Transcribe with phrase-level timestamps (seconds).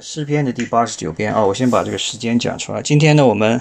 [0.00, 2.80] 诗篇的第八十九篇啊，我先把这个时间讲出来。
[2.80, 3.60] 今天呢，我们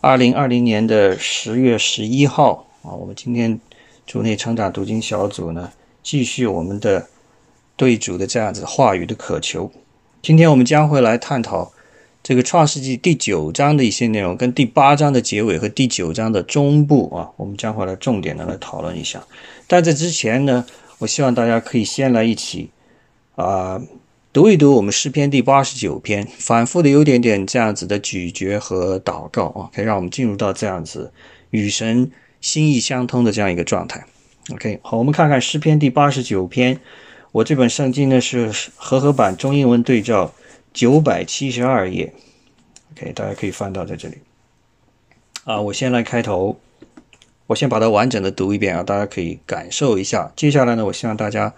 [0.00, 3.60] 二零二零年的十月十一号啊，我们今天
[4.04, 5.70] 主内成长读经小组呢，
[6.02, 7.06] 继续我们的
[7.76, 9.70] 对主的这样子话语的渴求。
[10.20, 11.72] 今天我们将会来探讨
[12.24, 19.22] 这个创世纪第九章的一些内容，跟第八章的结尾和第九章的中部啊，我们将会来重点的来讨论一下。
[19.68, 20.66] 但在之前呢，
[20.98, 22.70] 我希望大家可以先来一起
[23.36, 23.80] 啊。
[24.38, 31.12] 读一读我们诗篇第八十九篇，反复的有点点这样子的咀嚼和祷告啊，可以让我们进入到这样子
[31.50, 34.06] 与神心意相通的这样一个状态。
[34.52, 36.78] OK，好，我们看看诗篇第八十九篇。
[37.32, 40.32] 我这本圣经呢是和合版中英文对照
[40.72, 42.14] 九百七十二页。
[42.92, 44.18] OK，大家可以翻到在这里。
[45.42, 46.60] 啊，我先来开头，
[47.48, 50.32] 我先把它完整的读一遍啊，大家可以感受一下。
[50.36, 51.52] 接下来呢，我希望大家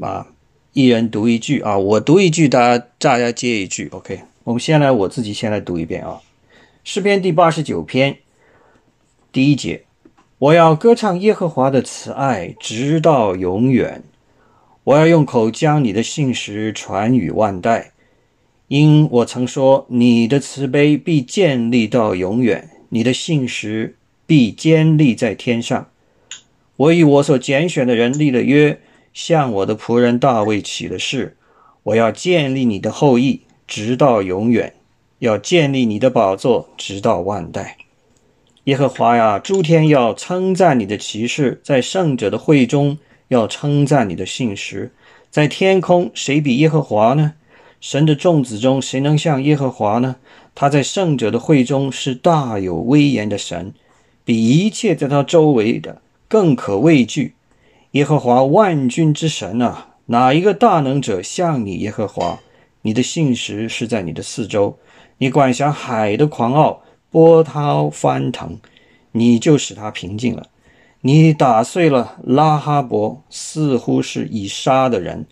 [0.00, 0.28] 啊。
[0.74, 3.88] 一人读一句啊，我读一句，大家大家接一句。
[3.92, 6.20] OK，我们先来，我自己先来读一遍啊。
[6.82, 8.16] 诗篇第八十九篇
[9.30, 9.84] 第一节，
[10.38, 14.02] 我要歌唱耶和华的慈爱，直到永远。
[14.82, 17.92] 我要用口将你的信实传与万代，
[18.66, 23.94] 因我曾说，你的慈悲必建立到永远，你的信实
[24.26, 25.88] 必坚立在天上。
[26.74, 28.80] 我与我所拣选的人立了约。
[29.14, 31.36] 向我的仆人大卫起了誓，
[31.84, 34.72] 我要建立你的后裔，直到永远；
[35.20, 37.76] 要建立你的宝座，直到万代。
[38.64, 42.98] 耶和华呀，诸天要称赞你的骑士，在圣者的会中
[43.28, 44.92] 要称赞你的信实。
[45.30, 47.34] 在天空，谁比耶和华呢？
[47.80, 50.16] 神的众子中，谁能像耶和华呢？
[50.56, 53.74] 他在圣者的会中是大有威严的神，
[54.24, 57.34] 比一切在他周围的更可畏惧。
[57.94, 61.76] 耶和华万军之神啊，哪一个大能者像你？
[61.76, 62.40] 耶和华，
[62.82, 64.76] 你的信实是在你的四周，
[65.18, 68.58] 你管辖海的狂傲，波涛翻腾，
[69.12, 70.48] 你就使它平静了。
[71.02, 75.28] 你打碎了拉哈伯，似乎是以杀的人，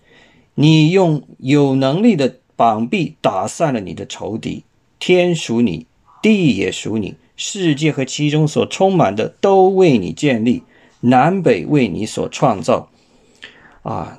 [0.55, 4.63] 你用有能力的膀臂打散了你的仇敌。
[5.01, 5.89] 天属你，
[6.23, 10.63] 地也属你，世界和其中所充满的都为你建立。
[11.03, 12.89] 南北为你所创造，
[13.83, 14.19] 啊，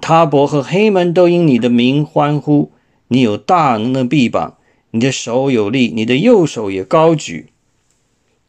[0.00, 2.72] 他伯和黑门都因你的名欢呼。
[3.08, 4.56] 你有大能的臂膀，
[4.92, 7.50] 你的手有力，你的右手也高举。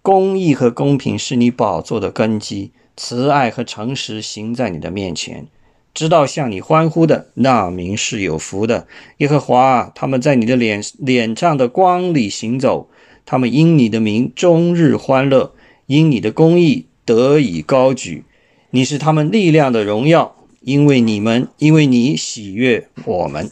[0.02, 5.48] 公义和公平是你宝座的根基，慈爱和诚实行在你的面前。
[5.94, 8.88] 知道向你欢呼的那名是有福的。
[9.18, 12.90] 耶和华，他们在你的脸脸上的光里行走，
[13.26, 15.54] 他们因你的名终日欢乐，
[15.88, 16.88] 因你的公义。
[17.06, 18.24] 得以高举，
[18.72, 23.48] 你是他们力量的荣耀，因为你们，因为你喜悦我们，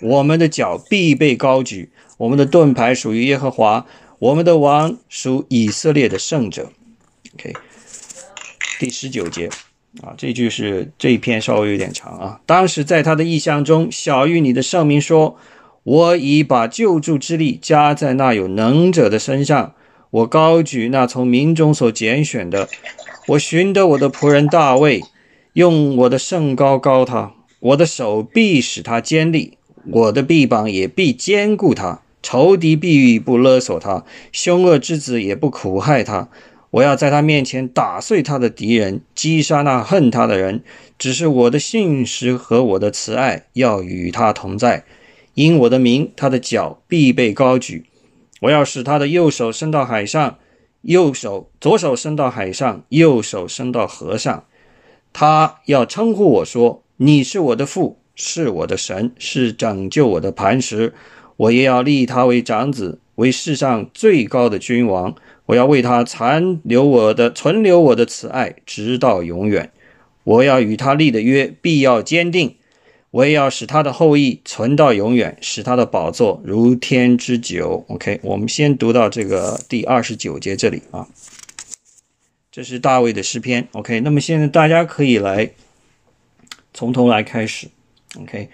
[0.00, 3.84] 我们的脚必被高举，我们的盾牌属于耶和华，
[4.18, 6.72] 我们的王属以色列的圣者。
[7.34, 7.52] OK，
[8.80, 9.50] 第十九节
[10.02, 12.40] 啊，这句是这一篇稍微有点长啊。
[12.46, 15.36] 当时在他的意象中，小玉你的圣名说
[15.84, 19.74] ：“我已把救助之力加在那有能者的身上。”
[20.14, 22.68] 我高举那从民中所拣选的，
[23.26, 25.02] 我寻得我的仆人大卫，
[25.54, 29.58] 用我的圣高高他，我的手必使他坚立，
[29.90, 36.28] 我的臂膀也必坚固他，仇敌必不勒索他，凶恶之子也不苦害他。
[36.70, 40.62] 我要在他面前打碎他的敌人，击杀那恨他的人。
[40.96, 44.84] 只是我的信实和我的慈爱要与他同在，
[45.34, 47.86] 因我的名，他的脚必被高举。
[48.44, 50.38] 我要使他的右手伸到海上，
[50.82, 54.44] 右手左手伸到海上，右手伸到河上。
[55.14, 60.92] 他要称呼我说：“你是我的父，是我的神，是拯救我的磐石。”
[61.36, 65.14] 我也要立他为长子，为世上最高的君王。
[65.46, 69.72] 我要为他残留我的存留我的慈爱，直到永远。
[70.22, 72.56] 我要与他立的约必要坚定。
[73.14, 77.84] 我也要使他的后裔存到永远，使他的宝座如天之久。
[77.86, 81.06] OK，我们先读到这个第二十九节这里啊，
[82.50, 83.68] 这是大卫的诗篇。
[83.70, 85.52] OK，那么现在大家可以来
[86.72, 87.68] 从头来开始。
[88.20, 88.48] OK，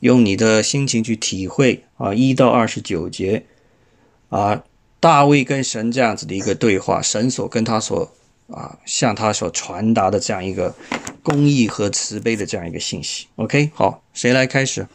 [0.00, 3.44] 用你的心情去体会啊，一到二十九节
[4.30, 4.64] 啊，
[4.98, 8.10] 大卫跟神这样子的一个对话，神所跟他所。
[8.52, 10.74] 啊，向他所传达的这样一个
[11.22, 13.28] 公义和慈悲的这样一个信息。
[13.36, 14.86] OK，好，谁来开始？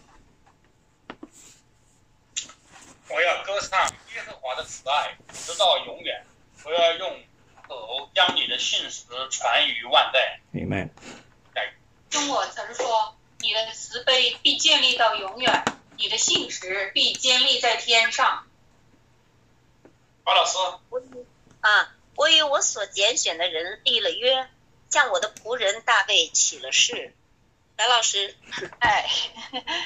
[3.09, 3.79] 我要歌唱
[4.15, 6.25] 耶和华的慈爱，直到永远。
[6.63, 7.19] 我要用
[7.67, 10.39] 口将你的信实传于万代。
[10.51, 10.89] 明白。
[12.09, 15.63] 中我曾说，你的慈悲必建立到永远，
[15.97, 18.43] 你的信实必坚立在天上。
[20.23, 20.57] 高老师，
[20.89, 21.01] 我
[21.61, 24.47] 啊，我与我所拣选的人立了约，
[24.89, 27.15] 向我的仆人大卫起了誓。
[27.75, 28.35] 白老师，
[28.79, 29.09] 哎，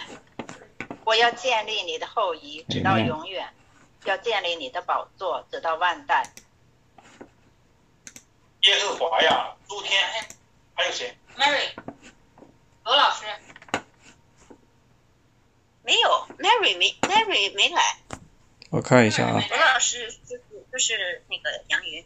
[1.06, 3.48] 我要建立你的后裔，直到永远；
[4.04, 6.34] 要建立你的宝座，直到万代。
[8.62, 10.02] 耶和华呀，诸天，
[10.74, 11.70] 还有谁？Mary，
[12.84, 13.24] 罗老师，
[15.84, 18.00] 没有，Mary 没，Mary 没来。
[18.72, 20.42] 我看一下啊罗老师就是
[20.72, 22.06] 就是那个杨云。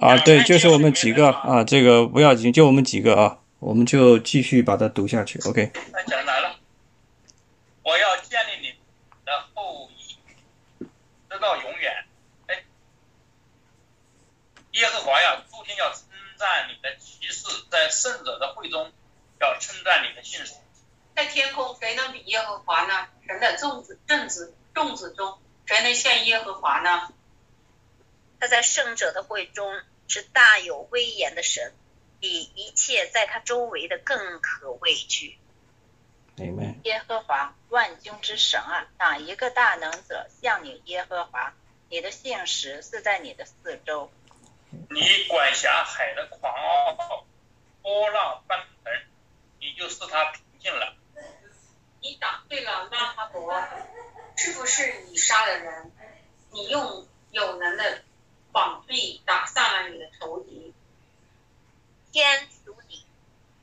[0.00, 5.38] 啊，对，就是我们几个啊，这个不要紧，就我们几个啊，我们就继续把它读下去。
[5.40, 6.56] OK，他讲来了，
[7.82, 8.74] 我要建立你
[9.26, 10.16] 的后裔，
[11.28, 11.92] 直到永远。
[12.46, 12.64] 哎，
[14.72, 16.00] 耶和华呀，诸天要称
[16.38, 18.90] 赞你的骑士，在圣者的会中
[19.38, 20.54] 要称赞你的信实。
[21.14, 23.06] 在天空谁能比耶和华呢？
[23.26, 27.12] 神的众子正子众子中，谁能像耶和华呢？
[28.40, 29.70] 他在圣者的会中
[30.10, 31.72] 是大有威严的神，
[32.18, 35.38] 比一切在他周围的更可畏惧。
[36.82, 41.54] 耶和华万军之神啊，哪一个大能者像你耶和华？
[41.88, 44.10] 你的信实是在你的四周。
[44.70, 47.24] 你管辖海的狂傲，
[47.80, 48.92] 波浪翻腾，
[49.60, 50.96] 你就使他平静了。
[52.00, 53.62] 你打退了拉哈伯，
[54.36, 55.92] 是不是你杀了人？
[56.52, 58.02] 你用有能的
[58.52, 60.72] 膀臂打散了你的仇敌。
[62.12, 63.04] 天属你，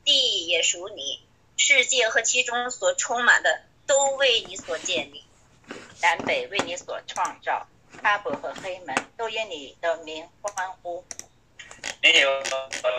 [0.05, 1.25] 地也属你，
[1.57, 5.23] 世界和其中所充满的都为你所建立。
[6.01, 7.67] 南北为你所创造，
[8.01, 11.03] 哈伯和黑门都因你的名欢呼。
[12.01, 12.43] 你有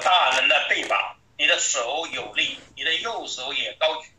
[0.03, 4.11] 大人的臂膀，你的手有力，你的右手也高举。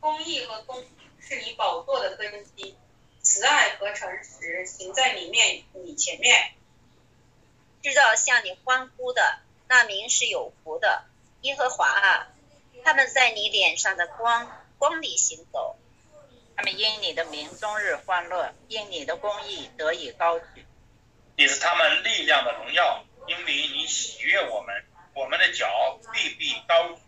[0.00, 0.90] 公义和公平
[1.20, 2.74] 是你宝座的根基，
[3.42, 6.54] 慈爱和诚实行在你面你前面。
[7.82, 11.06] 知道向你欢呼的那名是有福的，
[11.40, 12.28] 耶和华啊，
[12.84, 14.48] 他们在你脸上的光
[14.78, 15.76] 光里行走。
[16.54, 20.64] 他们因你的名终日欢乐，因你的公义得以高举。
[21.36, 24.84] 你是他们力量的荣耀，因为你喜悦我们，
[25.14, 27.00] 我们的脚必必高举。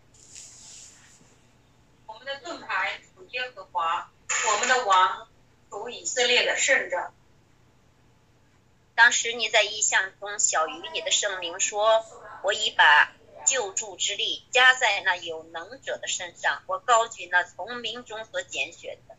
[2.07, 4.11] 我们的盾牌属耶和华，
[4.51, 5.29] 我们的王
[5.75, 7.11] 属以色列的圣者。
[8.95, 12.05] 当时你在异象中小于你的圣灵说
[12.43, 13.11] ：“我已把
[13.45, 19.17] 救助之力加在那有能者的身上，我高举那从民中所拣选的。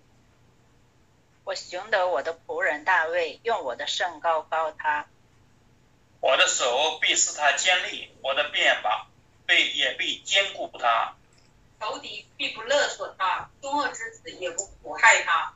[1.44, 5.06] 我寻得我的仆人大卫，用我的圣高高他。
[6.20, 9.08] 我的手必使他坚立，我的鞭膀
[9.44, 11.17] 被也必坚固他。
[11.79, 15.55] 仇敌必不勒索他，凶恶之子也不苦害他。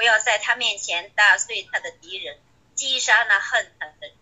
[0.00, 2.38] 我要在他面前打碎他的敌人，
[2.74, 4.12] 击杀那恨他的人。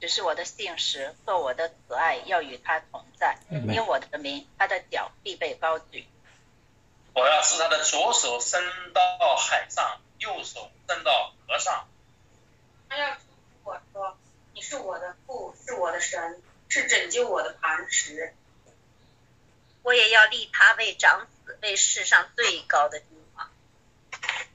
[0.00, 6.06] 只是我的信实和我的慈爱要与他同在，因我的名，他的脚必被高举。
[7.14, 8.62] 我要使他的左手伸
[8.92, 11.88] 到海上，右手伸到河上。
[12.88, 13.18] 他要称
[13.64, 14.16] 呼我说
[14.54, 18.36] ：“你是我的父，是我的神，是拯救我的磐石。”
[19.82, 23.02] 我也要立他为长子，为世上最高的。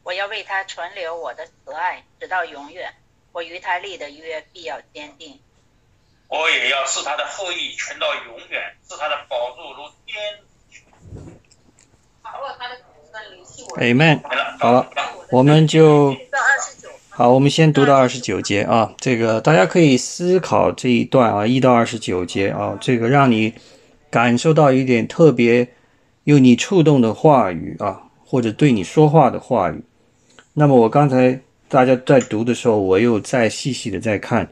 [0.03, 2.93] 我要为他存留我的慈爱，直到永远。
[3.33, 5.39] 我与他立的约必要坚定。
[6.27, 10.39] 我也要使他的后裔存到永远，使他的宝座如天。
[12.23, 14.21] 倘若他的子孙离弃我，Amen。
[14.27, 14.89] 来了，好了，
[15.31, 16.15] 我们就
[17.09, 18.93] 好，我们先读到二十九节啊。
[18.97, 23.53] 这个大家可以思考这一段啊，一到二十九节啊，这个让你
[24.09, 25.73] 感受到一点特别
[26.25, 29.81] 有你触动的话语啊，或者对你说话的话语。
[30.53, 34.49] 那么我刚才大家在读的时候，我又再细细的在看。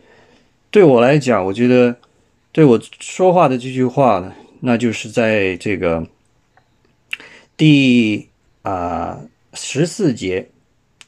[0.71, 1.97] 对我来讲，我觉得
[2.53, 6.07] 对我说话的这句话呢，那就是在这个
[7.57, 8.29] 第
[8.61, 9.19] 啊
[9.53, 10.49] 十四节、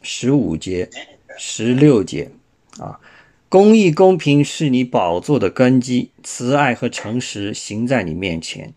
[0.02, 0.90] 十五节、
[1.38, 2.32] 十六节
[2.80, 3.00] 啊，
[3.48, 8.74] 公义公平是你宝座的根基，慈爱和诚实行在你面前。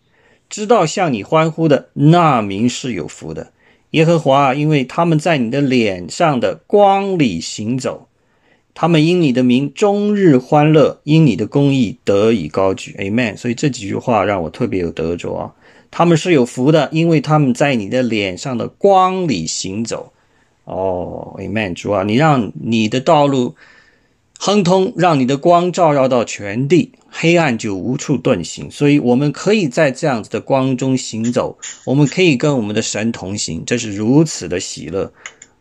[0.49, 3.53] 知道向你欢呼的那名是有福的，
[3.91, 8.07] 耶和华，因为他们在你的脸上的光里行走。
[8.73, 12.95] 他们因你的名终日欢乐，因你的公义得以高举。
[12.97, 13.35] Amen。
[13.35, 15.51] 所以这几句话让我特别有得着啊。
[15.91, 20.13] 他们是有福的，因为他们在你的脸上的光里行走。
[20.63, 21.73] 哦，Amen。
[21.73, 23.55] 主啊，你让你的道路
[24.43, 28.71] 亨通，让你的光照耀到全地，黑暗就无处遁形。
[28.71, 35.13] 所以，我们可以在这样子的光中行走，我们可以跟我们的神同行，这是如此的喜乐，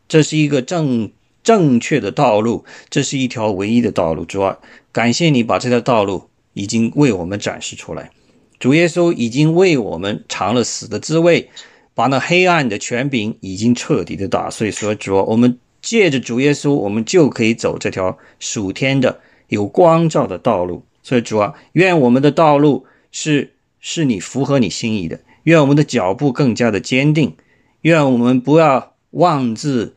[0.08, 1.10] 这是一个正
[1.44, 4.24] 正确的道路，这是一条唯一的道路。
[4.24, 4.56] 主啊，
[4.92, 8.10] 感谢你把这条道路已经为我们展示出来。
[8.58, 11.50] 主耶稣已经为我们尝了死的滋味，
[11.94, 14.70] 把那黑暗的权柄已经彻底的打碎。
[14.70, 15.58] 所以，主啊，我们。
[15.82, 20.84] 借着主耶稣，我们就可以走这条属天的、有光照的道路。
[21.02, 27.34] 所以主啊，愿我们的道路是是你符合你心意的，愿我们的脚步更加的坚定，
[27.80, 29.96] 愿我们不要妄自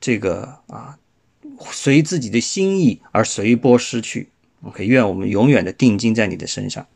[0.00, 0.98] 这个啊
[1.70, 4.28] 随自己的心意而随波失去。
[4.62, 6.86] OK，愿我们永远的定睛在你的身上。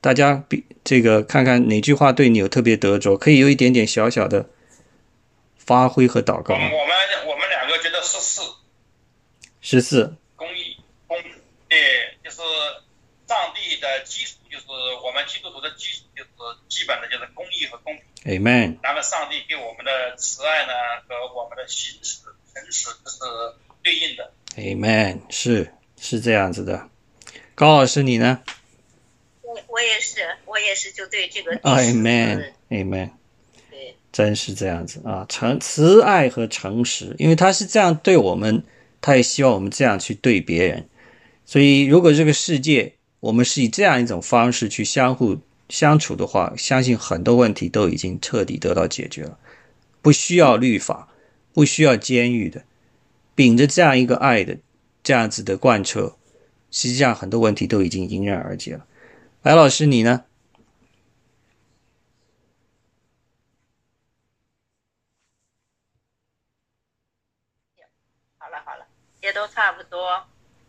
[0.00, 4.50] 大家比这个看看哪句话对你有特别得着，可以有一点点小小的。
[5.64, 6.54] 发挥和祷告。
[6.54, 6.70] 我们
[7.26, 8.42] 我们两个觉得十四，
[9.60, 10.76] 十四公益
[11.06, 11.16] 公
[11.68, 12.38] 对，就是
[13.28, 14.66] 上帝的基础，就是
[15.04, 16.28] 我们基督徒的基础，就是
[16.68, 18.04] 基本的就是公益和公平。
[18.24, 18.78] Amen。
[18.82, 20.72] 那么上帝给我们的慈爱呢
[21.08, 22.20] 和我们的行使
[22.52, 23.18] 诚实就是
[23.82, 24.32] 对应的。
[24.56, 26.88] Amen，是是这样子的。
[27.54, 28.42] 高老师你呢？
[29.42, 31.56] 我我也是，我也是就对这个。
[31.60, 33.12] Amen，Amen。
[34.12, 38.62] 真是这样子啊，诚慈爱和诚实，因为他是这样对我们，
[39.00, 40.86] 他也希望我们这样去对别人。
[41.46, 45.38] 所以，如果这个世界我们是以这样一种方式去相互
[45.68, 49.38] 相处的话，相信很多问题都已经彻底得到解决了，
[50.02, 51.08] 不需要律法，
[51.54, 52.62] 不需要监狱的，
[53.34, 54.58] 秉着这样一个爱的
[55.02, 56.16] 这样子的贯彻，
[56.70, 58.84] 实际上很多问题都已经迎刃而解了。
[59.40, 60.24] 白老师，你呢？
[69.32, 70.22] 也都差不多，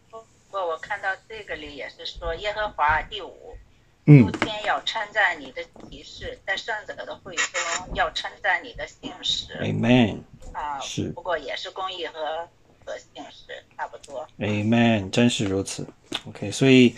[0.10, 3.58] 不过我看到这个里也是说耶和华第五，
[4.06, 7.60] 嗯，天要称赞你的提示，在圣者的会中
[7.94, 10.20] 要称赞你的信实，Amen，
[10.54, 12.48] 啊，是，不过也是公义和
[12.86, 15.86] 和信实差不多，Amen，真是如此
[16.30, 16.96] ，OK，所以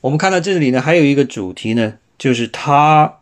[0.00, 3.20] 我们看到这里呢，还有一个主题呢，就是他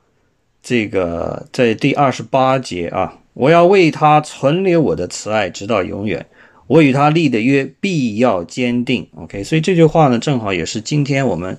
[0.62, 6.25] 这个在第二十八节啊，我要为他存留我的慈爱，直到永远。
[6.70, 11.58] 我与他立的约必要坚定，OK，所以这句话呢，正好也是今天我们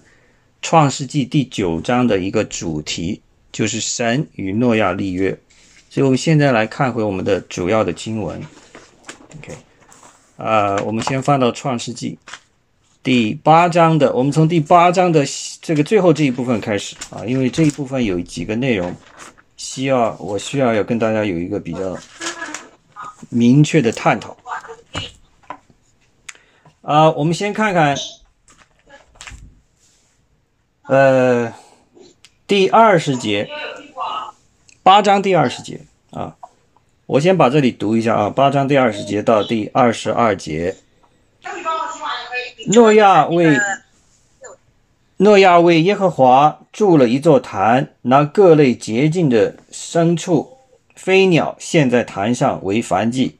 [0.61, 3.19] 创世纪第九章的一个主题，
[3.51, 5.37] 就是神与诺亚立约。
[5.89, 8.41] 所以我们现在来看回我们的主要的经文
[9.37, 9.53] ，OK，
[10.37, 12.17] 啊，我们先翻到创世纪
[13.03, 15.25] 第八章的，我们从第八章的
[15.61, 18.95] 这个最后这一部分开始啊，因为这一部分有几个内容
[19.57, 21.97] 需要我需要要跟大家有一个比较
[23.27, 24.37] 明确的探讨。
[26.81, 27.95] 啊，我们先看看，
[30.87, 31.53] 呃，
[32.47, 33.47] 第二十节，
[34.81, 36.35] 八章第二十节啊，
[37.05, 40.75] 我先把这里读一下啊，八章第二十节到第二十二节，
[42.73, 43.55] 诺亚为
[45.17, 50.57] 诺亚为耶和华筑了一座坛，拿各类洁净的牲畜、
[50.95, 53.37] 飞鸟献在坛上为燔祭。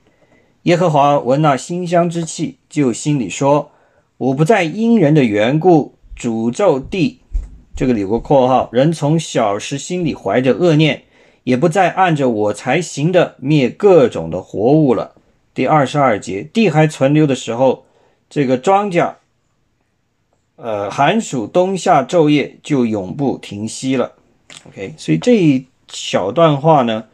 [0.63, 3.71] 耶和华闻那馨香之气，就心里说
[4.17, 7.21] ：“我不再因人的缘故诅咒地。”
[7.75, 11.05] 这个里过括号，人从小时心里怀着恶念，
[11.45, 15.15] 也不再按着我才行的灭各种的活物了。
[15.55, 17.85] 第二十二节，地还存留的时候，
[18.29, 19.15] 这个庄稼，
[20.57, 24.11] 呃，寒暑冬夏昼夜就永不停息了。
[24.67, 27.05] OK，所以这一小段话呢，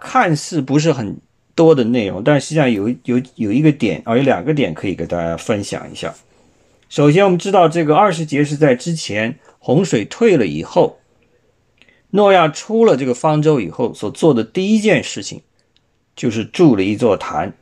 [0.00, 1.18] 看似不是很。
[1.56, 6.14] 多的内容，但实际上有有有一个点啊，有两个点可以给大家分享一下。
[6.88, 10.98] 首先，我们知道这个二十节是在之前洪水退了以后，
[12.10, 15.40] 诺亚出了这个方舟以后所做的第一件事情，
[16.14, 17.54] 就是筑了一座坛，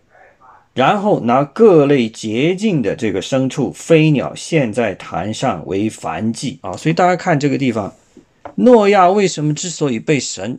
[0.75, 6.77] 然后拿各类洁净的这个牲畜、飞鸟献在坛上为燔祭啊。
[6.77, 7.95] 所以大家看这个地方，
[8.57, 10.59] 诺亚为什么之所以被神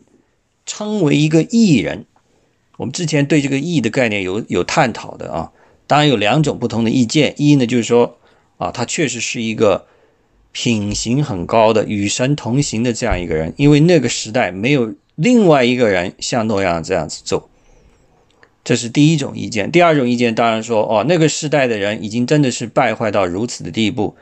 [0.65, 2.05] 称为一个异人？
[2.77, 5.51] 我们之前对这个义的概念有有探讨的啊，
[5.87, 7.33] 当然有两种不同的意见。
[7.37, 8.17] 一呢，就是说
[8.57, 9.85] 啊，他确实是一个
[10.51, 17.49] 品行很高的、与神同行的这样一个人，因为那个时代没有另外一个人像诺亚这样子做，
[18.63, 19.71] 这是第一种意见。
[19.71, 24.15] 第二种意见当然说，哦，那个时代的人已经真的是败坏到如此的地步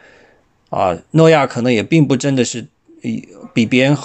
[0.69, 2.67] 啊，诺亚可能也并不真的是
[3.01, 3.97] 比比别人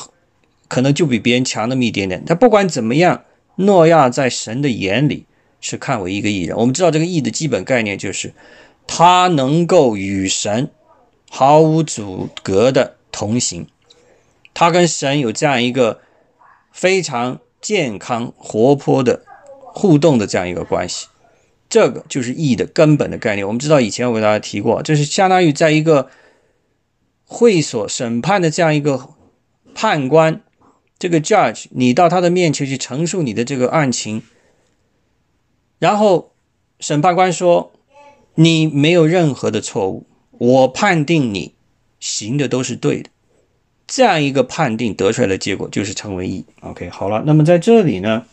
[0.68, 2.24] 可能就比别人强那么一点点。
[2.24, 3.24] 他不管怎么样。
[3.58, 5.26] 诺亚在神的眼里
[5.60, 6.56] 是看为一个义人。
[6.56, 8.32] 我们知道这个义的基本概念就是
[8.86, 10.70] 他能够与神
[11.28, 13.66] 毫无阻隔的同行，
[14.54, 16.00] 他跟神有这样一个
[16.72, 19.24] 非常健康活泼的
[19.74, 21.08] 互动的这样一个关系。
[21.68, 23.46] 这个就是义的根本的概念。
[23.46, 26.08] 我们知道以前我给大家提过，这是相当于在一个
[27.26, 29.10] 会所审判的这样一个
[29.74, 30.40] 判官，
[30.98, 34.22] 这个 judge，你到他的面前去陈述你的这个案情，
[35.78, 36.32] 然后
[36.80, 37.72] 审判官说
[38.34, 41.54] 你没有任何的错误，我判定你
[42.00, 43.10] 行的都是对的，
[43.86, 46.44] 这样一个判定得出来的结果就是成为义。
[46.60, 48.26] OK，好了，那么在这里呢，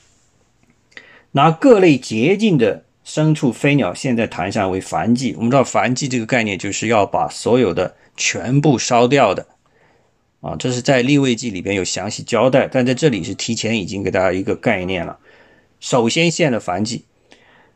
[1.31, 2.83] 拿各类洁净的。
[3.07, 5.35] 牲畜、飞鸟现在谈上为燔祭。
[5.35, 9.45] 我们知道燔祭这个概念就是要把所有的全部烧掉的
[10.45, 15.17] 啊，这是在立位记里边有详细交代，但在这里是提前已经给大家一个概念了。
[15.79, 17.05] 首先献了燔祭，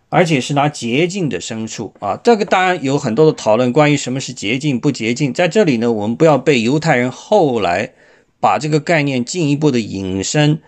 [0.09, 2.19] 而且是拿洁净的牲畜啊。
[2.23, 5.33] 这个当然有很多的讨论，关于什么是洁净不洁净。
[5.33, 7.93] 在这里呢，我们不要被犹太人后来
[8.39, 10.61] 把这个概念进一步的引申。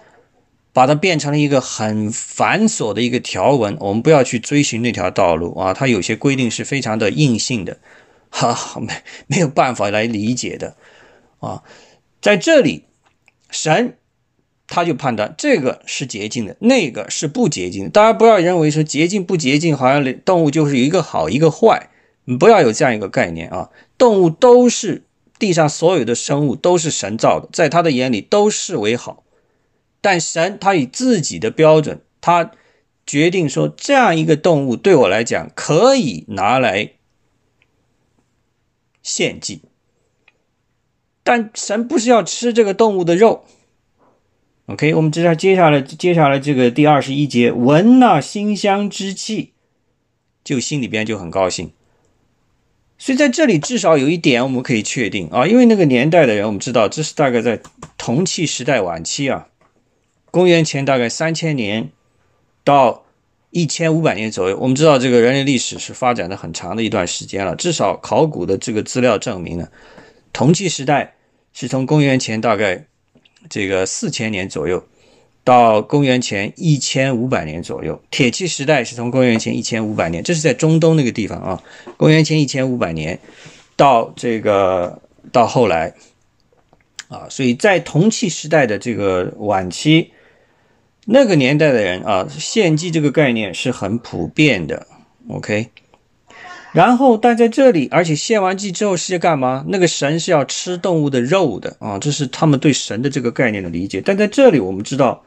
[0.74, 5.74] 把它变成了一个很繁琐的一个条文，我们不要去追寻那条道路啊！
[5.74, 7.78] 它有些规定是非常的硬性的，
[8.30, 8.94] 哈，没
[9.28, 10.78] 没有办法来理解的
[11.42, 11.62] 啊！
[12.22, 12.86] 在这里，
[13.50, 13.98] 神
[14.68, 17.90] 他就判断这个是洁净的，那个是不洁净的。
[17.90, 21.90] 大家不要认为说洁净不洁净，好像动物就是一个好一个坏，
[22.40, 23.70] 不要有这样一个概念啊！
[23.98, 25.04] 动物都是
[25.38, 29.24] 地上所有的生物都是神造的，在他的眼里都视为好。
[30.00, 32.52] 但神他以自己的标准，他
[33.06, 36.94] 决定说这样一个动物对我来讲可以拿来
[39.04, 39.64] 献祭，
[41.24, 43.46] 但神不是要吃这个动物的肉。
[44.68, 49.52] OK，我们接下接下来接下来这个第二十一节，闻那馨香之气，
[50.44, 51.72] 就心里边就很高兴。
[52.98, 57.60] 所以在这里至少有一点我们可以确定啊，因为那个年代的人，我们知道这是大概在
[57.98, 59.48] 铜器时代晚期啊。
[60.30, 61.90] 公元前大概三千年
[62.64, 63.04] 到
[63.50, 67.56] 一千五百年左右，我们知道这个人类历史是发展的很长的一段时间了。
[67.56, 69.68] 至少考古的这个资料证明呢，
[70.34, 71.16] 铜器时代
[71.54, 72.86] 是从公元前大概
[73.50, 74.84] 这个四千年左右
[75.44, 81.64] 到公元前一千五百年左右，铁器时代是从公元前一千五百年，这是在中东那个地方啊。
[81.98, 83.20] 公元前一千五百年
[83.76, 85.94] 到这个到后来
[87.08, 90.12] 啊，所以在铜器时代的这个晚期。
[91.06, 94.86] 那个年代的人啊，献祭这个概念是很普遍的
[95.30, 95.72] ，OK。
[96.74, 99.66] 然后，但在这里，而且献完祭之后是要干嘛？
[99.68, 104.02] 那个神是要吃动物的肉的啊，这是他们对神的这个概念的理解。
[104.04, 105.24] 但在这里，我们知道，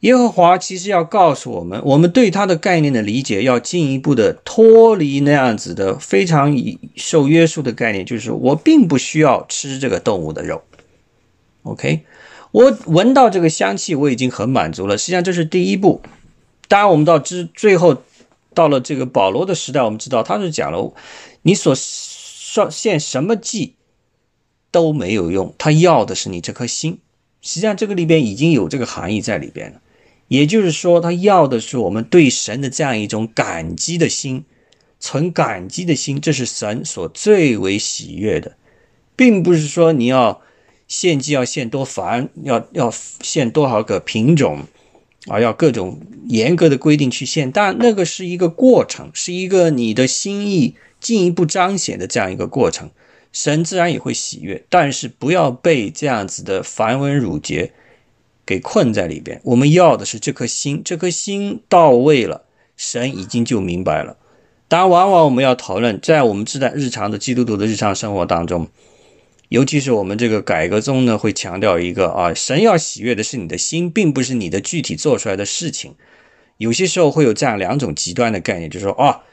[0.00, 10.62] 耶和华其实要告诉我们，我们对他的概念的理解要进一步的脱离那样子的非常以受约束的概念，就是我并不需要吃这个动物的肉
[11.64, 12.00] ，OK。
[12.52, 14.98] 我闻到这个香气，我已经很满足了。
[14.98, 16.00] 实际上，这是第一步。
[16.68, 18.02] 当然，我们到之最后
[18.54, 20.94] 到了这个保罗的时代，我们知道他是讲了，
[21.42, 23.74] 你所上献什么祭
[24.70, 26.98] 都没有用，他要的是你这颗心。
[27.40, 29.80] 实际上，这个里边已经有这个含义在里边了。
[30.28, 34.44] 也就是说，他要的是我们对神的这样一种感激的心，
[35.00, 38.56] 存感激的心，这是神所最为喜悦的，
[39.16, 40.40] 并不是说你要。
[40.88, 44.64] 献祭要献多繁，要要献多少个品种，
[45.28, 52.90] 啊，要各种严格的规定去献，但那个是一个过程，是一个你的心意进一步彰显的这样一个过程，
[53.32, 57.72] 神自然也会喜悦，但是不要被这样子的繁文缛节
[58.44, 59.40] 给困在里边。
[59.44, 62.42] 我们要的是这颗心，这颗心到位了，
[62.76, 64.16] 神已经就明白了。
[64.66, 68.68] 当然，往往我们要讨论，在我们自在日常的基督徒的日常生活当中。
[69.52, 75.94] 尤其是我们这个改革中呢，会强调一个啊，神要喜悦的是你的心，并不是你的具体做出来的事情。
[76.56, 79.24] 有些时候会有这样两种极端的概念，就是说啊，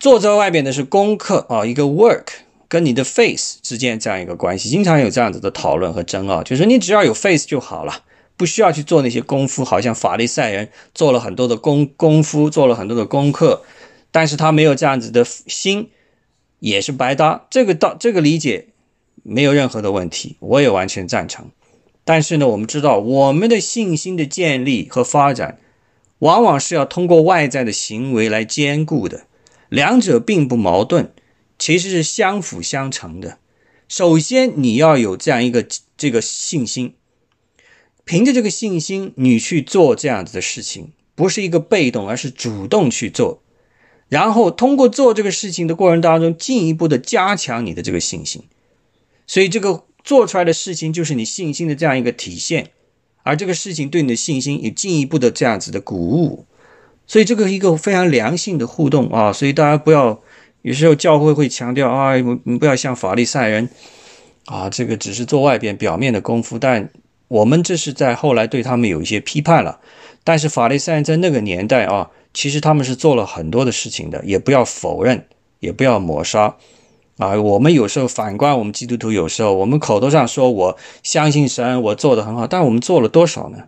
[0.00, 2.24] 坐在外边的是功课啊，一个 work
[2.66, 8.02] 跟你的 face 之间这样一个关系，经常有这样子的讨论和争拗，就是你只要有 face 就好了，
[8.36, 13.62] 不需要去做那些功夫，好像法利赛人做了很多的功功夫，做了很多的功课，
[14.10, 15.90] 但是他没有这样子的心，
[16.58, 17.46] 也是白搭。
[17.48, 18.66] 这个到这个理解。
[19.28, 21.50] 没有任何的问题，我也完全赞成。
[22.04, 25.58] 但是呢，我们知道我们的信心的建立和发展，
[26.20, 29.26] 往往是要通过外在的行为来兼顾的，
[29.68, 31.10] 两者并不矛盾，
[31.58, 33.38] 其实是相辅相成的。
[33.88, 36.94] 首先，你要有这样一个这个信心，
[38.04, 43.42] 凭着这个信心，你去做这样子的事情，不是一个被动，而是主动去做，
[44.08, 48.44] 然后通过做这个事情的过程当中，进一步的加强你的这个信心。
[49.26, 52.70] 所以这个做出来的事情就是你信心的这样一个体现，
[53.22, 56.44] 而这个事情对你的信心有进一步的这样子的鼓舞。
[57.08, 60.20] 所以这个一个非常良性的互动啊，所以大家不要
[60.62, 63.68] 有时候教会会强调啊，你不要像法利赛人
[64.46, 66.58] 啊，这个只是做外边表面的功夫。
[66.58, 66.90] 但
[67.28, 69.80] 我们这是在后来对他们有一些批判了。
[70.24, 75.24] 但是法利赛人在那个年代啊，其实他们是做了很多的事情的，也不要否认，
[75.60, 76.56] 也不要抹杀
[77.18, 77.40] 啊。
[77.40, 83.64] 我们有时候反观我们基督徒，有时候我们口头上说我相信神，我做的很好，但我们做了多少呢？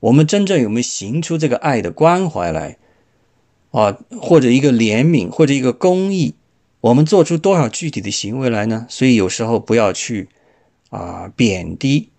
[0.00, 2.76] 我们真正有没有行出这个爱的关怀来
[3.70, 3.96] 啊？
[4.20, 6.34] 或者一个怜悯，或者一个公益？
[6.82, 8.86] 我们做出多少具体的行为来呢？
[8.88, 10.28] 所以有时候不要去
[10.90, 12.10] 啊贬低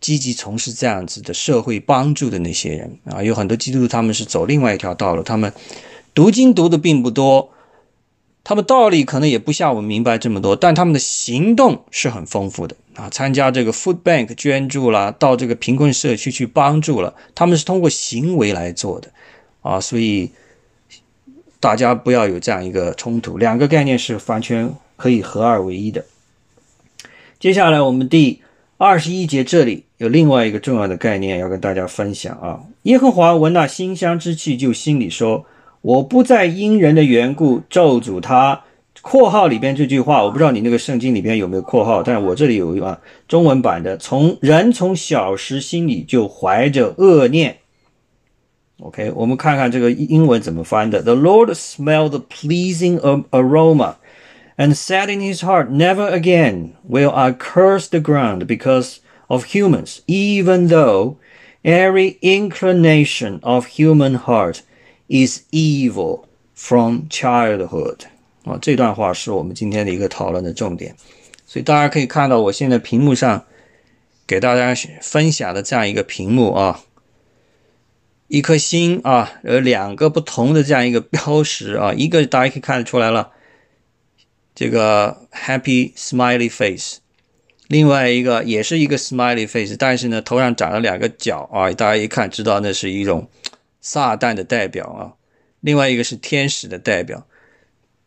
[0.00, 3.22] 积极从事这样子的社会帮助的那些人啊。
[3.22, 5.54] 有很多基督徒他们是走另外一条道路，他们
[6.12, 7.51] 读经读的并不多，
[8.44, 12.76] 他们道理可能也不像我们明白这么多，但他们的行动是很丰富的。
[12.94, 19.08] 啊，参加这个 Food Bank 捐助啦，到这个贫困社区去帮助了，他们是通过行为来做的，
[19.62, 20.30] 啊，所以
[21.58, 26.04] 大家不要有这样一个冲突，两个概念是完全可以合二为一的。
[27.40, 28.42] 接下来我们第
[28.76, 35.46] 二十一节这里有另外一个重要的概念要跟大家分享啊，耶和华闻那馨香之气，就心里说
[35.81, 38.63] ：“我不再因人的缘故咒诅他。”
[38.99, 43.95] 括号里边这句话，我不知道你那个圣经里边有没有括号，但是我这里有一个中文版的。
[43.95, 47.57] 从人从小时心里就怀着恶念。
[48.81, 51.01] OK，我们看看这个英文怎么翻的。
[51.01, 52.99] The Lord smelled the pleasing
[53.31, 53.95] aroma
[54.57, 59.99] and said in his heart, Never again will I curse the ground because of humans,
[60.05, 61.15] even though
[61.63, 64.63] every inclination of human heart
[65.08, 67.98] is evil from childhood.
[68.44, 70.96] 啊，这段话是我们今天的一个讨论的重点，
[71.46, 73.44] 所以大家可以看到，我现在屏幕上
[74.26, 76.80] 给大家分享的这样一个屏幕啊，
[78.26, 83.30] 一颗心啊，有两个不同的这样一个标识啊，一个大家可以看得出来了，
[84.54, 86.98] 这个 happy smiley face，
[87.68, 93.28] 另外一个也是一个 smiley face，但是呢头上长了两个角啊，大家一看知道那是一种
[93.82, 95.12] 撒旦的代表啊，
[95.60, 97.26] 另外一个是天使的代表。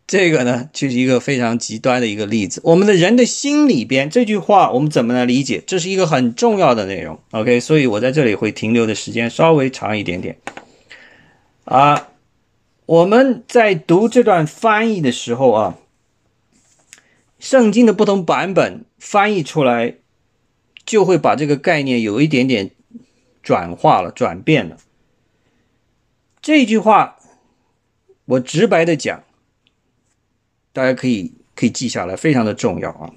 [0.08, 2.62] 这个呢，就是一个非常极端的一个例子。
[2.64, 5.64] 我们的人的心里边，这句话我们怎么来理解？
[5.66, 7.20] 这是一个很重要的内容。
[7.32, 10.38] OK，所以我在这里会停留的时间稍微长一点点。
[11.64, 12.10] 啊，
[12.86, 15.78] 我们在读这段翻译的时候啊，
[17.40, 19.96] 圣经的不同版本翻译出来，
[20.86, 22.70] 就会把这个概念有一点点
[23.42, 24.78] 转化了、转变了。
[26.46, 27.18] 这句话，
[28.26, 29.24] 我直白的讲。
[30.74, 33.10] 大家可以可以记下来，非常的重要啊！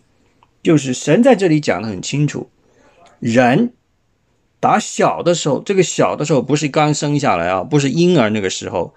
[0.63, 2.49] 就是神在这里讲的很清楚，
[3.21, 3.75] 人
[4.61, 8.95] 打小的时候，这个小的时候不是刚生下来啊，不是婴儿那个时候，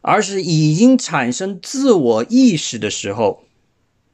[0.00, 3.44] 而是已经产生自我意识的时候。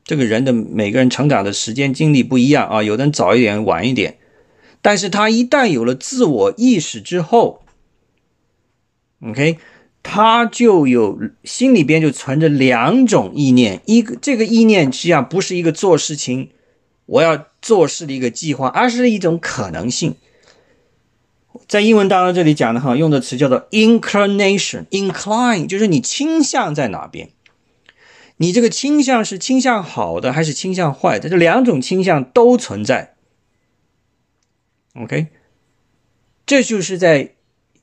[0.02, 4.18] 这个人的每个人成长的时间经历不一样啊，有的人早一点，晚一点。
[4.82, 7.62] 但是他一旦有了自我意识之后
[9.22, 9.58] ，OK。
[10.02, 16.48] 他就有心里边就存着两种意念，一个这个意念实际上不是一个做事情，
[17.04, 20.16] 我要做事的一个计划，而是一种可能性。
[21.68, 27.28] 在英文当中这里讲的哈，用的词叫做 inclination，incline 就是你倾向在哪边，
[28.38, 33.16] 你这个倾向是倾向好的还是倾向坏的，这两种倾向都存在。
[34.94, 35.26] OK，
[36.46, 37.34] 这就是在。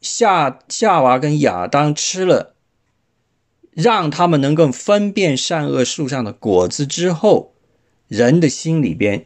[0.02, 2.56] 夏夏娃跟亚当吃了，
[3.72, 7.54] 让他们能够分辨善恶树上的果子之后，
[8.08, 9.26] 人的心里边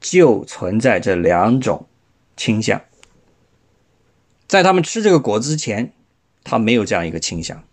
[0.00, 1.86] 就存在这两种
[2.36, 2.82] 倾向。
[4.46, 5.92] 在他们吃这个果子之前，
[6.42, 7.64] 他没有这样一个倾向。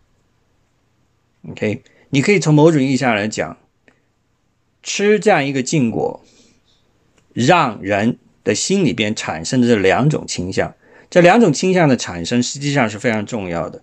[1.50, 3.58] OK，你可以从某种意义上来讲，
[4.84, 6.24] 吃这样一个禁果，
[7.34, 10.76] 让人的心里边产生的这两种倾向。
[11.15, 13.82] 这两种倾向的产生实际上是非常重要的，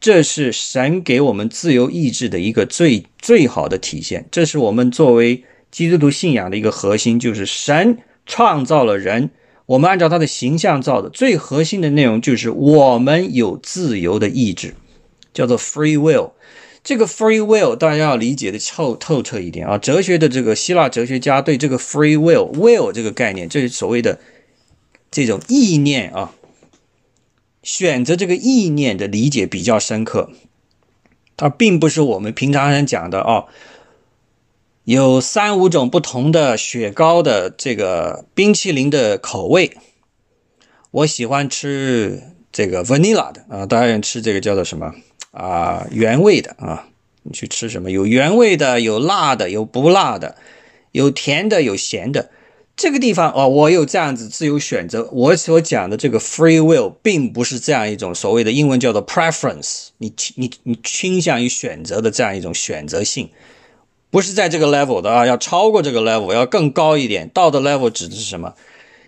[0.00, 4.26] 这是神给我们自由意志的一个最最好的体现。
[4.30, 9.28] 这是我们作为基督徒信仰的一个核心，就是神创造了人，
[9.66, 11.10] 我们按照他的形象造的。
[11.10, 14.74] 最核心的内容就是我们有自由的意志，
[15.34, 16.30] 叫做 free will。
[16.82, 19.76] 这个 free will 大家要理解的透透彻一点啊。
[19.76, 24.18] 哲学的这个希腊哲学家对这个 free will will 这个概念，这是所谓的
[25.10, 26.32] 这种意念啊。
[27.62, 30.30] 选择这个意念的理解比较深刻，
[31.36, 33.46] 它并不是我们平常人讲的哦。
[34.84, 39.76] 有三五种不同的雪糕的这个冰淇淋的口味，
[40.90, 44.92] 我喜欢吃这个 vanilla 的啊，当然吃这个叫做什么
[45.30, 46.88] 啊原味的啊。
[47.22, 47.92] 你去吃什么？
[47.92, 50.34] 有原味的，有辣的，有不辣的，
[50.90, 52.30] 有甜的，有咸的。
[52.82, 55.08] 这个地方哦，我有这样子自由选择。
[55.12, 63.30] 我所讲的这个 free will 并不是这样一种所谓的英文叫做 preference，你你你倾向于选择的这样一种选择性。
[64.10, 67.28] 不是在这个 level 的啊，要超过这个 level，要更高一点。
[67.28, 68.54] 道德 level 指的是什么？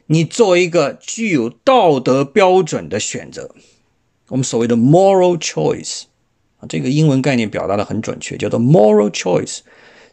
[0.06, 3.50] 你做一个具有道德标准的选择，
[4.28, 6.02] 我们所谓的 moral choice
[6.60, 9.58] 啊，这个英文概念表达的很准确，叫做 moral choice。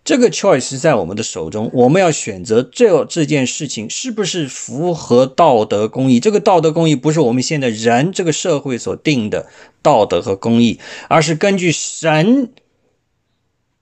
[0.03, 6.19] 这个 choice 在我们的手中，我们要选择这这件事情是不是符合道德公义。
[6.19, 9.47] 这个道德公义不是我们现在人这个社会所定的
[9.81, 12.49] 道德和公义，而是根据神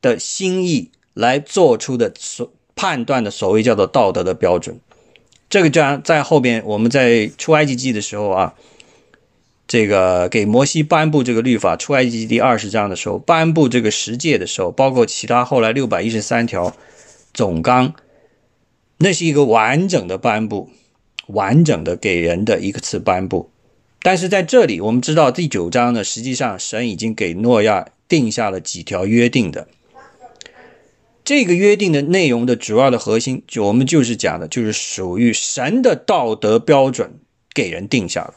[0.02, 0.92] 的心意。
[1.16, 4.80] 来做出的所判断的所谓叫做道德的标准，
[5.50, 8.54] 这个将在后边我们在出埃及记的时候啊，
[9.70, 16.76] 这个给摩西颁布这个律法，出埃及记第二十章的时候颁布这个十诫的时候，包括其他后来六百一十三条
[17.36, 17.94] 总纲，
[18.98, 20.72] 那是一个完整的颁布，
[21.28, 23.52] 完整的给人的一个次颁布。
[24.02, 29.68] 但是在这里我们知道第九章呢，实际上神已经给诺亚定下了几条约定的。
[31.24, 37.20] 这个约定的内容的主要的核心，就我们就是讲的，就是属于神的道德标准
[37.54, 38.34] 给人定下了。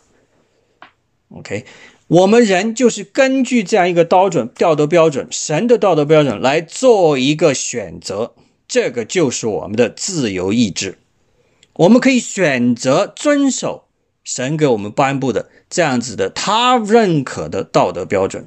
[1.34, 1.64] OK，
[2.08, 8.34] 我们人就是根据这样一个标准、道德标准、神的道德标准来做一个选择，
[8.68, 10.98] 这个就是我们的自由意志。
[11.74, 13.84] 我们可以选择遵守
[14.22, 18.44] 神给我们颁布的这样子的他认可的道德标准，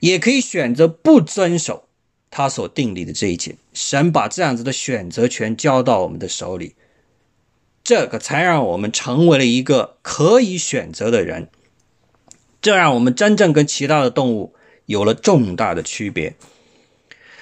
[0.00, 1.84] 也可以选择不遵守。
[2.32, 6.76] 他所定立的这一切，神把这样子的选择权交到我们的手里，
[7.90, 11.48] 这个才让我们成为了一个可以选择的人。
[12.62, 14.54] 这让我们真正跟其他的动物
[14.86, 16.36] 有了重大的区别。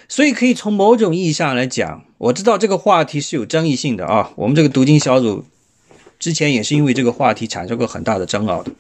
[0.09, 4.33] 所以，可以从某种意义上来讲，我知道这个话题是有争议性的啊。
[4.37, 5.45] 我们这个读经小组
[6.19, 8.73] 之前也是因为这个话题产生过很大的争拗的。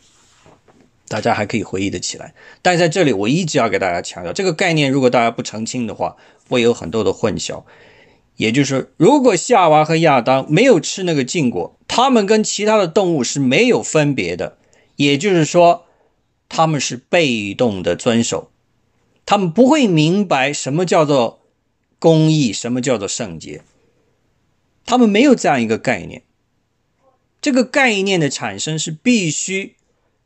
[1.07, 6.17] 大家还可以回忆得起来，但在这里我一直要给大家强调这个概念，如果大家不澄清的话，
[6.49, 7.65] 会有很多的混淆。
[8.39, 14.57] 也就是说，如果夏娃和亚当没有吃那个禁果，他们跟其他的动物是没有分别的。
[14.97, 15.85] 也就是说，
[16.49, 18.51] 他们是被动的遵守，
[19.27, 21.41] 他们不会明白什么叫做
[21.99, 23.61] 公义，什么叫做圣洁，
[24.87, 26.23] 他们没有这样一个概念。
[27.43, 29.75] 这个概念的产生是必须。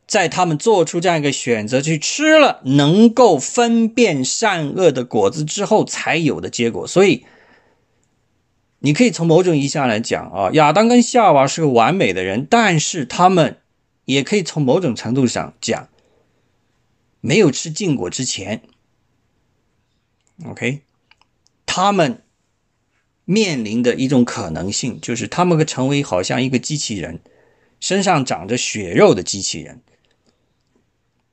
[0.05, 7.25] 在他们做出这样一个选择去吃了能够分辨善恶的果子之后才有的结果，所以
[8.83, 13.59] 你可以从某种意义上来讲啊，亚当跟夏娃是个完美的人，但是他们
[14.05, 15.89] 也可以从某种程度上讲，
[17.21, 18.63] 没有吃禁果之前
[20.45, 20.81] ，OK，
[21.65, 22.23] 他们
[23.25, 27.21] 面临的一种可能性就是他们会成为好像一个机器人，
[27.79, 29.81] 身上长着血肉的机器人。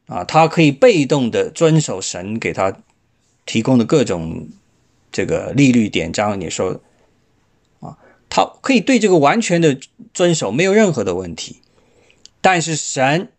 [0.06, 2.82] 啊，他可以被动的遵守神给他
[3.46, 4.48] 提供的各种
[5.12, 6.40] 这个利率典章。
[6.40, 6.82] 你说，
[8.30, 9.78] 他可以对这个完全的
[10.14, 11.62] 遵守，没有任何的问题。
[12.42, 13.30] 但是神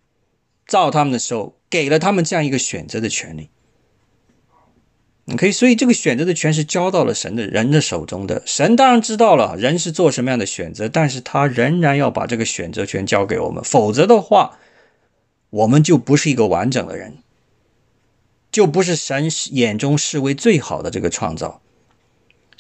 [0.67, 3.49] 造他们的时候，给了他们这样一个选择的权利。
[5.25, 8.43] 你可以，所以这个选择的权是交到了神的人的手中的。
[8.45, 14.59] 神当然知道了人是做什么样的选择，但是他仍然要把这个选择权交给我们，否则的话。
[15.51, 17.19] 我们就不是一个完整的人，
[18.53, 21.61] 就不是神眼中视为最好的这个创造。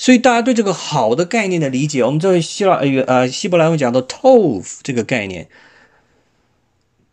[0.00, 5.46] 所以，大家对这个好的概念的理解，我们这希腊呃呃希伯来文讲的 “tov” 这个概念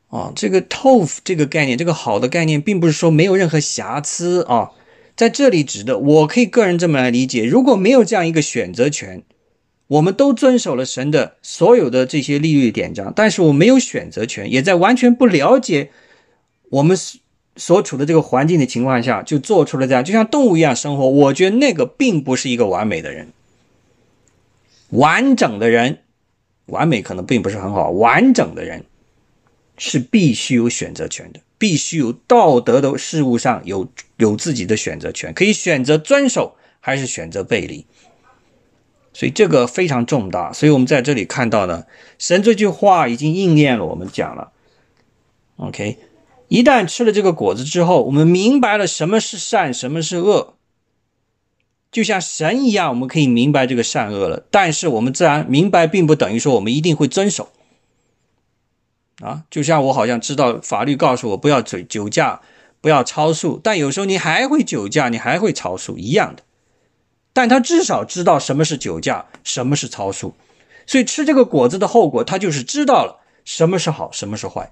[0.08, 4.72] 啊，这个 “tov” 这个概念，这个好的概念，并不是说没有任何瑕疵啊，
[5.18, 9.22] 在这里指的，我可以个人这么来理解：如果没有这样一个选择权。
[9.88, 15.92] 我们都遵守了神的所有的这些利率典章，但是我没有选择权，也在完全不了解
[16.70, 17.20] 我们是
[17.58, 21.08] 所处的这个环境的情况下，就做出了这样，就像动物一样生活。
[21.10, 23.34] 我觉得那个并不是一个完美的人，
[24.90, 26.00] 完整的人，
[26.68, 27.90] 完美可能并不是很好。
[27.90, 28.86] 完整的人
[29.78, 37.86] 是必须有选择权的，必须有道德的事物上有有自己的选择权，可以选择遵守，还是选择背离。
[39.14, 41.86] 所以这个非常重大，所以我们在这里看到呢，
[42.20, 43.86] 神这句话已经应验了。
[43.86, 44.52] 我们讲了
[45.56, 45.98] ，OK，
[46.48, 50.56] 一旦吃了这个果子之后，我们明白了什么是善，什么是恶，
[51.92, 54.46] 就像神一样，我们可以明白这个善恶了。
[54.50, 57.50] 但是我们自然明白，并不等于说我们一定会遵守。
[59.22, 62.40] 啊，就像我好像知道法律告诉我不要酒酒驾，
[62.80, 66.44] 不要超速，但有时候你还会酒驾，你还会超速一样的。
[67.34, 70.36] 但他至少知道什么是酒驾，什么是超速，
[70.86, 74.72] 所以吃这个果子的后果，他就是知道了什么是好，什么是坏。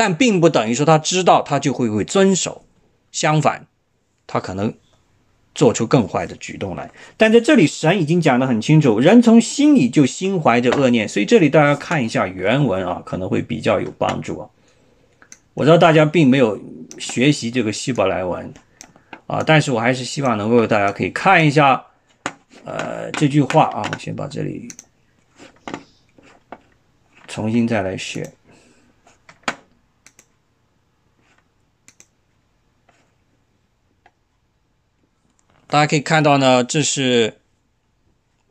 [0.00, 2.64] 但并不等于说他知道他就会会遵守，
[3.12, 3.66] 相反，
[4.26, 4.72] 他可能。
[5.52, 14.48] 做出更坏的举动来，但在这里神已经讲得很清楚，人从心里就心怀着恶念，所以这里大家看一下原文啊，可能会比较有帮助啊。
[15.54, 16.56] 我知道大家并没有
[16.98, 18.54] 学习这个希伯来文
[19.26, 21.84] 啊，但是我还是希望能够大家可以看一下，
[22.64, 24.68] 呃，这句话啊，先把这里
[27.26, 28.32] 重新再来学。
[35.70, 37.38] 大家可以看到呢，这是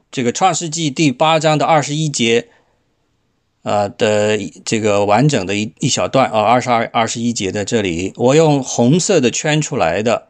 [0.09, 2.47] 这个《创世纪》第八章的二十一节，
[3.63, 10.29] 呃的这个完整的一一小段啊，二十二、二十一节在这里，我用红色的圈出来的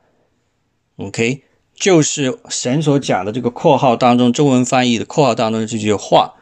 [0.97, 1.43] ，OK，
[1.75, 6.33] 就是神所讲的这个括号当中中文翻译的括号当中的这句话。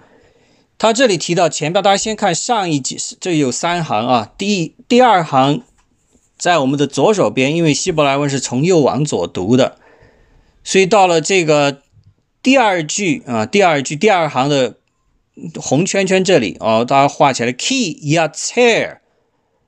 [0.77, 5.61] 他这里提到前边，大家先看上一节，这有三行啊，第第二行
[6.37, 9.79] 在我们的左手边，因为希伯来文是从右往左读的。
[10.67, 11.81] 所以到了这个
[12.43, 14.75] 第二句啊，第二句第二行的
[15.55, 18.97] 红圈圈这里哦，大家画起来：Ki yatzer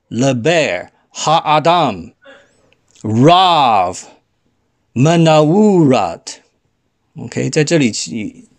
[0.10, 2.12] le bear, ha adam
[3.02, 4.00] rav
[4.94, 6.40] manawurat。
[7.16, 8.50] OK，在这里去，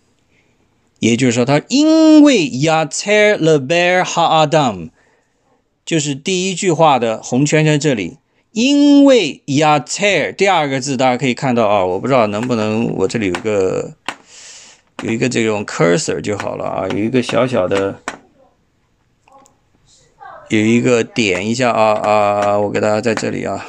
[0.97, 4.89] 也就是说，他因为 yatzer le bear, ha adam，
[5.85, 8.17] 就是第一句话的红圈圈这里。
[8.51, 13.93] 因为 yater 第二个字，大家可以看到啊，我不知道能不能，我这里有个
[15.03, 18.01] 有一个这种 cursor 就好了啊，有一个小小的，
[20.49, 23.65] 有一个点一下啊啊，我给大家在这里啊，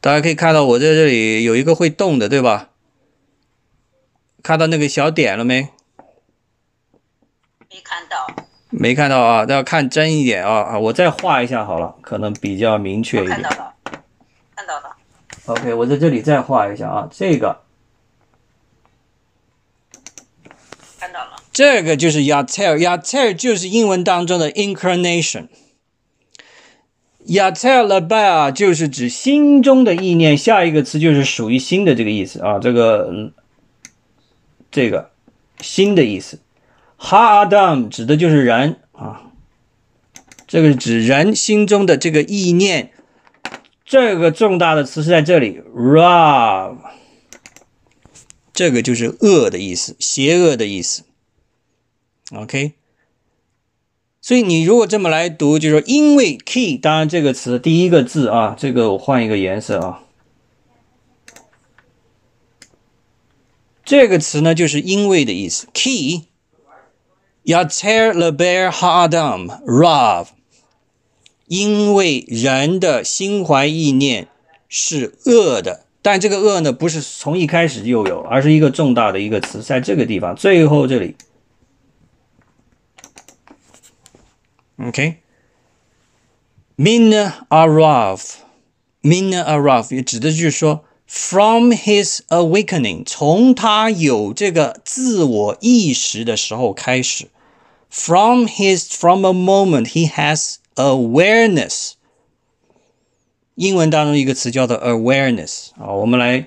[0.00, 2.70] 大家可以看到我在这里有一个会动的，对吧？
[4.42, 5.68] 看到那个小点了没？
[7.68, 8.46] 没看到。
[8.80, 10.78] 没看到啊，都要看真一点啊啊！
[10.78, 13.42] 我再画一下好了，可能比较明确一点。
[13.42, 13.74] 看到了，
[14.56, 14.96] 看到了。
[15.44, 17.60] OK，我在这里再画一下啊，这个，
[20.98, 21.32] 看到了。
[21.52, 25.48] 这个就是 yatel，yatel 就是英文当中的 incarnation。
[27.26, 33.30] yater laba 就是指心中的意念，下一个词就是属于心的这个意思啊，这个
[34.70, 35.10] 这个
[35.60, 36.38] 心的意思。
[37.02, 39.32] 哈 Adam 指的就是人啊，
[40.46, 42.92] 这个指人心中的这个意念。
[43.86, 46.76] 这个重大的词是在这里，Rav，
[48.52, 51.04] 这个就是恶的意思，邪恶的意思。
[52.32, 52.74] OK，
[54.20, 60.02] 所以你如果这么来读，就是说，因为 key，当然这个词第一个字啊，这个我换一个颜色啊，
[63.84, 66.29] 这个词呢就是因为的意思，key。
[67.42, 70.26] Yater leber ha'adam rav，
[71.46, 74.28] 因为人的心怀意念
[74.68, 81.16] 是恶的，但这个恶呢，不是从一开始就有，而是一个重大的一个词，在这个地方最后这里。
[84.78, 85.18] OK，min
[87.48, 90.84] arav，min arav 也指的就是说。
[91.12, 97.28] From his awakening，从他有这个自我意识的时候开始
[97.90, 101.94] ，from his from a moment he has awareness。
[103.56, 106.46] 英文当中一个词叫做 awareness 啊，我们来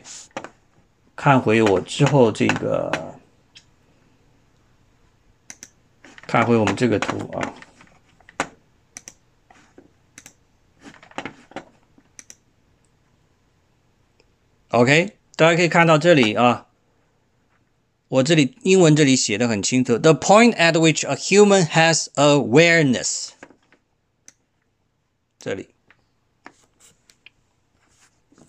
[1.17, 3.19] 看回我之后这个，
[6.25, 7.53] 看回我们这个图啊。
[14.73, 16.65] OK，大家可以看到这里啊，
[18.07, 23.27] 我这里英文这里写的很清楚，the point at which a human has awareness，
[25.37, 25.67] 这里。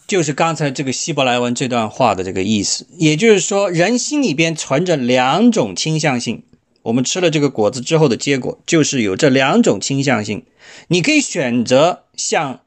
[0.06, 6.42] 就是刚才这个希伯来文这段话的这个意思，也就是说，人心里边存着两种倾向性，
[6.84, 10.46] 我们吃了这个果子之后的结果就是有这两种倾向性，
[10.88, 12.62] 你可以选择像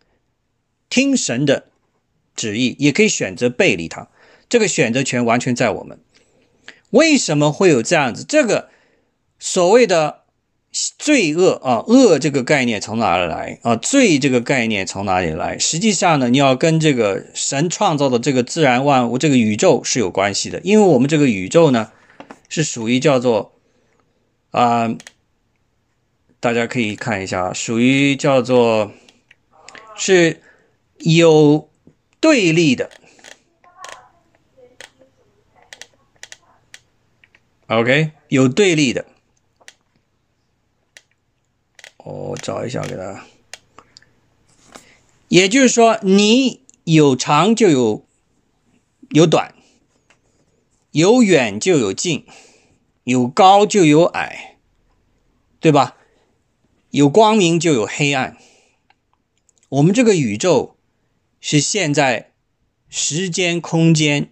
[0.92, 1.70] 听神的。
[2.38, 4.08] 旨意也可以选择背离它，
[4.48, 6.00] 这个选择权完全在我们。
[6.92, 8.24] 为什么会有这样子？
[8.24, 8.70] 这个
[9.38, 10.22] 所谓的
[10.98, 13.76] 罪恶啊，恶这个概念从哪里来啊？
[13.76, 15.58] 罪这个概念从哪里来？
[15.58, 21.92] 实际上呢，你要跟这个神创造的这个自然万物、这个宇宙是有关系的，因为我们这个宇宙呢，
[22.48, 23.54] 是属于叫做
[24.52, 24.96] 啊，
[26.40, 28.92] 大家可以看一下，属于叫做
[29.98, 30.42] 是
[31.00, 31.67] 有
[32.20, 32.90] 对立的。
[37.68, 39.06] OK，有对立的。
[41.98, 43.26] 我找一下给大家。
[45.28, 48.06] 也就是说，你有长就有
[49.10, 49.54] 有短，
[50.92, 52.26] 有远就有近，
[53.04, 54.58] 有高就有矮，
[55.60, 55.98] 对吧？
[56.92, 58.38] 有光明就有黑暗。
[59.68, 60.77] 我们这个宇宙
[61.40, 62.32] 是现在
[62.90, 64.30] 时间、空间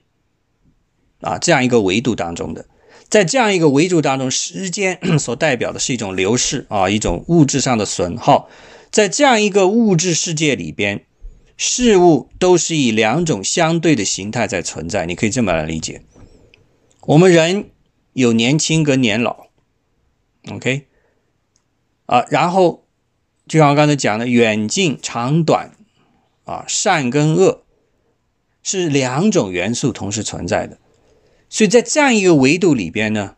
[1.22, 2.68] 啊这样一个维度当中的。
[3.08, 8.50] 在这样一个维度当中，时间 所代表的是一种流逝啊，一种物质上的损耗。
[8.92, 11.06] 在这样一个物质世界里边，
[11.56, 15.06] 事物都是以两种相对的形态在存在。
[15.06, 16.02] 你可以这么来理解：
[17.02, 17.70] 我们人
[18.14, 19.48] 有年轻跟年老
[20.52, 20.88] ，OK
[22.08, 22.88] 啊，然后
[23.48, 25.75] 就像我刚才讲的，远近长短
[26.46, 27.64] 啊，善跟恶
[28.64, 30.80] 是两种元素同时存在的。
[31.50, 33.36] 所以在这样一个维度里边呢，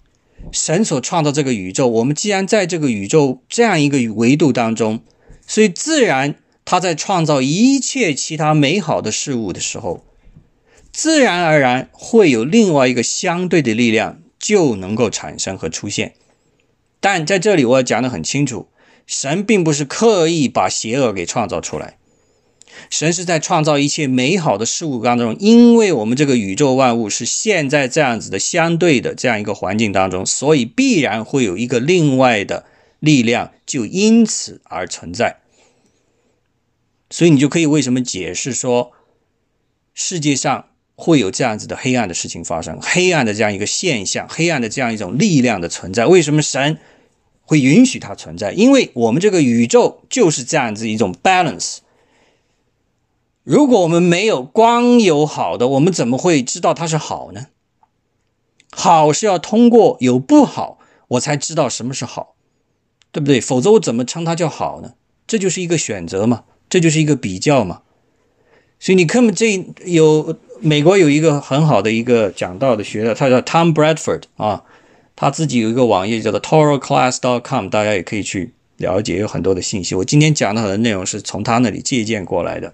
[0.51, 5.01] 神所创造这个宇宙，我们既然在这个宇宙这样一个维度当中，
[5.45, 10.05] 所以自然他在创造一切其他美好的事物的时候，
[10.91, 16.13] 自然而然会有另外一个相对的力量就能够产生和出现。
[16.99, 18.67] 但在这里我要讲的很清楚，
[19.05, 21.96] 神并不是刻意把邪恶给创造出来。
[22.89, 32.65] 神是在创造一切美好的事物当中，因为我们这个宇宙万物是现在这样子的相对的这样一个环境当中，所以必然会有一个另外的
[32.99, 35.38] 力量，就因此而存在。
[37.09, 38.91] 所以你就可以为什么解释说，
[39.93, 40.65] 世界上
[40.95, 46.78] 会有这样子的黑暗的事情发生，黑暗的这样一个现象，黑暗的这样一种力量的存在，为什么神
[47.41, 48.51] 会允许它存在？
[48.51, 51.78] 因为我们这个宇宙就是这样子一种 balance。
[53.47, 57.47] 如果我们没有光有好的，我们怎么会知道它是好呢？
[58.71, 62.35] 好是要通过有不好，我才知道什么是好，
[63.13, 63.39] 对不对？
[63.39, 64.95] 否则我怎么称它叫好呢？
[65.25, 67.83] 这就是一个选择嘛，这就是一个比较嘛。
[68.81, 74.65] 所以你看，这有美国有一个很好的一个讲道的学者，他叫 Tom Bradford 啊，
[75.15, 79.95] 他自己有一个网页叫做 ToroClass.com，大家也可以去了解，有很多的信息。
[79.95, 82.73] 我今天讲的很多内容是从他那里借鉴过来的。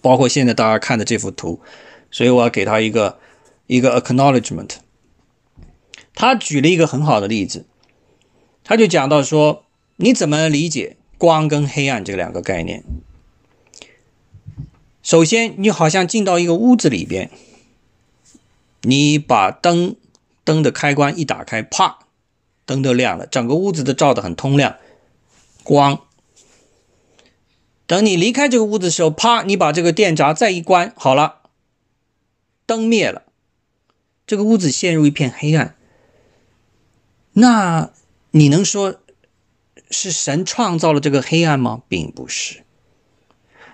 [0.00, 1.60] 包括现在大家看的这幅图，
[2.10, 3.18] 所以我要给他一个
[3.66, 4.76] 一个 acknowledgement。
[6.14, 7.66] 他举了一个很好的例子，
[8.64, 9.64] 他就讲到说，
[9.96, 12.82] 你怎么理解光跟黑暗这两个概念？
[15.02, 17.30] 首先，你好像进到一个屋子里边，
[18.82, 19.96] 你把灯
[20.44, 22.00] 灯的开关一打开，啪，
[22.66, 24.76] 灯都亮了，整个屋子都照得很通亮，
[25.62, 26.00] 光。
[27.88, 29.42] 等你离开这个屋子的时候，啪！
[29.44, 31.36] 你把这个电闸再一关，好了，
[32.66, 33.22] 灯灭了，
[34.26, 35.74] 这个屋子陷入一片黑暗。
[37.32, 37.90] 那
[38.32, 39.00] 你能说
[39.90, 41.80] 是神创造了这个黑暗吗？
[41.88, 42.62] 并不是，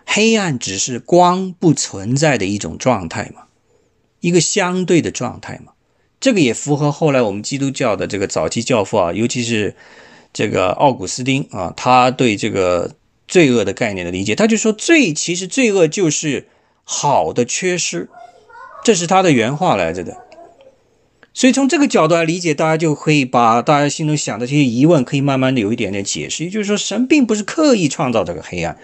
[0.07, 3.47] 黑暗只是光不存在的一种状态嘛，
[4.21, 5.73] 一个相对的状态嘛。
[6.21, 9.75] 这个也符合后来我们基督教的这个早期教父啊，尤其是
[10.33, 12.95] 这个奥古斯丁啊，他对这个。
[13.27, 16.49] 罪恶的概念的理解，他就说罪其实罪恶就是
[16.85, 18.09] 好的缺失，
[18.83, 20.19] 这是他的原话来着的。
[21.33, 26.45] 所以从这个角度来理解，大家就可以把大家心中想的这些疑问，可以慢慢的有一点点解释。
[26.45, 28.79] 也就是说，神并不是刻意创造这个黑暗，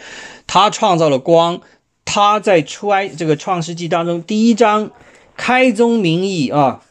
[0.47, 1.61] 他创造了光。
[2.12, 4.91] 他在出埃这个创世纪当中第一章
[5.36, 6.82] 开宗明义啊，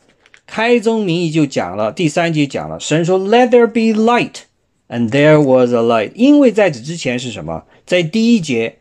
[0.47, 4.48] 开宗明义就讲了，第三节讲了，神说 “Let there be light”。
[4.89, 7.65] And there was a light，因为在此之前是什么？
[7.85, 8.79] 在第一节，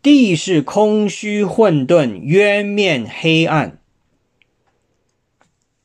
[0.00, 3.78] 地是空虚混沌，渊面黑暗。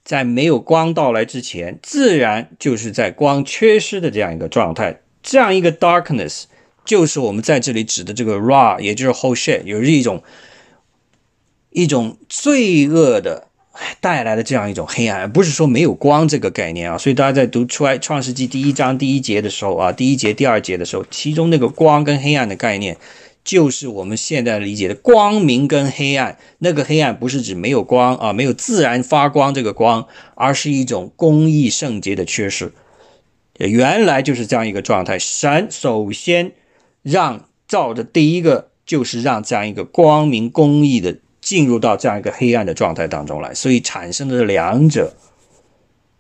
[0.06, 5.02] 在没有光到来之前，自然就是在光缺失的这样一个状态。
[5.22, 6.46] 这样一个 darkness，
[6.86, 10.24] 就是我们在这里指的这个 raw，也就是 whole shit，有一种
[11.72, 13.50] 一种罪恶的。
[14.00, 16.98] 带来的这样一种黑暗，不是说没有光这个概念啊。
[16.98, 22.98] 所以大家在读出来《创世纪》第一章第一节的时候啊，第一节、第二节的时候，其中那个光跟黑暗的概念，
[23.44, 26.38] 就是我们现在理解的光明跟黑暗。
[26.60, 32.74] 那个黑暗不是指没有光啊，没有自然发光这个光，而是一种公义圣洁的缺失。
[33.58, 35.20] 原来就是这样一个状态。
[35.20, 36.52] 神首先
[37.04, 41.18] 让造的第一个就是让这样一个光明公义的
[41.52, 45.14] 进入到这样一个黑暗的状态当中来，所以产生了两者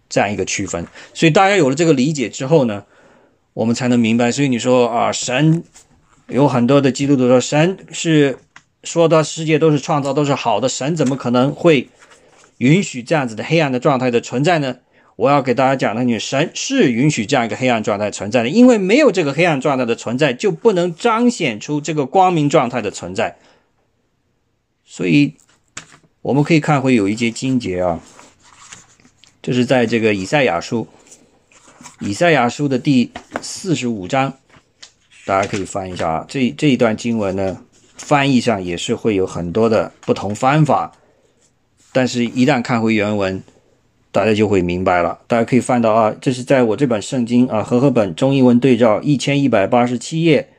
[0.09, 0.86] 这样一个区分。
[1.13, 2.84] 所以大家有了这个理解之后呢，
[3.53, 4.29] 我们才能明白。
[4.29, 5.63] 所以你说啊，神
[6.27, 8.39] 有很多的基督徒说神是
[8.84, 11.88] 说的世界都是创造都是好的，神怎么可能会
[12.57, 14.79] 允许这样子的黑暗的状态的存在呢？
[15.15, 23.38] 我要给大家讲的，女神是允许这样一个黑暗状态存在的，因为没有这个黑暗状态的存在，就不能彰显出这个光明状态的存在。
[24.91, 25.33] 所以
[26.21, 28.01] 我们可以看会有一节经节啊，
[29.41, 30.85] 这是在这个以赛亚书，
[32.01, 33.09] 以赛亚书的第
[33.41, 34.33] 四十五章，
[35.25, 36.25] 大家可以翻一下啊。
[36.27, 37.63] 这这一段经文呢，
[37.95, 40.91] 翻译上也是会有很多的不同方法，
[41.93, 43.41] 但是一旦看回原文。
[44.13, 45.19] 大家就会明白了。
[45.25, 50.49] 大家可以翻到啊，这是在我这本圣经啊和合本中英文对照一千一百八十七页，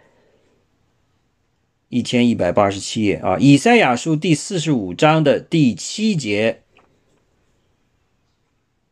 [1.93, 6.62] 一千一百八十七页啊，以赛亚书第四十五章的第七节，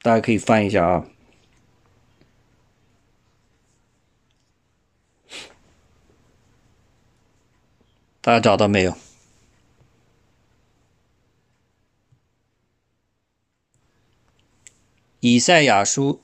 [0.03, 1.07] 大家可以翻一下啊。
[8.21, 8.95] 大家找到没有？
[15.21, 16.23] 以赛亚书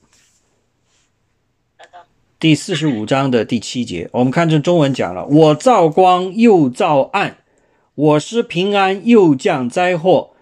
[2.39, 7.39] 第四十五章的第七节，我们看这中文讲了：“我造光又造暗，
[7.95, 10.33] 我施平安又降灾祸。”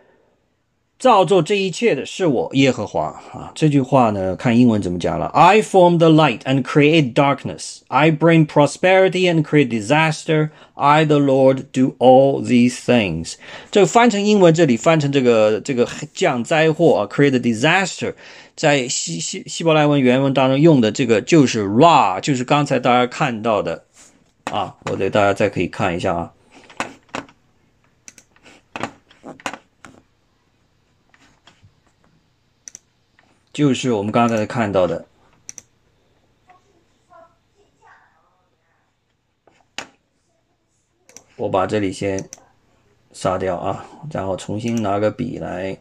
[1.04, 3.52] 造作这一切的是我耶和华啊！
[3.54, 7.80] 这句话呢，看英文怎么讲了？I form the light and create darkness.
[7.88, 10.48] I bring prosperity and create disaster.
[10.72, 13.34] I, the Lord, do all these things.
[13.70, 18.14] 这个翻成英文，这里翻成这个这个降灾祸啊，create disaster。
[18.56, 23.84] 在希希希伯来文原文当中用的这个就是 ra，就是刚才大家看到的
[24.44, 24.74] 啊。
[24.90, 26.32] 我给大家再可以看一下啊。
[33.54, 35.06] 就是我们刚才看到的，
[41.36, 42.28] 我把这里先
[43.12, 45.78] 杀掉啊，然后重新拿个笔来，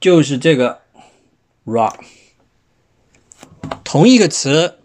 [0.00, 0.80] 就是这个
[1.66, 1.94] “ra”，
[3.84, 4.78] 同一个词，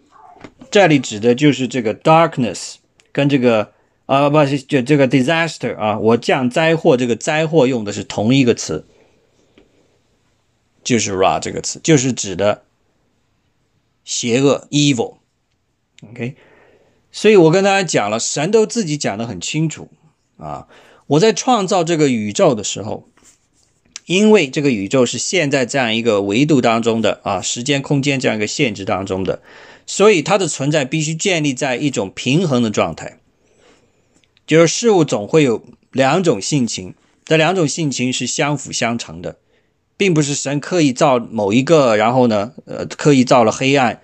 [0.70, 2.74] 这里指的就是这个 “darkness”
[3.10, 3.72] 跟这个。
[4.12, 8.84] 啊，不是，就这个 disaster 啊，我降灾祸，这个灾祸用的是同一个词，
[10.84, 12.62] 就是 ra 这个词，就是指的
[14.04, 15.14] 邪恶 evil。
[16.10, 16.34] OK，
[17.10, 19.88] 所以我跟大家讲了，神都自己讲的很清楚
[20.36, 20.68] 啊。
[21.06, 23.08] 我在创造这个宇宙的时候，
[24.04, 29.40] 因为这个宇宙是现在这样一个维度当中的啊，时间空间这样一个限制当中的，
[29.86, 33.16] 所以它的存在必须建立在一种平衡的状态。
[34.52, 36.94] 就是事物总会有两种性情，
[37.24, 39.38] 这两种性情是相辅相成的，
[39.96, 44.02] 并不是神刻意造某一个，然后呢，呃，刻意造了黑暗，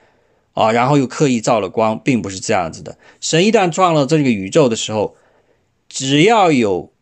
[0.55, 2.97] 啊，然后又刻意造了光，并不是这样子的。
[3.21, 5.17] 神一旦创了这个宇宙的时候，
[5.87, 6.95] 只要有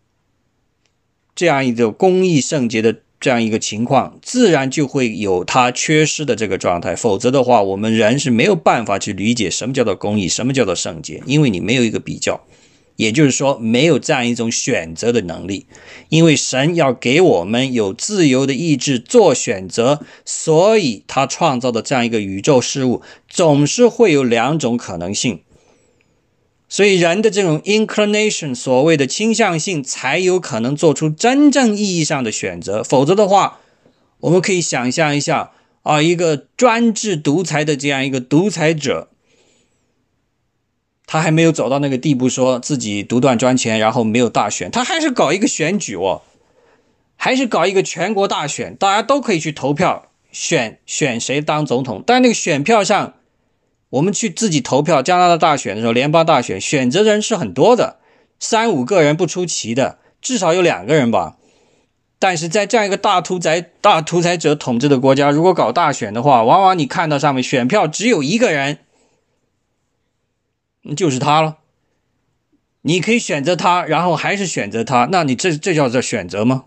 [1.37, 6.97] 这样一个公义圣洁的这样一个情况，自然就会有它缺失的这个状态。
[6.97, 12.41] 否则的话，我们人是没有办法去理解什么叫做公义，什么叫做圣洁，因为你没有一个比较。
[12.97, 15.67] 也就是说，没有这样一种选择的能力，
[16.09, 25.41] 因为神要给我们有自由的意志做选择，所以他创造的这样一个宇宙事物总是会有两种可能性。
[26.69, 32.83] 所以人的这种 inclination，所谓的倾向性，才有可能做出真正意义上的选择。
[32.83, 33.61] 否则的话，
[34.19, 39.11] 我们可以想象一下啊，一个专制独裁的这样一个独裁者。
[41.07, 46.23] 他还没有走到那个地步，说自己独断专权，然后没有大选，他还是搞一个选举哦，
[47.17, 52.03] 还是搞一个全国大选，大家都可以去投票选选谁当总统。
[52.05, 53.15] 但那个选票上，
[53.91, 57.99] 我们去自己投票，加拿大大选的时候，联邦大选选择人是很多的，
[58.41, 61.37] 三五个人不出奇的，至少有两个人吧。
[62.19, 68.79] 但是在这样一个大屠宰、大屠宰者统治的国家，如果搞大选的话，往往你看到上面选票只有一个人。
[70.95, 71.59] 就是他了，
[72.83, 76.67] 你可以选择他，然后还是选择他，那你这这叫做选择吗？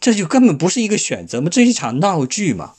[0.00, 1.48] 这就根本不是一个选择吗？
[1.50, 2.74] 这是一场闹剧嘛。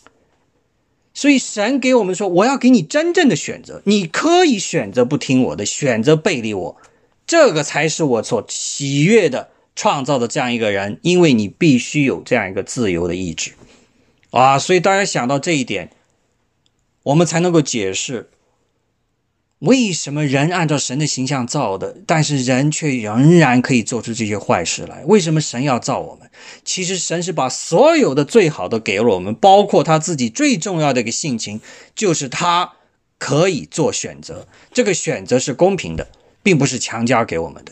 [1.13, 6.77] 所以神给我们说，我要给你真正的选择，你可以选择不听我的，选择背离我，
[7.25, 13.53] 这个才是我所喜悦的创造的这样一个人，因为你必须有这样一个自由的意志。
[14.31, 15.89] 啊，所以大家想到这一点，
[17.03, 18.29] 我们才能够解释
[19.59, 25.03] 为什么人按照神的形象造的，但是人却仍然可以做出这些坏事来。
[25.05, 26.29] 为什么神要造我们？
[26.63, 31.61] 其实神是把所有的最好的给了我们，包括他自己最重要的一个性情，
[31.95, 32.73] 就是他
[33.17, 36.09] 可以做选择，这个选择是公平的，
[36.43, 37.71] 并不是强加给我们的。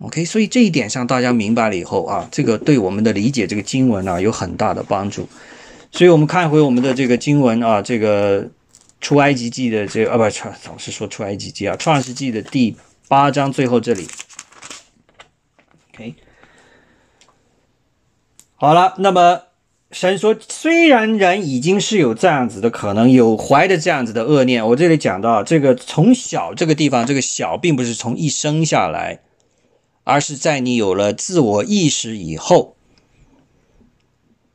[0.00, 5.26] OK，所以这一点上大家明白了以后啊，这个对我们的理解这个经文呢有很大的帮助。
[5.90, 8.46] 所以我们看回我们的这个经文啊，这个
[9.00, 12.76] 出埃及记的这个啊不是，创老是说出埃及记啊，创世纪的第
[13.08, 14.08] 八章最后这里。
[15.94, 16.14] OK，
[18.56, 19.42] 好了，那么
[19.90, 29.20] 神说，虽然人已经是有这样子的可能，有怀的这样子的恶念，我这里讲到这个从小这个地方，这个小并不是从一生下来。
[30.08, 32.75] 而是在你有了自我意识以后，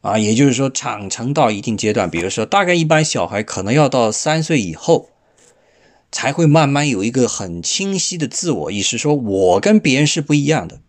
[0.02, 5.10] 啊，也就是说长成到一定阶段，比如说大概一般小孩可能要到三岁以后，
[6.12, 10.82] 才会慢慢有一个很清晰的自我意识，说我跟别人是不一样的，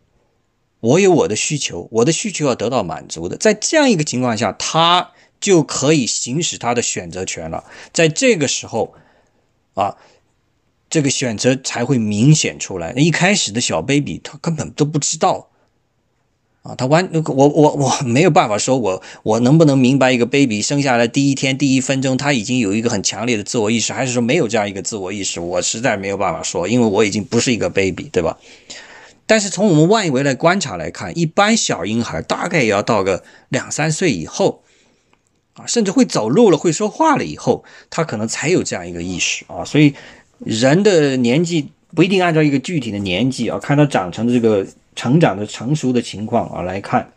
[0.80, 7.64] 我有我的需求，我的需求要得到满足的，在这样一个情况下，他就可以行使他的选择权了。
[7.92, 8.94] 在这个时候，
[9.74, 9.96] 啊。
[10.90, 12.92] 这个选择才会明显出来。
[12.92, 15.48] 一开始的小 baby 他根本都不知道
[16.62, 25.40] 啊，他完我我我没有办法说，我我能不能明白一个 baby 生下来第一天第一分钟他已经有一个很强烈的自我意识，还是说没有这样一个自我意识？
[25.40, 28.38] 我实在没有办法说，因为我已经不是一个 baby，对吧？
[29.26, 34.62] 但是从我们外围来观察来看，一般小婴孩大概也要到个两三岁以后
[35.54, 39.94] 啊，甚至会走路了、会说话了以后，他可能才有这样一个意识啊，所以。
[40.44, 47.12] 人的年纪不一定按照一个具体的年纪啊，看他长成的这个成长的成熟的情况啊来看。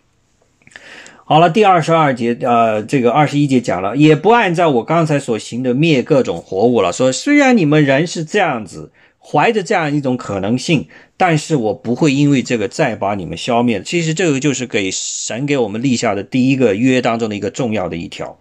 [1.27, 6.93] 好了，第二十二节，呃，这个二十一节讲了，也不按照我刚才所行的灭各种活物了。
[6.93, 13.81] 说虽然你们人是这样子，怀着这样一种可能性，但是我不会因为这个再把你们消灭。
[13.81, 18.37] 其实这个就是给神给我们立下的第一个约当中的一个重要的一条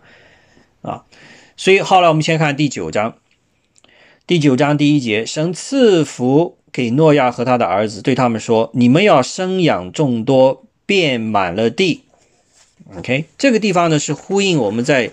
[0.82, 1.04] 啊。
[1.56, 3.14] 所以后来我们先看第九章。
[4.26, 12.02] 第九章第一节，神赐福给诺亚和他的儿子，对他们说：“你们要生养众多，遍满了地。”
[12.98, 15.12] OK，这个地方呢是呼应我们在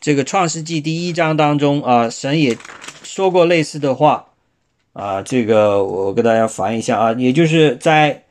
[0.00, 2.56] 这个创世纪第一章当中啊，神也
[3.02, 4.26] 说过类似的话
[4.92, 5.20] 啊。
[5.20, 8.22] 这个我给大家翻一下啊，也就是在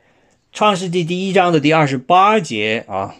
[0.50, 3.14] 创世纪第一章的第二十八节啊，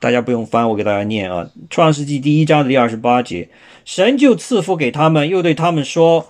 [0.00, 1.50] 大家不用翻，我给大家念啊。
[1.68, 3.50] 创世纪第一章的第二十八节。
[3.84, 6.28] 神就赐福给他们，又对他们说：“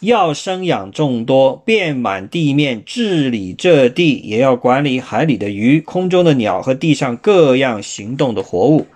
[0.00, 8.86] 要生养众多，遍满地面，治理这地，也要管理海里的鱼、空中的鸟和地上各样行动的活物。”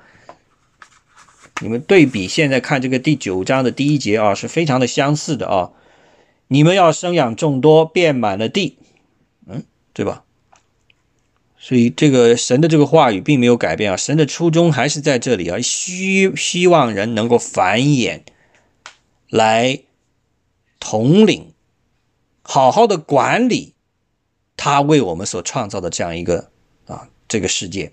[1.60, 5.70] 你们对比现在看这个第九章的第一节啊，是非常的相似的啊。
[6.48, 8.78] 你们要生养众多，遍满了地，
[9.46, 10.24] 嗯，对吧？
[11.56, 18.22] 所以，这个神的这个话语并没有改变啊，神的初衷还是在这里啊，希希望人能够繁衍，
[19.30, 19.78] 来
[20.82, 21.54] 统领，
[22.42, 23.74] 好好的管理
[24.56, 26.50] 他为我们所创造的这样一个
[26.86, 27.92] 啊这个世界。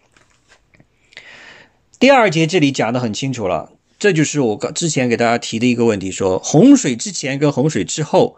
[1.99, 8.37] 第二节这里讲的很清楚了，这就是我之前给大家提的一个问题，说洪水之前跟洪水之后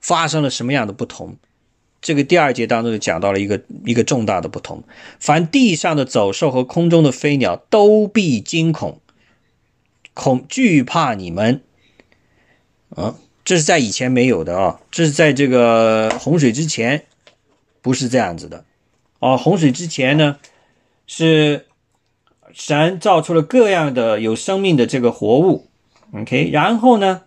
[0.00, 1.36] 发生了什么样的不同。
[2.00, 4.82] 这个第二节当中就讲到了一个一个重大的不同：
[5.20, 9.00] 凡地上的走兽和空中的飞鸟都必惊恐，
[10.14, 11.62] 恐惧怕你们。
[12.96, 13.14] 嗯，
[13.48, 17.06] 这是在以前没有的啊，这是在这个洪水之前，
[17.80, 18.66] 不是这样子的。
[19.20, 20.36] 啊，洪水之前呢，
[21.06, 21.64] 是
[22.52, 25.66] 神造出了各样的有生命的这个活物。
[26.12, 27.22] OK，然后呢，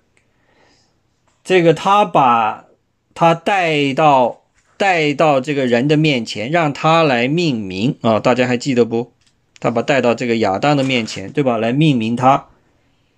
[1.43, 2.67] 这个他把
[3.15, 4.38] 他带到。
[4.78, 8.19] 带到这个人的面前，让他来命名啊！
[8.19, 9.13] 大家还记得不？
[9.59, 11.59] 他把带到这个亚当的面前，对吧？
[11.59, 12.47] 来命名他。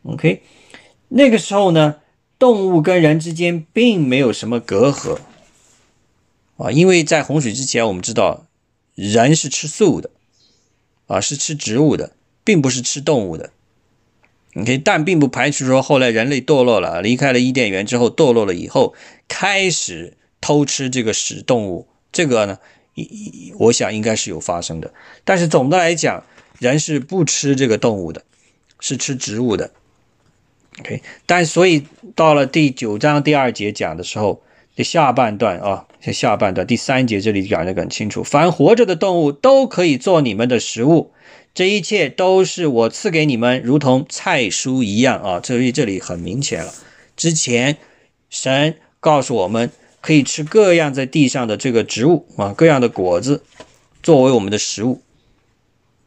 [0.03, 0.41] OK，
[1.07, 1.95] 那个时候呢，
[2.43, 5.19] 动物跟人之间并没有什么隔阂
[6.57, 8.47] 啊，因为在洪水之前，我们知道
[8.95, 10.09] 人是吃素的
[11.07, 12.11] 啊，是吃植物的，
[12.43, 13.51] 并不是吃动物的。
[14.55, 18.93] OK，但并不排除说后来人类堕落了，离开了伊甸园之后堕落了以后，
[19.29, 20.17] 开始。
[20.41, 22.57] 偷吃这个食动物，这个呢，
[23.59, 24.93] 我想应该是有发生的。
[25.23, 26.25] 但是总的来讲，
[26.59, 28.25] 人是不吃这个动物的，
[28.81, 29.71] 是吃植物的。
[30.79, 34.41] OK，但所以到了第九章第二节讲的时候，
[34.75, 41.11] 这下半段啊，这下半段第三节这里讲的很清楚：凡活着的动物都可以做你们的食物，
[41.53, 45.39] 这一切都是我赐给你们，如同菜蔬一样啊。
[45.39, 46.73] 这里这里很明显了，
[47.15, 47.77] 之前
[48.31, 49.69] 神告诉我们
[50.01, 53.43] 可以吃各样在地上的这个植物啊，各样的果子
[54.01, 55.01] 作为我们的食物，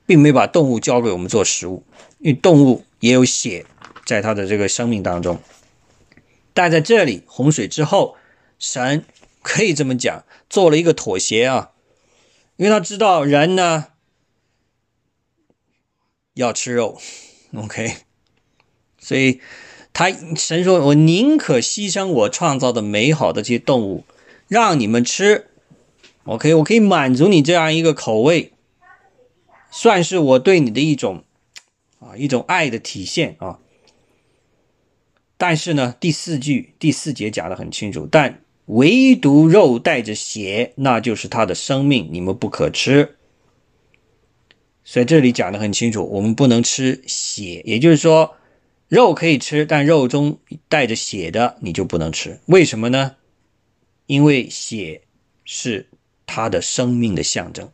[0.05, 1.85] 并没把动物交给我们做食物，
[2.19, 3.65] 因为动物也有血
[4.07, 5.39] 在他的这个生命当中。
[6.55, 8.17] 但在这里洪水之后，
[8.59, 9.05] 神
[9.43, 11.73] 可以这么讲，做了一个妥协啊，
[12.57, 13.89] 因为他知道人呢。
[16.35, 17.01] 要吃肉
[17.55, 17.97] ，OK，
[18.99, 19.41] 所以
[19.95, 24.05] 他神说：“我宁可牺牲我创造的美好的这些动物，
[24.47, 25.49] 让你们吃
[26.25, 28.53] ，OK，我可以满足你这样一个口味，
[29.71, 31.25] 算是我对你的一种
[32.01, 33.61] 啊一种爱的体现啊。”
[35.37, 43.17] 但是呢，第四句第四节讲的很清楚，但唯独肉带着血，那就是他的生命，你们不可吃。
[44.83, 48.37] 所以这里讲的很清楚，我们不能吃血，也就是说，
[48.89, 52.41] 肉可以吃，但肉中带着血的你就不能吃。
[52.47, 53.17] 为什么呢？
[54.07, 55.03] 因为血
[55.45, 55.89] 是
[56.25, 57.71] 它的生命的象征，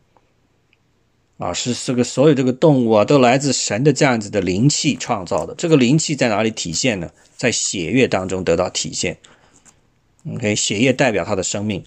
[1.37, 5.55] 啊，是这个所有这个动物啊，都来自神的这样子的灵气创造的。
[5.55, 7.09] 这个灵气在哪里体现呢？
[7.35, 9.17] 在血液当中得到体现。
[10.31, 11.83] OK，血液代表它的生命，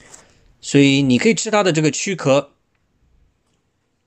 [0.61, 2.51] 所以你可以吃它的这个躯壳。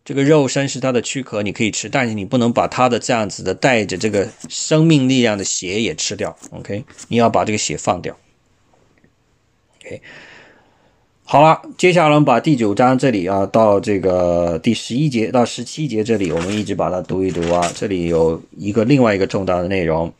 [0.05, 6.35] 这个肉身是它的躯壳，你可以吃，但是你不能把它的这样子的带着这个生命力量的血也吃掉。
[6.51, 8.17] OK，你要把这个血放掉。
[9.79, 10.01] OK，
[11.31, 17.71] 好了，接下来我们把第九章这里啊，到这个第十一节到十七节这里，我们一直把它读一读啊。
[17.75, 20.11] 这里有一个另外一个重大的内容。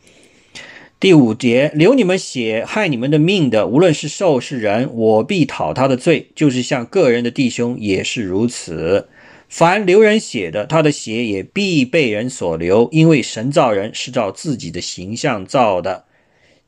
[1.00, 9.08] 第五节，流你们血害你们的命的，无论是兽是人，我必讨他的罪，就是像个人的弟兄也是如此。
[9.48, 16.04] 凡流人血的，他的血也必被人所流，因为神造人是照自己的形象造的。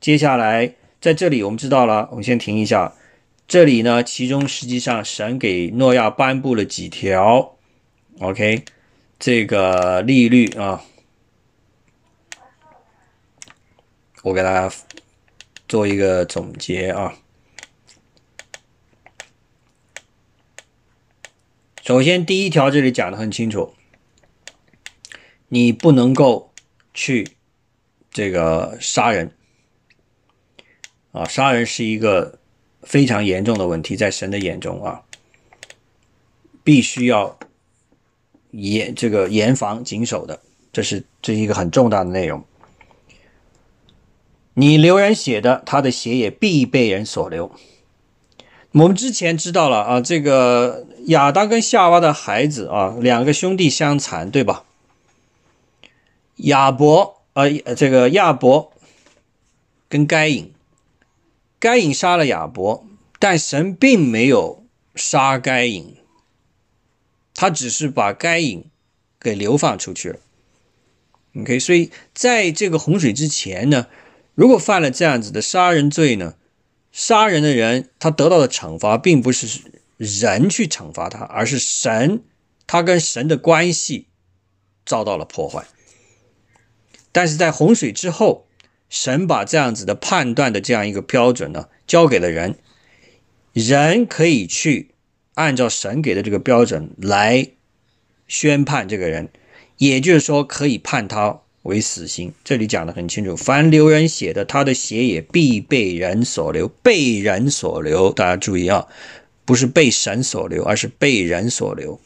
[0.01, 2.91] 接下来，在这里我们知道了，我们先停一下。
[3.47, 7.57] 这里呢，其中实际上神给诺亚颁布了几条
[8.19, 8.63] ，OK，
[9.19, 10.83] 这个利率啊，
[14.23, 14.75] 我给大家
[15.67, 17.13] 做一个总结啊。
[21.83, 23.75] 首先，第一条这里讲的很清楚，
[25.49, 26.53] 你不能够
[26.93, 27.35] 去
[28.09, 29.35] 这个杀人
[31.11, 31.25] 啊！
[31.25, 32.39] 杀人是一个
[32.83, 35.01] 非常严重的问题，在神的眼中啊，
[36.63, 37.37] 必须要
[38.51, 40.39] 严这个严防谨守的，
[40.71, 42.43] 这是这是一个很重大的内容。
[44.55, 47.51] 你流人血的，他的血也必被人所流。
[48.73, 54.63] 我们之前知道了啊，这个亚当跟夏娃的孩子啊，两个兄弟相残，对吧？
[56.37, 57.43] 亚伯啊，
[57.75, 58.71] 这个亚伯
[59.89, 60.52] 跟该隐，
[61.63, 62.85] 该隐杀了亚伯，
[63.19, 65.95] 但神并没有杀该隐，
[67.33, 68.69] 他只是把该隐
[69.17, 70.19] 给流放出去了。
[71.37, 73.87] OK，所以在这个洪水之前呢，
[74.35, 76.35] 如果犯了这样子的杀人罪呢？
[76.91, 79.61] 杀人的人，他得到的惩罚并不是
[79.95, 82.25] 人去惩罚他，而是神，
[82.67, 84.07] 他跟神的关系
[84.85, 85.65] 遭到了破坏。
[87.13, 88.47] 但是在洪水之后，
[88.93, 92.53] 神把这样子的判断的这样一个标准呢，交给了人，
[93.53, 94.89] 人可以去
[95.33, 97.47] 按照神给的这个标准来
[98.27, 99.29] 宣判这个人，
[99.77, 101.39] 也就是说，可以判他。
[101.63, 103.37] 为死刑，这里讲的很清楚。
[103.37, 108.11] 凡流人血的，他的血也必被人所流，被人所流。
[108.11, 108.85] 大家注意啊，
[109.45, 112.01] 不是被神所流，而是被人所流。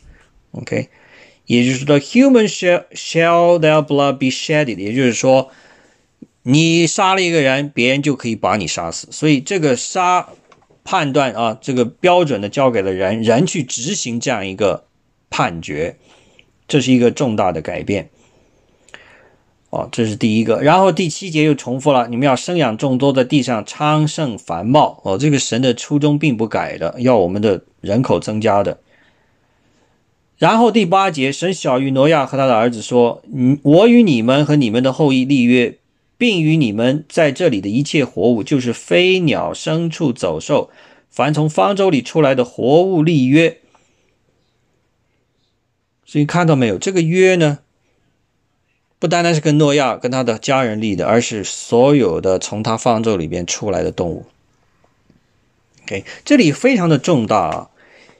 [0.52, 0.90] OK，
[1.48, 4.78] 也就是说，human shall shall their blood be shedded？
[4.78, 5.50] 也就是说，
[6.50, 9.10] 你杀了一个人，别人就可以把你杀死。
[9.12, 10.30] 所以这个杀
[10.86, 14.86] 判断啊，这个标准的交给了人，人去执行这样一个
[15.30, 15.98] 判决，
[16.66, 18.10] 这是一个重大的改变。
[19.72, 25.02] 哦，这是第一个，然后第七节又重复了，你们要生养众多，在地上昌盛繁茂。
[25.04, 28.80] 哦，这个神的初衷并不改的，要我们的人口增加的。
[30.38, 35.78] 然后第八节，神小于挪亚和他的儿子说：“嗯，我与你们和你们的后裔立约，
[36.18, 40.70] 并与你们在这里的一切活物，就是飞鸟、牲畜、走兽，
[41.10, 43.60] 凡从方舟里出来的活物立约。”
[46.06, 47.60] 所以看到没有，这个约呢？
[49.00, 54.26] 不单单是跟诺亚跟他的家人立的，而是所有的从他方舟里边出来的动物。
[55.84, 57.70] OK，这里非常的重大啊，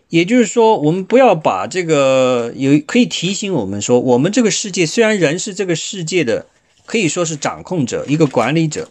[0.10, 6.46] 也就是说，我们不要把这个有可以提醒我们说，我们这个世界虽然人是这个世界的
[6.88, 8.90] 可以说是掌控者，一个管理者，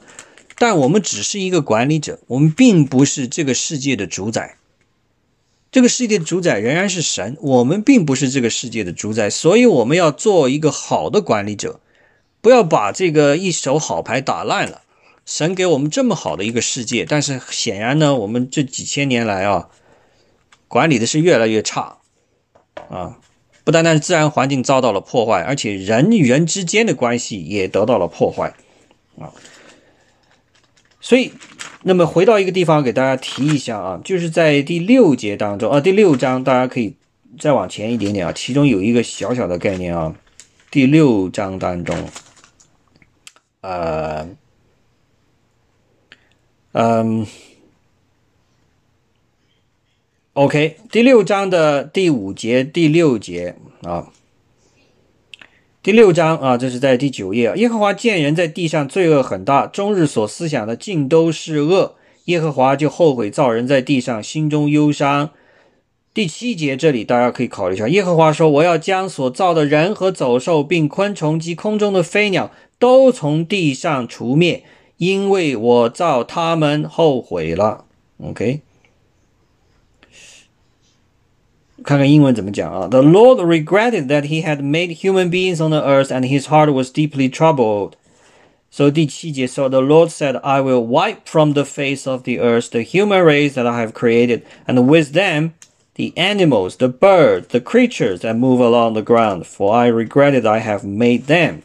[0.57, 4.59] 但我们只是一个管理者，我们并不是这个世界的主宰。
[5.73, 11.81] 这个世界的主宰仍然是神，我们并不是这个世界的主宰，所以我们要做一个好的管理者，
[12.41, 14.83] 不要把这个一手好牌打烂了。
[15.25, 19.69] 神给我们这么好的一个世界，但是显然呢，我们这几千年来啊。
[20.69, 21.99] 管理的是越来越差，
[22.91, 23.19] 啊，
[23.67, 28.55] 不单单是自然环境遭到了破坏，而且人与人之间的关系也得到了破坏，
[29.19, 29.35] 啊，
[31.01, 31.33] 所以，
[31.83, 36.95] 那么回到一个地方给大家提一下啊，就是在第六节当中啊，第六章大家可以
[37.41, 40.15] 再往前一点点啊，其中有一个小小的概念啊，
[40.71, 42.09] 第六章当中，
[43.63, 44.29] 呃，
[46.71, 47.27] 嗯。
[50.37, 54.13] OK，第六章的第五节、第六节啊，
[55.83, 57.55] 第六章啊，这是在第九页。
[57.57, 61.95] 耶和华见人在地上罪恶很大，终日所思想的尽都是恶，
[62.27, 65.31] 耶和华就后悔造人在地上，心中忧伤。
[66.13, 74.65] 第七节这里大家可以考虑一下，耶和华说：“我要将所造的人和走兽，并昆虫及空中的飞鸟，都从地上除灭，
[74.99, 77.87] 因为我造他们后悔了。”
[78.23, 78.61] OK。
[81.84, 82.88] 看看英文怎么讲啊？
[82.88, 86.92] The Lord regretted that he had made human beings on the earth, and his heart was
[86.92, 87.94] deeply troubled.
[88.70, 92.70] So 第七节 So the Lord said, I will wipe from the face of the earth
[92.70, 95.54] the human race that I have created, and with them
[95.96, 100.62] the animals, the birds, the creatures that move along the ground, for I regretted I
[100.62, 101.62] have made them.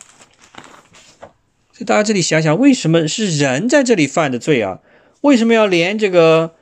[1.73, 4.81] 所以大家这里想想，为什么是人在这里犯的罪啊？
[5.21, 6.55] 为什么要连这个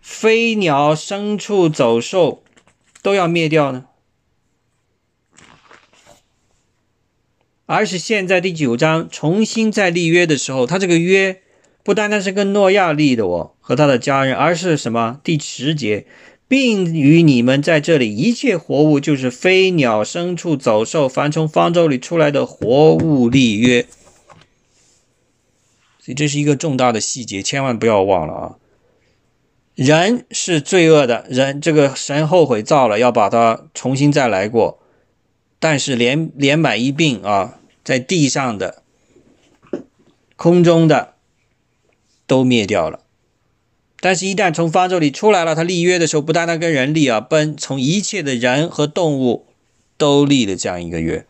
[0.00, 2.42] 飞鸟、牲畜、走兽？
[3.01, 3.85] 都要灭掉呢，
[7.65, 11.41] 而是现在第九章重新再立约的时候，他这个约
[11.83, 15.21] 不单单是跟诺亚立的哦，和他的家人，而是什么？
[15.23, 16.05] 第十节，
[16.47, 23.85] 并与你们在这里一切活物，就是飞鸟、牲畜、走兽，凡从方舟里出来的活物立约。
[25.99, 28.55] 所以这是一个重大的细节，千万不要忘了啊。
[29.79, 34.77] 人是罪恶的人，这个神后悔造了，要把它重新再来过。
[35.57, 38.83] 但是连连买一并啊，在地上的、
[40.35, 41.13] 空中的
[42.27, 42.99] 都灭掉了。
[44.01, 49.45] 但是，一旦从方舟里出来了，他立约的时候，不单单跟人立啊，奔从一切的人和动物
[49.97, 51.25] 都立了这样一个约。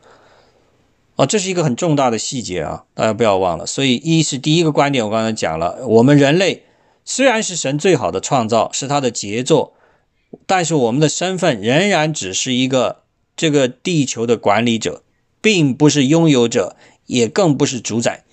[1.18, 3.68] 哦，这是一个很重大的细节啊，大家不要忘了。
[3.68, 6.64] 所以，一是第一个观点，我刚才讲了，我们人类。
[7.12, 9.74] 虽然是神最好的创造，是他的杰作，
[10.46, 13.02] 但是我们的身份仍然只是一个
[13.36, 15.02] 这个地球的管理者，
[15.42, 18.24] 并不是拥有者，也更不是主宰。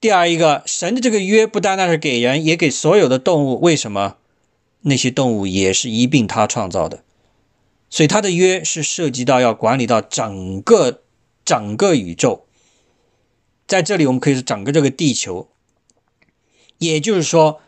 [0.00, 3.60] 第二一个，神的这个约不单单是给人，也给所有的动物。
[3.60, 4.16] 为什么？
[4.80, 7.04] 那些动物也是一并他创造的，
[7.88, 11.02] 所以他的约是涉及到要管理到整个
[11.44, 12.44] 整个宇宙。
[13.68, 15.46] 在这里，我们可以说整个这个地球。
[16.80, 17.60] 也就是说，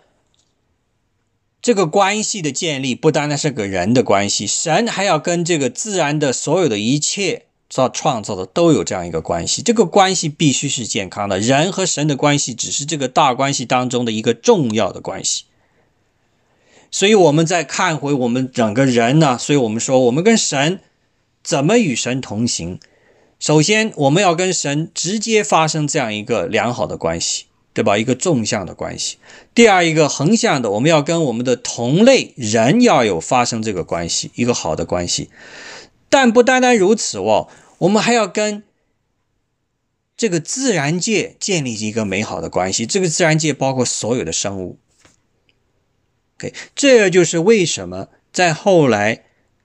[1.62, 9.62] 这个关系的建立不单单是个人的关系，神还要跟这个自然的所有的一切造创造的都有这样一个关系。
[9.62, 15.44] 这个关系必须是健康的，人和神的关系只是这个大关系当中的一个重要的关系。
[16.90, 20.80] 所以，我们再看回我们整个人呢，所以我们说，我们跟神
[21.42, 22.80] 怎么与神同行？
[23.38, 27.44] 首先，我们要跟神直接发生这样一个良好的关系。
[27.74, 27.96] 对吧？
[27.96, 29.18] 一个纵向的关系。
[29.54, 35.30] 第二，一个横向的，我们要跟我们的同类人要有发生这个关系，一个好的关系。
[36.08, 37.48] 但不单单如此哦，
[37.78, 38.62] 我们还要跟
[40.16, 42.84] 这个自然界建立一个美好的关系。
[42.84, 44.78] 这个自然界包括所有的生物。
[46.38, 49.24] OK，这就是为什么在后来。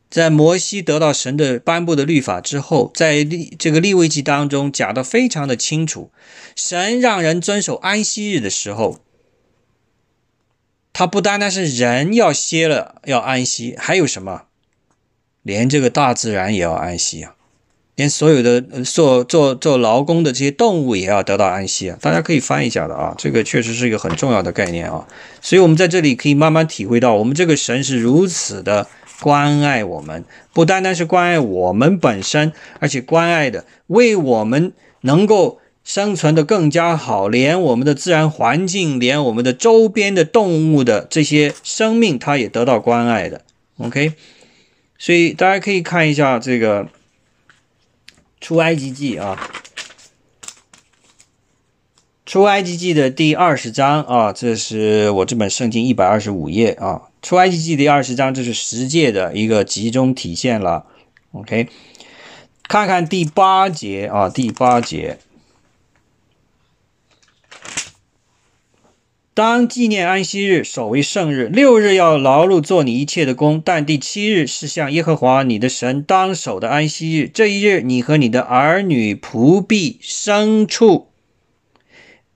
[0.10, 6.12] 在摩西得到神的颁布的律法之后，在立这个立位记当中讲的非常的清楚，
[6.56, 9.00] 神让人遵守安息日的时候，
[10.94, 14.44] 他不单单是人要歇了要安息，还有什么？
[15.44, 17.36] 连这个大自然也要安息啊，
[17.96, 21.98] 连所有的做做做劳工的这些动物也要得到安息啊。
[22.02, 25.06] 大家可以翻一下的啊，这个确实是一个很重要的概念啊。
[25.42, 28.88] 所以，我们在这里可以慢慢体会到，我们这个神是如此的。
[29.20, 43.42] 关爱我们，不单单是关爱我们本身，而且关爱的为我们能够生存的更加好，连我们的自然环境，连我们的周边的动物的这些生命，它也得到关爱的。
[43.78, 44.14] OK，
[44.98, 46.88] 所以大家可以看一下这个
[48.40, 49.50] 出埃及记啊，
[52.26, 60.86] 出埃及记的第二十章啊，这是我这本圣经一百二十五页啊，出埃及记第二十章，这是十诫的一个集中体现了。
[61.32, 61.68] OK，
[62.68, 65.20] 看看第八节啊，第八节。
[69.34, 71.48] 当纪念安息日，守为圣日。
[71.48, 77.30] 六日要劳碌做你一切的工，但第七日是向耶和华你的神当守的安息日。
[77.32, 81.10] 这一日，你和你的儿女、仆婢、牲畜，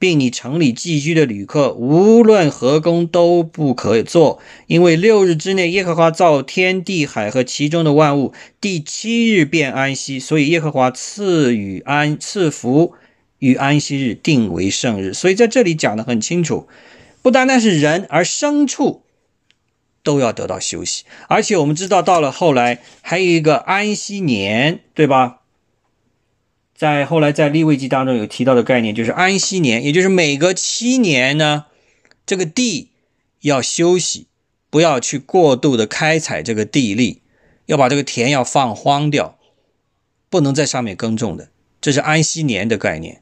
[0.01, 12.95] 并你城里寄居的旅客，无论何工都不可做，因为六日之内，耶和华造天地海和其中的万物，第七日便安息，所以耶和华赐予安赐福
[13.37, 15.13] 与安息日定为圣日。
[15.13, 16.67] 所以在这里讲的很清楚。
[17.21, 19.03] 不单单是人，而牲畜
[20.01, 21.03] 都要得到休息。
[21.27, 25.40] 而且我们知道，到了后来还有一个安息年，对吧？
[26.81, 31.65] 在后来在立位记当中有提到的概念，就是安息年，也就是每隔七年呢，
[32.25, 32.89] 这个地
[33.41, 34.25] 要休息，
[34.71, 37.21] 不要去过度的开采这个地力，
[37.67, 39.37] 要把这个田要放荒掉，
[40.27, 43.21] 不能在上面耕种的，这是安息年的概念。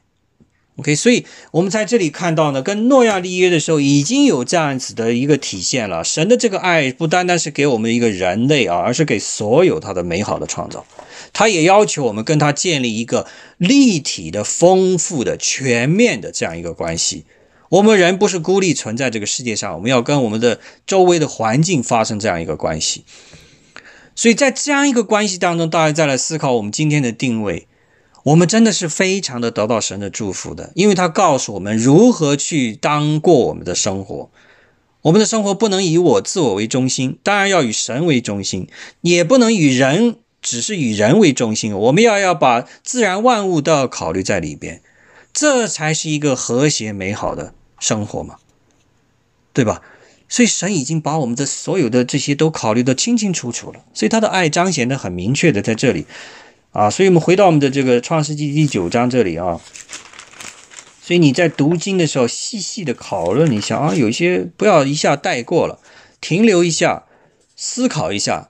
[0.76, 6.02] OK，所以我们在这里看到呢，跟诺亚立约的时候已经有这样子的一个体现了。
[6.02, 10.86] 神的这个爱不单单是给我们一个人类啊，而是给所有他的美好的创造。
[11.32, 13.26] 他也要求我们跟他建立一个
[13.58, 17.24] 立体的、丰富的、全面的这样一个关系。
[17.70, 23.04] 我们人不是孤立存在这个世界上，我们要跟我们的周围的环境发生这样一个关系。
[24.16, 27.68] 所以在这样一个关系当中，大家再来思考我们今天的定位。
[28.24, 34.30] 我们真的是非常的得到神的祝福的，因为他告诉我们如何去当过我们的生活。
[35.02, 38.68] 我们的生活不能以我自我为中心，当然要以神为中心，
[39.00, 41.76] 也不能以人只是以人为中心。
[41.76, 44.80] 我们要要把自然万物都要考虑在里边，
[45.32, 48.36] 这才是一个和谐美好的生活嘛，
[49.52, 49.82] 对吧？
[50.28, 56.06] 所以神已经把我们的所有的这些都考虑的清清楚楚了，所以他的爱彰显的很明确的在这里。
[56.70, 59.60] 啊，所以我们回到我们的这个创世纪第九章这里啊，
[61.02, 65.80] 所以你在读经的时候细细的讨论一下啊，有一些不要一下带过了，
[66.20, 67.06] 停留一下，
[67.56, 68.49] 思考一下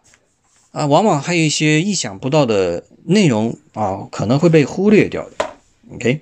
[0.72, 5.50] 啊，往往还有一些意想不到的内容啊，可能会被忽略掉的。
[5.94, 6.20] OK，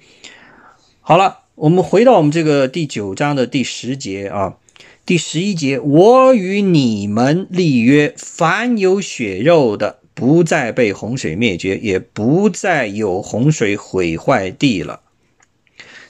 [1.01, 4.57] 好了，我们回到我们这个第九章的第十节啊，
[5.05, 9.99] 第十一节，我与你们立约，凡有血肉的。
[10.19, 14.99] 不再被洪水灭绝，也不再有洪水毁坏地了。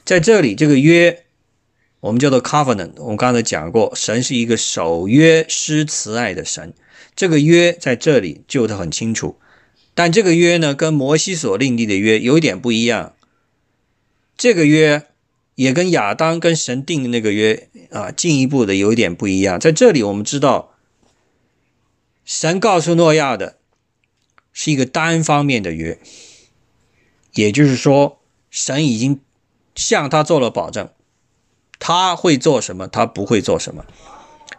[0.03, 1.25] 在这里，这个约
[2.01, 2.93] 我们叫做 covenant。
[2.97, 6.73] 我们刚才讲过，神是一个守约施慈爱的神。
[7.19, 9.41] 这个约在这里就的很清楚，
[9.93, 13.13] 但这个约呢，跟摩西所立的约有一点不一样。
[14.37, 15.03] 这个约
[15.57, 19.59] 也跟亚当跟神定的那个约啊，进一步的有一点不一样。
[19.59, 20.77] 在这里，我们知道
[22.25, 23.57] 神告诉诺亚的。
[24.61, 26.01] 是一个单方面的约，
[27.35, 29.21] 也就是说，神已经
[29.77, 30.91] 向他做了保证，
[31.79, 33.85] 他会做什么，他不会做什么，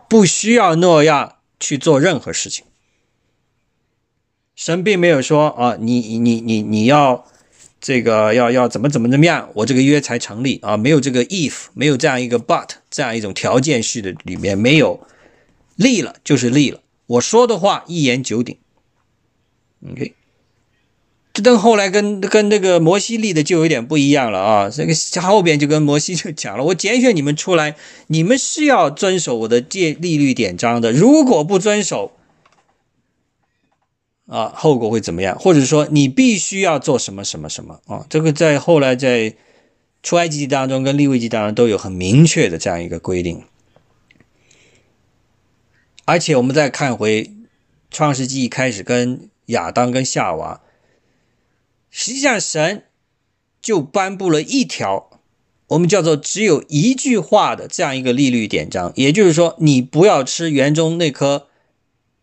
[0.08, 2.66] 不需要诺亚去做任何事情。
[4.56, 7.26] 神并没有说啊，你你你你要
[7.80, 15.08] 这个要要怎么怎么怎么样，我这个约才成立啊，没有这个 if，没有这样一个 but 这样一种条件式的里面没有
[15.76, 18.58] 立了就是立了，我说的话一言九鼎。
[19.90, 20.14] OK，
[21.32, 24.70] 这等后来跟跟那个摩西立的就有点不一样了啊！
[24.70, 27.76] 这个后边就跟摩西就讲了，我拣选你们出来，
[28.08, 32.14] 你们是要遵守我的戒利律典章的，如果不遵守，
[34.26, 35.38] 啊，后果会怎么样？
[35.38, 38.06] 或者说你必须要做什么什么什么啊？
[38.10, 39.36] 这个在后来在
[40.02, 43.44] 出埃及记当中跟利未记当中都有很明确的这样一个规定，
[46.06, 47.32] 而且我们再看回
[47.92, 49.30] 创世纪一开始跟。
[49.50, 50.62] 亚当跟夏娃，
[51.92, 52.84] 实际上神
[53.62, 55.20] 就颁布了一条，
[55.68, 61.48] 我们叫做只有一句话的这样一个利率典章，也就是说，你不要吃园中那棵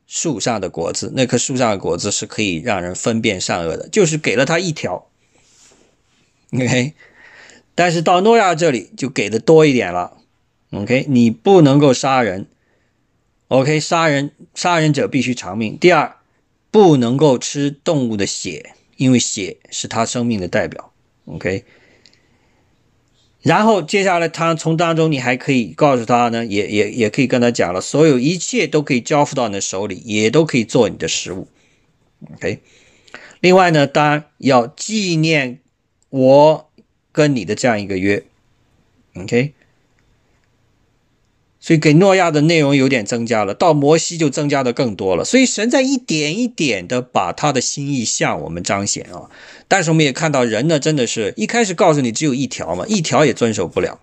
[0.07, 5.09] 树上的果子，那棵树上的果子是可以让人分辨善恶的，就是给了他一条。
[6.53, 6.95] OK，
[7.75, 10.19] 但是到诺亚这里就给的多一点了。
[10.71, 12.47] OK，你不能够杀人。
[13.49, 15.77] OK，杀人杀人者必须偿命。
[15.79, 16.17] 第二。
[16.69, 20.93] 不能够吃动物的血，因为血是他生命的代表。
[21.27, 21.65] OK，
[23.43, 31.49] 然后接下来他从当中你还可以告诉他呢，也也也可以跟他讲了，所有一切都可以交付到你的手里，也都可以做你的食物。
[32.35, 32.61] OK，
[33.41, 35.61] 另外呢，当然要纪念
[36.11, 36.71] 我
[37.13, 38.25] 跟你的这样一个约。
[39.15, 39.53] OK。
[41.67, 45.25] 所以给诺亚的内容有点增加了，到摩西就增加的更多了。
[45.25, 49.29] 所以神在一点一点的把他的心意向我们彰显啊。
[49.67, 53.99] 但是我们也看到人呢，真的是一开始告诉你只有一条嘛，一条也遵守不了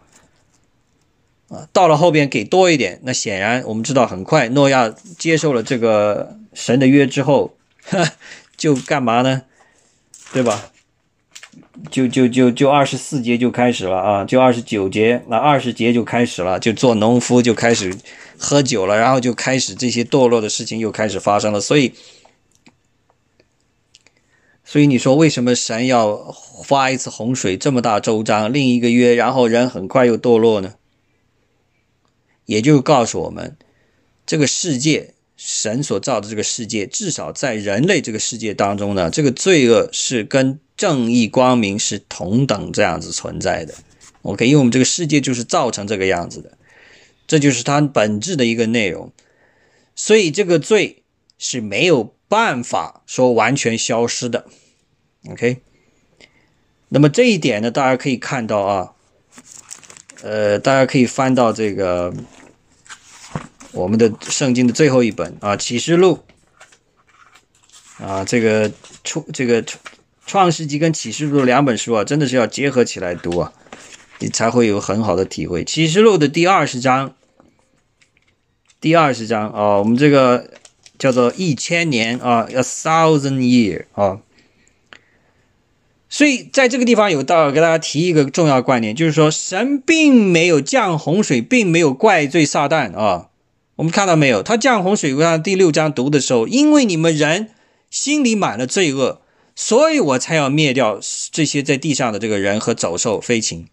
[1.48, 1.70] 啊。
[1.72, 7.56] 到了后边给多一点，那显然我们知道很快诺亚接受了这个神的约之后，
[8.58, 9.44] 就干嘛呢？
[10.34, 10.73] 对吧？
[11.90, 17.96] 就就就就二十四节就开始了啊，就二十九节，那二十节就开始了，就做农夫就开始
[18.38, 21.60] 喝酒了，然后就开始这些堕落的事情又开始发生了。
[21.60, 21.94] 所以，
[24.64, 30.76] 所以你说为什么神要发一次洪水这么大周章，另一个月，然后人很快又堕落呢？
[32.46, 33.58] 也就告诉我们，
[34.26, 35.14] 这个世界。
[35.36, 43.74] 神所造的这个世界，至少在人类这个世界当中呢，这个罪恶是跟正义光明是同等这样子存在的。
[44.24, 46.58] OK，因为我们这个世界就是造成这个样子的，
[47.26, 49.14] 这就是它本质的一个内容。
[49.96, 51.04] 所以这个罪
[51.38, 54.46] 是没有办法说完全消失的。
[55.30, 55.62] OK，
[56.90, 58.92] 那么这一点呢，大家可以看到啊，
[60.22, 62.14] 呃，大家可以翻到这个。
[63.72, 66.20] 我们的圣经的最后一本啊，《启示录》
[68.06, 68.70] 啊，这个
[69.06, 69.80] 出这个出
[70.34, 73.54] 创世纪跟启示录两本书啊，真的是要结合起来读啊，
[74.18, 75.64] 你才会有很好的体会。
[75.64, 77.14] 启示录的第二十章，
[78.82, 80.50] 第二十章啊，我们这个
[80.98, 84.22] 叫做一千年啊，a thousand year 啊。
[86.10, 93.30] 所以在这个地方有道给大家提一个重要观念，就是说神并没有降洪水，并没有怪罪撒旦啊。
[93.76, 94.42] 我们看到没有？
[94.42, 97.52] 他降洪水，上第六章读的时候，因为你们人
[97.92, 99.22] 心里满了罪恶，
[99.56, 101.00] 所以我才要灭掉
[101.32, 103.68] 这些在地上的这个人和走兽、飞禽。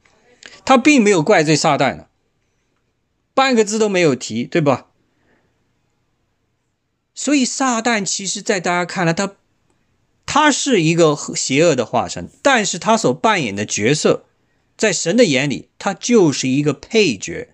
[0.65, 2.07] 他并没有怪罪撒旦呢
[3.35, 4.89] 半个字都没有提，对吧？
[7.15, 9.37] 所以撒旦其实，在大家看来，他
[10.27, 14.25] 他是一个邪恶的化身，但是他所扮演的角色，
[14.77, 17.51] 在神的眼里，他就是一个配角。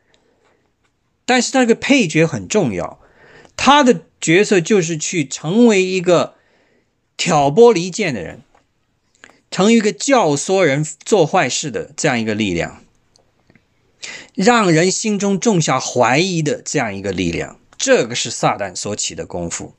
[1.25, 3.01] 但是他这个配角很重要，
[3.57, 6.36] 他的角色就是去成为一个
[7.17, 8.43] 挑拨离间的人，
[9.51, 12.83] 成一个教唆人做坏事的这样一个力量，
[14.35, 17.59] 让人心中种下怀疑的这样一个力量。
[17.79, 19.75] 这个是撒旦所起的功夫，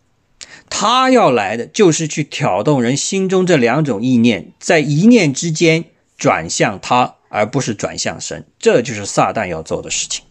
[0.69, 5.85] 他要来的就是去挑动人心中这两种意念，在一念之间
[6.15, 8.45] 转向他，而不是转向神。
[8.59, 10.23] 这就是撒旦要做的事情。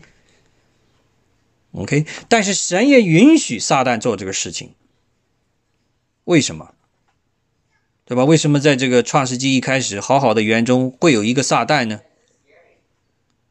[1.73, 4.73] OK，但是神也允许撒旦做这个事情，
[6.25, 6.73] 为什么？
[8.07, 8.25] 对吧？
[8.25, 12.01] 为什么在这个创世纪一开始好好的园中会有一个撒旦呢？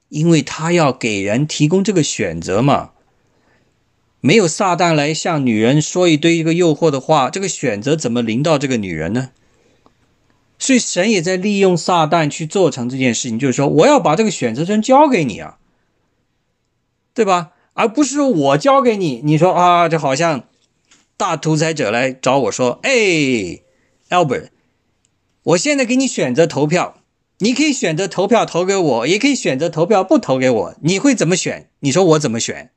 [0.10, 2.92] 因为他要给人提供这个选择嘛。
[4.22, 9.32] 没有撒旦来向女人说一堆一个诱惑的话，这个选择怎么临到这个女人呢？
[10.58, 15.58] 所以神也在利用撒旦去做成这件事情，就是说我要把这个选择权交给你啊，
[17.14, 17.52] 对吧？
[17.74, 20.46] 而不是我交给你，你说啊，这好像
[21.18, 23.60] 大屠宰者来找我说：“哎
[24.10, 24.50] ，Albert，
[25.44, 27.02] 我现在给你选择投票，
[27.40, 31.70] 你可以选择投票投给我，也可以选择投票不投给我，你会怎么选？
[31.80, 32.72] 你说我怎么选？”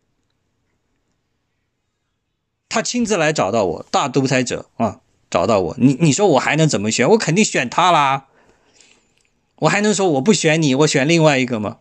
[2.68, 5.00] 他亲自来找到我，大独裁者啊，
[5.30, 7.08] 找到我，你你说我还能怎么选？
[7.10, 8.26] 我肯定选他啦，
[9.60, 11.78] 我还能说我不选你，我选另外一个吗？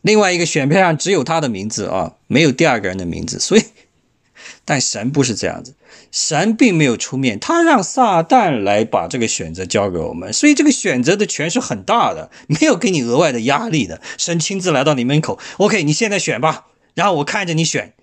[0.00, 3.38] 另外一个选票上只有他的名字啊，没有第二个人的名字。
[3.38, 3.62] 所以，
[4.64, 5.74] 但神不是这样子，
[6.10, 10.32] 神并没有出面，他让撒旦来把这个选择交给我们。
[10.32, 14.00] 所以，这个选择的权是很大的，没有给你额外的压力的。
[14.18, 17.94] 神亲自来到你门口，OK，你现在选吧，然后我看着你选。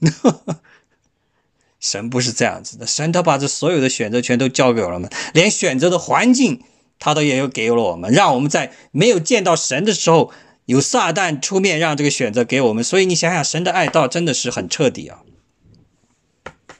[1.80, 6.62] 神不是这样子的，神他把这所有的选择权都交给了我们，连选择的环境
[6.98, 10.32] 他都也有给了我们，让我们在没有见到神的时候。
[10.66, 15.18] 有撒旦出面让这个选择给我们，所以你想想，神的爱道真的是很彻底啊。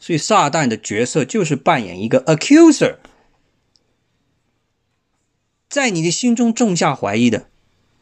[0.03, 2.97] 所以撒旦的角色就是扮演一个 accuser，
[5.69, 7.47] 在你的心中种下怀疑的，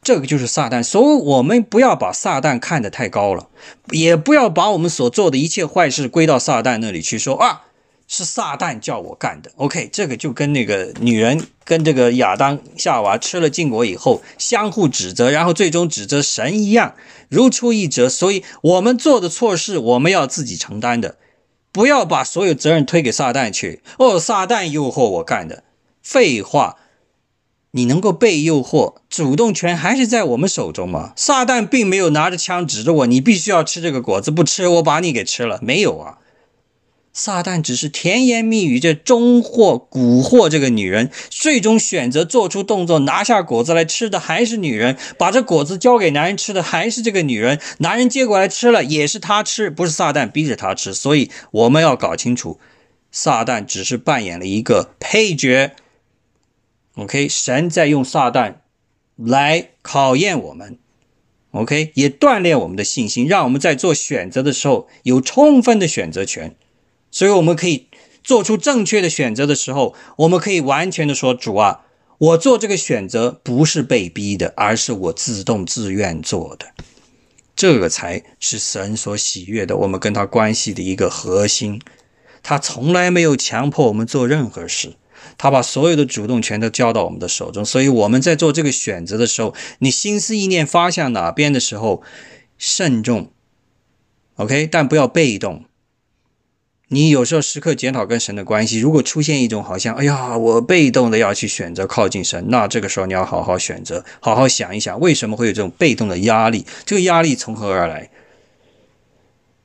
[0.01, 0.83] 这个就是撒旦。
[0.83, 3.51] 所以我们不要把撒旦看得太高了，
[3.91, 7.65] 也不要把我们所做的一切坏事归到撒旦那里去，说啊，
[8.09, 9.53] 是撒旦叫我干的。
[9.57, 16.95] OK，这个就跟那个女人跟这个亚当夏娃吃了禁果以后相互指责，然后最终指责神一样，
[17.29, 18.09] 如出一辙。
[18.09, 21.17] 所以我们做的错事，我们要自己承担的，
[21.73, 23.83] 不要把所有责任推给撒旦去。
[23.99, 25.65] 哦，撒旦诱惑我干的，
[26.03, 26.77] 废话。
[27.73, 31.13] 你能够被诱惑，主动权还是在我们手中吗？
[31.15, 35.61] 撒旦并没有拿着枪指着我，你必须要吃这个果子，不吃我把你给吃了。
[35.63, 36.19] 没有啊，
[37.13, 50.95] 撒旦只是甜言蜜语这中惑蛊惑这个女人，最终选择做出动作拿下果子来吃的还是女人，把这果子交给男人吃的还是这个女人，男人接过来吃了也是他吃，不是撒旦逼着他吃。
[50.95, 52.61] 所以我们要搞清楚，
[53.11, 55.73] 撒旦只是扮演了一个配角。
[56.95, 58.55] OK，神在用撒旦
[59.17, 60.79] 来考验我们
[61.51, 66.55] ，OK，也锻炼我们的信心，让我们在做选择的时候有充分的选择权，
[67.11, 67.87] 所以我们可以
[68.23, 71.83] 做出正确的选择的时候，我们可以完全的说：“主啊，
[72.19, 76.67] 我做这个选择不是被逼的，而是我自动自愿做的。”
[77.57, 81.81] 这个才是神所喜悦的，我们跟他关系的一个核心。
[82.43, 84.95] 他从来没有强迫我们做任何事。
[85.37, 92.03] 他把所有的主动权都交到我们的手中，所以我们在做这个选择的时候，你心思意念发向哪边的时候，
[92.57, 93.31] 慎重
[94.37, 95.65] ，OK，但不要被动。
[96.93, 106.67] 你有时候时刻检讨跟神的关系，如果出现一种好像，哎呀，我被动的要去选择靠近神，那这个时候你要好好选择，好好想一想，为什么会有这种被动的压力？
[106.85, 108.11] 这个压力从何而来？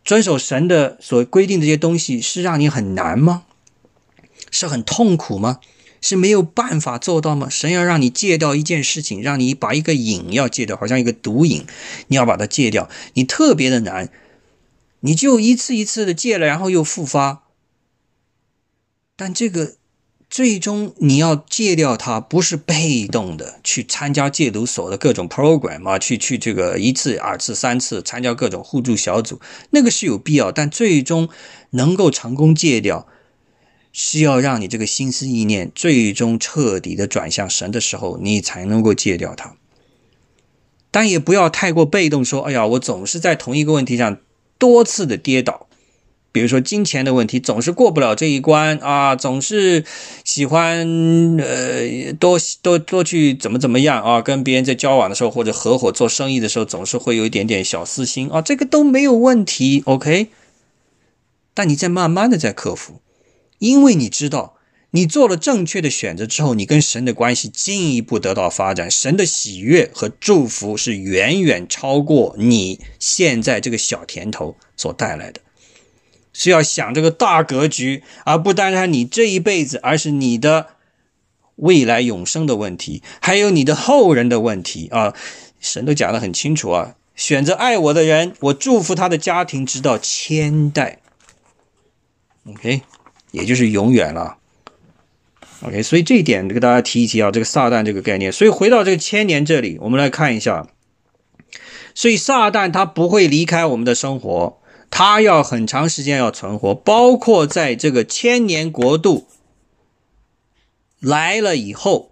[0.03, 3.45] 遵守神的所规定这些东西是让你很难吗？
[4.52, 5.60] 是很痛苦吗？
[6.02, 7.49] 是没有办法做到吗？
[7.49, 11.65] 神要让你戒掉一件事情，让你把一个瘾要戒掉，好像一个毒瘾，
[12.10, 14.11] 你要把它戒掉，你特别的难，
[15.06, 17.44] 你就一次一次的戒了，然后又复发。
[19.15, 19.76] 但这个
[20.30, 31.30] 最终你要戒掉它，不是被动的去参加戒毒所的各种 program 啊，去去这个一次、二次、三次参加各种互助小组，那个是有必要，但最终
[31.69, 33.07] 能够成功戒掉。
[33.98, 39.56] 是要让你这个心思意念最终彻底的转向神的时候，你才能够戒掉它。
[40.91, 44.18] 但也不要太过被动，说：“哎呀，我总是在同一个问题上
[44.57, 45.68] 多次的跌倒。”
[46.32, 49.86] 比如说金钱的问题，总是过不了这一关啊，总是
[50.26, 50.86] 喜欢
[51.38, 60.27] 呃多多多去怎么怎么样啊，跟别人在交往的时候或者合伙做生意的时候，总是会有一点点小私心啊，这个都没有问题，OK。
[61.53, 62.99] 但你在慢慢的在克服。
[63.60, 64.55] 因为你知道，
[64.96, 75.42] 你做了正确的选择之后，你跟神的关系进一步得到发展，神的喜悦和祝福是远远超过你现在这个小甜头所带来的。
[76.32, 80.68] 是要想这个大格局，而不单单你这一辈子，而是你的
[81.58, 85.14] 未来永生的问题，还有你的后人的问题啊！
[85.60, 91.00] 神都讲得很清楚啊，选择爱我的人，我祝福他的家庭直到千代。
[92.48, 92.84] OK。
[93.32, 94.38] 也就是永远了
[95.61, 98.32] ，OK，所以这一点给大家提一提啊，这个撒旦这个概念。
[98.32, 100.68] 所以回到这个千年这里，我们来看一下。
[101.94, 109.27] 所以撒旦他不会离开我们的生活，他要很长时间要存活，包括在这个千年国度
[110.99, 112.11] 来了以后，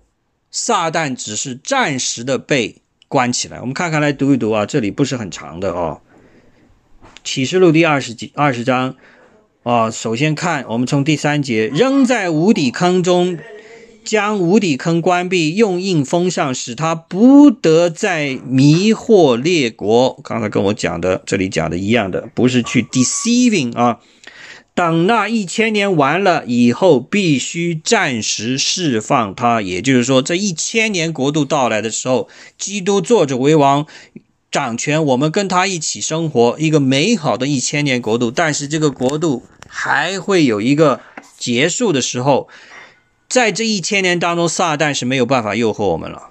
[0.49, 3.59] 撒旦只是暂时的被关起来。
[3.59, 6.01] 我们看看来读一读啊，这里不是很长的哦，
[7.23, 8.95] 《启示录》第二十几二十章。
[9.63, 13.37] 啊，首先看，我们从第三节，扔在无底坑中，
[14.03, 20.19] 将无底坑关闭，用印封上，使他不得再迷惑列国。
[20.21, 23.99] 刚才跟我讲的，这里讲的一样的，不是去 deceiving 啊。
[24.75, 29.61] 等那一千年完了以后，必须暂时释放他。
[29.61, 32.27] 也就是说，这一千年国度到来的时候，
[32.57, 33.85] 基督坐着为王。
[34.53, 38.29] 掌权，我们跟他一起生活，一个美好的一千年国度。
[38.29, 41.01] 但是这个国度还会有一个
[41.39, 42.47] 结束的时候，
[43.27, 46.29] 在这一千年当中，撒旦是没有办法诱惑我们了。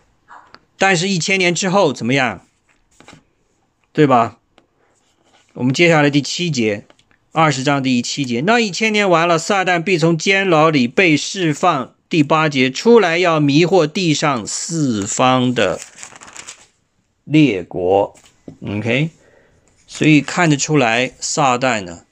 [0.78, 2.42] 但是，一千年之后怎么样？
[3.92, 4.38] 对吧？
[5.54, 6.86] 我们接下来第七节，
[7.32, 11.92] 二十章第七节，那一千年完了，撒旦必从监牢里被释放。
[12.08, 15.80] 第八节出来要迷惑地上四方的。
[17.24, 18.14] 列国
[18.60, 19.10] ，OK，
[19.86, 22.04] 所以看得出来，撒旦呢，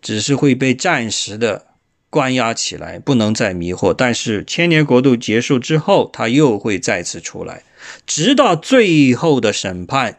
[0.00, 1.66] 只是会被暂时的
[2.10, 3.92] 关押起来，不能再迷惑。
[3.92, 7.62] 但是千年国度结束之后，他又会再次出来，
[8.06, 10.18] 直到最后的审判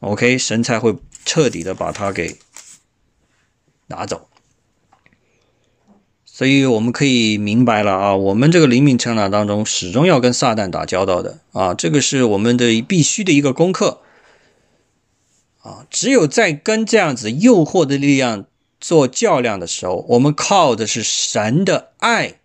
[0.00, 2.38] ，OK，神才会彻底的把他给
[3.88, 4.29] 拿走。
[6.40, 14.00] 所以我们可以明白了啊，我们这个灵命成长当中，始终要跟撒旦打交道的啊，这个是我们的必须的一个功课
[15.60, 15.84] 啊。
[15.90, 18.46] 只有在跟这样子诱惑的力量
[18.80, 22.36] 做较量的时候，我们靠的是神的爱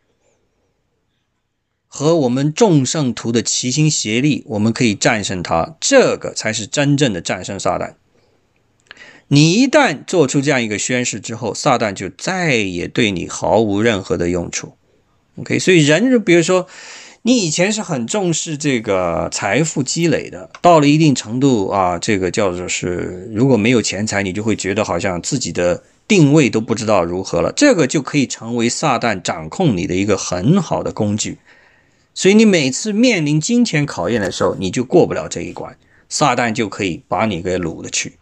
[1.88, 7.94] 和我们众圣徒的齐心协力，我们可以战胜他，这个才是真正的战胜撒旦。
[9.28, 14.74] 你一旦做出这样一个宣誓之后，撒旦就再也对你毫无任何的用处。
[15.38, 16.68] OK，所以人，比如说，
[17.24, 27.52] 你以前是很重视这个财富积累的，到了一定程度啊，这个叫做是，如果没有钱财，你就会觉得好像自己的定位都不知道如何了。
[27.54, 31.40] 这个就可以成为撒旦掌控你的一个很好的工具。
[32.14, 35.76] 所以你每次面临金钱考验的时候，你就过不了这一关，
[36.08, 38.14] 撒旦就可以把你给掳了去。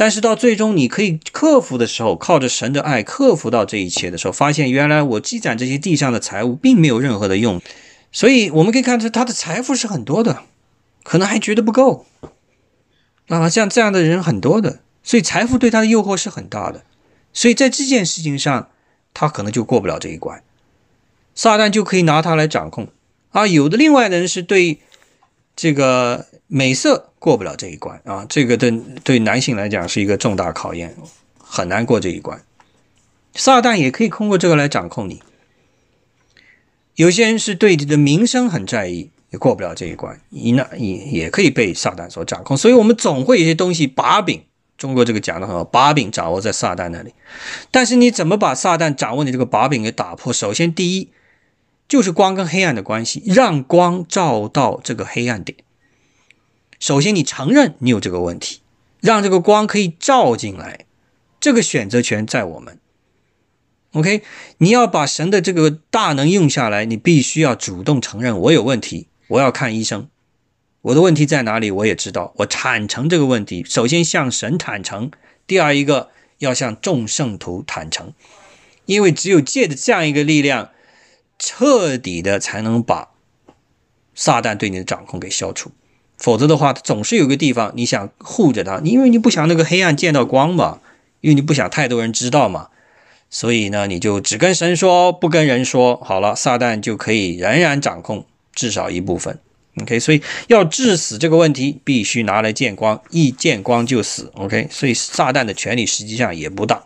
[0.00, 7.60] 但是到最终你可以克服的时候，靠着神的爱克服到这一切的时候，发现原来我积攒这些地上的财物并没有任何的用，
[8.10, 10.44] 所以我们可以看出他的财富是很多的，
[11.02, 12.06] 可能还觉得不够。
[13.26, 16.82] 啊，像这样的人很多的，所以财富对他的诱惑是很大的，
[17.34, 18.70] 所以在这件事情上，
[19.12, 20.42] 他可能就过不了这一关，
[21.34, 22.88] 撒旦就可以拿他来掌控。
[23.32, 23.46] 啊。
[23.46, 24.80] 有的另外的人是对
[25.54, 27.06] 这个美色。
[27.20, 28.24] 过不了这一关啊！
[28.30, 28.70] 这个对
[29.04, 30.96] 对男性来讲是一个重大考验，
[31.38, 32.42] 很难过这一关。
[33.34, 35.22] 撒旦也可以通过这个来掌控你。
[36.94, 42.56] 有些人是对你的名声很在意，也过不了这一关，你那也也可以被撒旦所掌控。
[42.56, 44.42] 所以，我们总会有些东西把柄，
[44.78, 47.12] 中国这个讲的很好，把柄掌握在撒旦那里。
[47.70, 50.32] 但是，你怎么把撒旦掌握你这个把柄给打破？
[50.32, 51.10] 首先，第一
[51.86, 55.58] 就是光跟黑暗的关系，让光照到这个黑暗点。
[56.80, 58.62] 首先，你承认你有这个问题，
[59.00, 60.86] 让这个光可以照进来，
[61.38, 62.78] 这个选择权在我们。
[63.92, 64.22] OK，
[64.58, 70.08] 你要把神的这个大能用下来，你必须要主动承认我有问题，我要看医生，
[70.80, 73.62] 我的问题在哪里，我也知道，我坦诚这个问题。
[73.68, 75.10] 首先向神坦诚，
[75.46, 76.08] 第二一个
[76.38, 78.14] 要向众圣徒坦诚，
[78.86, 80.70] 因为只有借着这样一个力量，
[81.38, 83.10] 彻底的才能把
[84.14, 85.72] 撒旦对你的掌控给消除。
[86.20, 90.80] 否则的话，总是有个地方你想护着它，因为你不想那个黑暗见到光嘛，
[91.22, 92.68] 因为你不想太多人知道嘛，
[93.30, 99.38] 所以呢，你就只跟神说，不跟人说，好了，撒旦就可以仍然掌控至少一部分。
[99.80, 104.30] OK，所以要致死这个问题，必须拿来见光，一见光就死。
[104.34, 106.82] OK，所以撒旦的权力实际上也不大，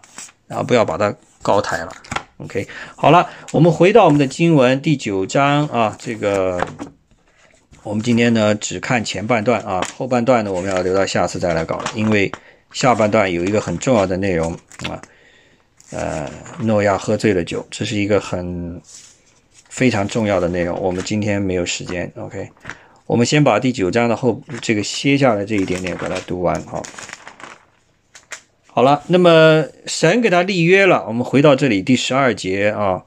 [0.47, 1.13] 然后不要把它
[1.43, 1.93] 高抬了。
[2.37, 6.65] OK，好了，我们回到我们的经文第九章啊，这个。
[7.85, 12.33] 我们今天呢只看前半段啊，后半段呢我们要留到下次再来搞，因为
[12.73, 14.55] 下半段有一个很重要的内容
[14.89, 15.03] 啊，
[15.91, 16.27] 呃，
[16.61, 18.81] 诺亚喝醉了酒，这是一个很
[19.69, 22.49] 非常重要的内容，我们今天没有时间，OK，
[23.05, 26.83] 我们先把第九章的后这个歇下来这一点点给它读完，好，
[28.67, 33.05] 好了，那么神给他立约了，我们回到这里第十二节啊。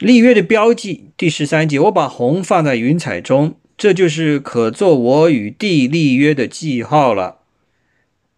[0.00, 7.40] 立约的标记，第十三节，我把红放在云彩中，这就是可做我与地立约的记号了。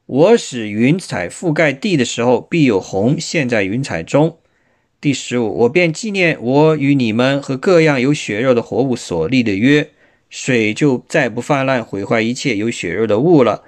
[0.06, 4.38] 我使云彩覆盖地的时候，必有红现，在云彩中。
[5.00, 9.90] 第十五，我便纪念我与你们和各样有血肉的活物所立的约，
[10.28, 13.62] 水就再不泛滥毁坏一切有血肉的物了。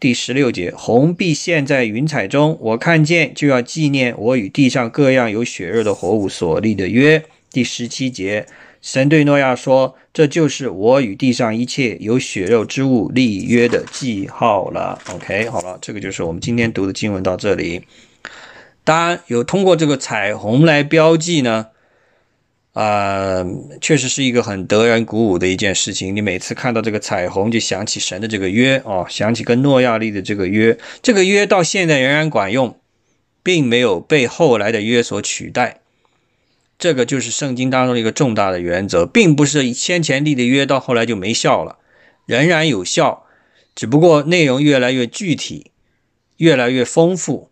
[0.00, 7.22] 第十六节，红必现，在云彩中，我看见就要纪念我与地上各样有血肉的活物所立的约。
[7.56, 8.44] 第十七节，
[8.82, 17.86] 神对诺亚说：“这就是我与地上一切有血肉之物立约的记号了。” OK，好了，这个就是我们今天读的经文到这里。
[18.84, 21.68] 当然，有通过这个彩虹来标记呢，
[22.74, 23.42] 啊，
[23.80, 26.14] 确实是一个很得人鼓舞的一件事情。
[26.14, 32.78] 你每次看到这个彩虹，就想起神的这个约哦，想起跟诺亚立的这个约，这个约到现在仍然管用，
[33.42, 35.80] 并没有被后来的约所取代。
[36.78, 41.78] 这个就是圣经当中的一个重大的原则，并不是先前立的约到后来就没效了，
[42.26, 43.24] 仍然有效，
[43.74, 45.70] 只不过内容越来越具体，
[46.36, 47.50] 越来越丰富，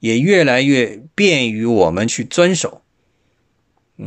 [0.00, 2.82] 也越来越便于我们去遵守。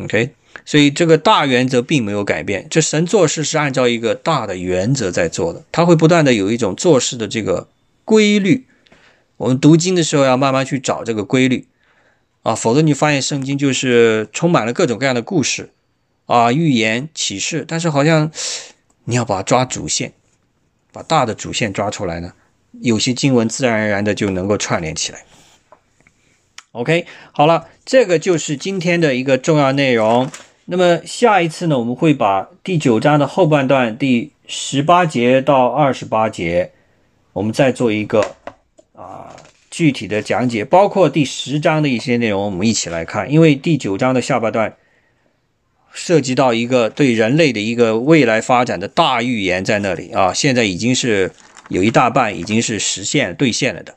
[0.04, 0.32] OK，
[0.66, 2.68] 所以这个大原则并没有改变。
[2.70, 7.70] 这神做事是按照一个大的原则在做的，他会不断的有一种做事的这个
[8.06, 8.68] 规律。
[9.38, 11.68] 我们读经的时候要慢慢去找这个规律。
[12.44, 15.72] 啊，否则你发现圣经就是充满了各种各样的故事，
[16.26, 18.32] 啊，预言启示，但是好像
[19.06, 20.14] 你要把它抓主线，
[20.91, 22.34] 把大的主线抓出来呢，
[22.82, 25.24] 有些经文自然而然的就能够串联起来。
[26.74, 30.30] OK，好了，这个就是今天的一个重要内容。
[30.65, 36.72] 那么下一次呢，我们会把第九章的后半段，第十八节到二十八节，
[37.34, 38.36] 我们再做一个
[38.95, 39.36] 啊
[39.74, 43.32] 具体的讲解，包括第十章的一些内容，我们一起来看。
[43.32, 44.78] 因为第九章的下半段
[45.91, 51.32] 涉及到一个对人类的一个未来发展的大预言在那里啊，现在已经是
[51.70, 53.95] 有一大半已经是实现兑现了的。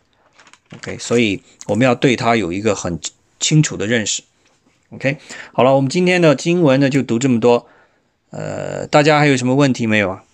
[0.77, 2.99] OK，所以我们要对它有一个很
[3.39, 4.23] 清楚的认识。
[4.89, 5.19] OK，
[5.53, 7.69] 好了，我们今天的经文呢就读这么多。
[8.31, 10.25] 呃，大家还有什么问题没有啊？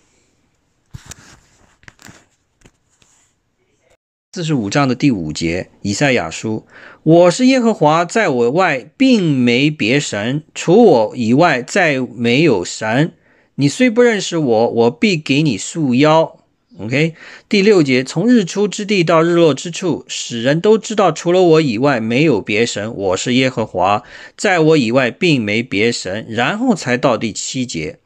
[4.35, 6.65] 四十五章的第五节，以赛亚书
[7.03, 13.13] ：“我是耶和华，在我外并没别神，除我以外再没有神。
[13.53, 16.39] 你虽不认识我，我必给你束腰。”
[16.79, 17.13] OK，
[17.47, 22.91] 第六节，从日出之地到日落之处，使人都知道，除了我以外没有别神。
[22.95, 24.01] 我是耶和华，
[24.35, 26.25] 在我以外并没别神。
[26.27, 27.99] 然后才到第七节，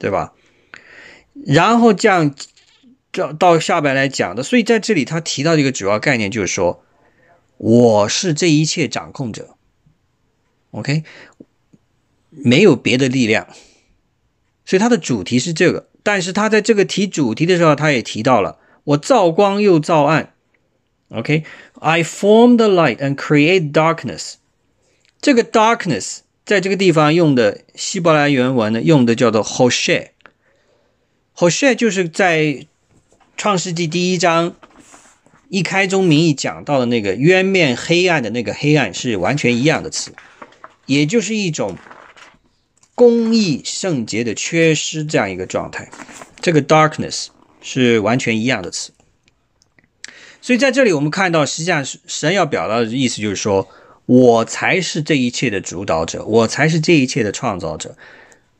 [0.00, 0.32] 对吧？
[1.46, 2.34] 然后这样，
[3.18, 4.44] 这到下边来讲的。
[4.44, 6.84] 所以在这里，他提到一个主要概念，就是说，
[7.56, 9.56] 我是这一切掌控者。
[10.70, 11.02] OK，
[12.30, 13.48] 没有别的力量。
[14.64, 15.88] 所以它的主题是这个。
[16.04, 20.32] 但是他在这个提主题的时候，他也提到了我造光又造暗。
[21.08, 24.34] OK，I form the light and create darkness。
[25.20, 30.10] 这个 darkness 在这个地方用的希伯来原文呢，用的叫做 hoshe。
[31.34, 32.66] hoshe 就是在
[33.38, 34.56] 创世纪第一章
[35.48, 40.12] 一开宗明义讲到的那个渊面黑暗的那个黑暗是完全一样的词，
[40.86, 41.76] 也就是一种。
[42.96, 45.88] 公义圣洁的缺失这样一个状态，
[46.40, 47.28] 这个 darkness
[47.62, 48.90] 是完全一样的词。
[50.40, 53.68] 所以在这里我们看到，实际上神要表达的意思就是说，
[54.06, 57.96] 我才是这一切的主导者，我才是这一切的创造者。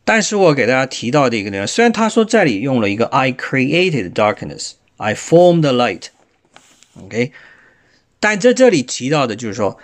[0.08, 7.32] 但是我给大家提到的一个内容，虽然他说这里用了一个 I created darkness，I formed the light，OK，
[8.18, 9.78] 但在这里提到的就是说。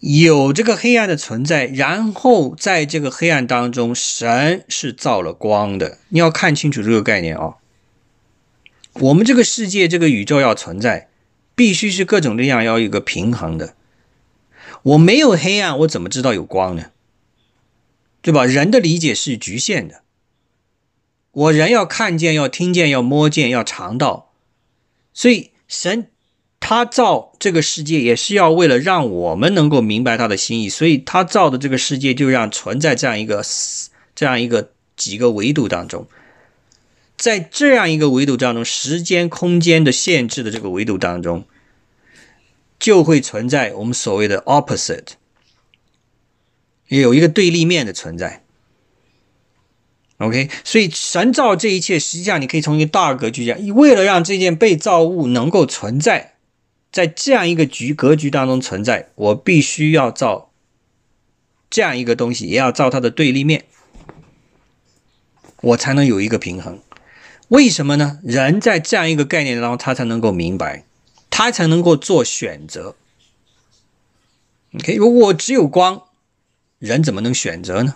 [0.00, 5.98] 有这个黑暗的存在，然后在这个黑暗当中，神是造了光的。
[6.10, 7.56] 你要看清楚这个概念啊！
[8.92, 11.08] 我们这个世界、这个宇宙要存在，
[11.56, 13.74] 必须是各种力量要有一个平衡的。
[14.84, 16.92] 我没有黑暗，我怎么知道有光呢？
[18.22, 18.44] 对吧？
[18.44, 20.02] 人的理解是局限的。
[21.32, 24.32] 我人要看见、要听见、要摸见、要尝到，
[25.12, 26.08] 所以神。
[26.60, 33.44] 他造这个世界也是要为了让我们能够明白他的心意，所以他造的这个世界就让存在这样一个
[34.16, 36.08] 这样一个几个维度当中，
[37.16, 41.46] 在这样一个维度当中，时间空间的限制的这个维度当中，
[42.80, 45.12] 就会存在我们所谓的 opposite，
[46.88, 48.42] 也有一个对立面的存在。
[50.18, 56.34] OK，所以神造这一切，实际上你可以从一个大格局讲，为了让这件被造物能够存在。
[56.90, 60.50] 在这样一个局格局当中存在，我必须要造
[61.68, 63.66] 这样一个东西，也要造它的对立面，
[65.60, 66.80] 我才能有一个平衡。
[67.48, 68.18] 为什么呢？
[68.24, 70.84] 人在这样一个概念当中，他才能够明白，
[71.28, 72.96] 他才能够做选择。
[74.74, 76.02] OK，如果我只有光，
[76.78, 77.94] 人怎么能选择呢？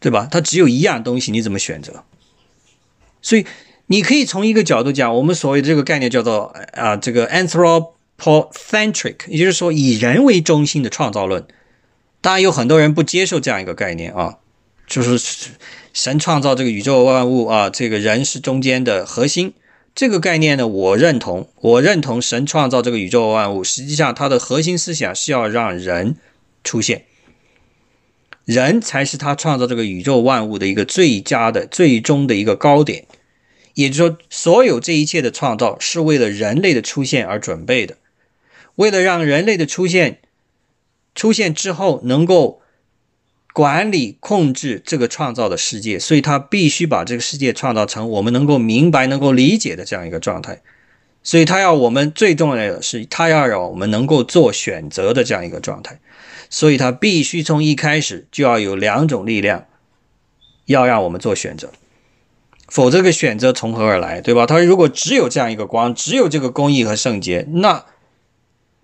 [0.00, 0.28] 对吧？
[0.30, 2.04] 他只有一样东西，你怎么选择？
[3.22, 3.46] 所以。
[3.88, 11.46] 你可以从一个角度讲，我们所谓的这个概念叫做啊，这个 anthropocentric，也就是说以人为中心的创造论。
[12.22, 14.38] 当然有很多人不接受这样一个概念啊，
[14.86, 15.50] 就是
[15.92, 19.52] 神创造这个宇宙万物啊，这个人是中间的核心。
[19.94, 26.16] 这个概念呢，我认同，我认同神创造这个宇宙万物，实际上它的核心思想是要让人
[26.64, 27.04] 出现，
[28.44, 33.06] 人才是他创造这个宇宙万物的一个最佳的、最终的一个高点。
[33.74, 37.98] 也就是说，所有这一切的创造是为了人类的出现而准备的，
[38.76, 40.20] 为了让人类的出现
[41.14, 42.62] 出现之后能够
[43.52, 50.62] 管理控制这个创造的世界，所以他必须把这个世界创造成我们能够明白、能够理解的这样一个状态。
[51.22, 55.98] 所以他要我们最重要的是，他要让我们能够做选择的这样一个状态。
[56.54, 59.66] 所以他必须从一开始就要有两种力量，
[60.66, 61.72] 要让我们做选择。
[62.68, 64.46] 否则，个选择从何而来，对吧？
[64.46, 67.84] 他如果只有这样一个光，只有这个公义和圣洁，那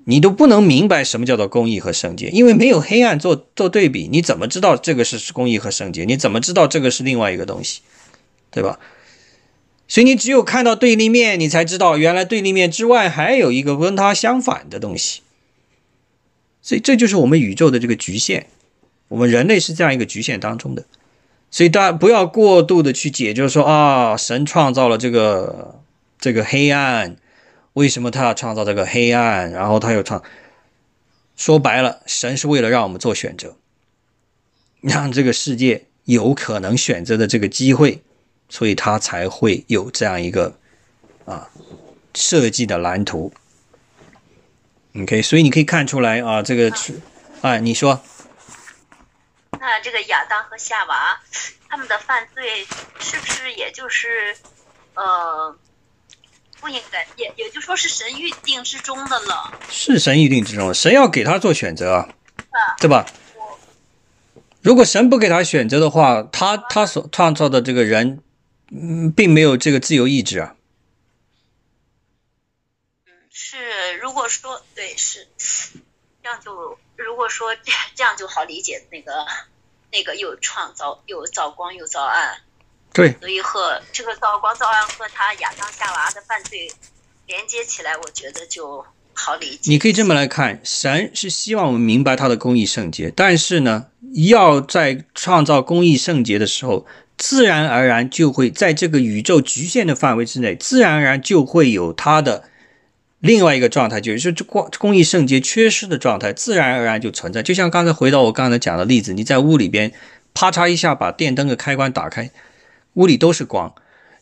[0.04, 6.04] 你都不能明白什么叫做公义和圣洁，因为没有黑暗做做对比，你怎么知道这个是公义和圣洁？
[6.04, 7.82] 你怎么知道这个是另外一个东西，
[8.50, 8.80] 对吧？
[9.86, 15.20] 所以你只有看到对立面，你才知道原来对立面之外还有一个跟它相反的东西。
[16.62, 18.44] 所以这就是我们宇宙的这个局限，
[19.08, 20.84] 我们人类是这样一个局限当中的。
[21.50, 25.80] 所以大家不要过度的去解，就是说啊，神创造了这个
[26.18, 27.16] 这个黑暗，
[27.72, 29.50] 为什么他要创造这个黑暗？
[29.50, 30.22] 然后他又创，
[31.36, 33.56] 说白了，神是为了让我们做选择，
[34.80, 38.02] 让这个世界有可能选择的这个机会，
[38.48, 40.54] 所以他才会有这样一个
[41.24, 41.50] 啊
[42.14, 43.32] 设计的蓝图。
[44.94, 47.00] OK，所以你可以看出来啊，这个是，
[47.42, 48.02] 哎，你说。
[49.52, 51.20] 那这个亚当和夏娃，
[51.68, 52.66] 他们的犯罪
[52.98, 54.36] 是不是也就是，
[54.94, 55.54] 呃，
[56.60, 59.52] 不应该，也也就说是神预定之中的了？
[59.68, 62.08] 是神预定之中，神要给他做选择啊，
[62.78, 63.06] 对吧？
[64.62, 68.22] 如果神不给他选择的话，他他所创造的这个人，
[68.70, 70.56] 嗯，并没有这个自由意志啊。
[73.06, 75.28] 嗯，是，如果说对是，
[76.22, 77.54] 这样就如果说
[77.94, 79.12] 这样就好理解那个。
[79.92, 82.42] 那个又创造又造光又造暗，
[82.92, 86.70] 对，所以和这个造光造暗和他亚当夏娃的犯罪
[87.26, 89.68] 连接起来，我觉得就好理解。
[89.68, 93.86] 你可以这么来看，神是希望我们明白他的公义圣洁，但是呢，
[94.28, 96.86] 要在创造公义圣洁的时候，
[97.18, 102.44] 自然而然就会在这个宇宙局限的范围之内，自然而然就会有他的。
[103.20, 107.42] 另外一个状态就是这光工艺圣洁缺失的状态，自然而然就存在。
[107.42, 109.92] 就像刚才回到我刚才讲的例子，你在屋里边，
[110.32, 112.30] 啪嚓一下把电灯的开关打开，
[112.94, 113.74] 屋里都是光，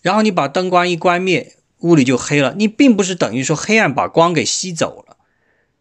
[0.02, 2.54] 然后你把灯光一关灭，屋里就黑了。
[2.56, 5.16] 你并不是等于说黑暗把光给吸走了，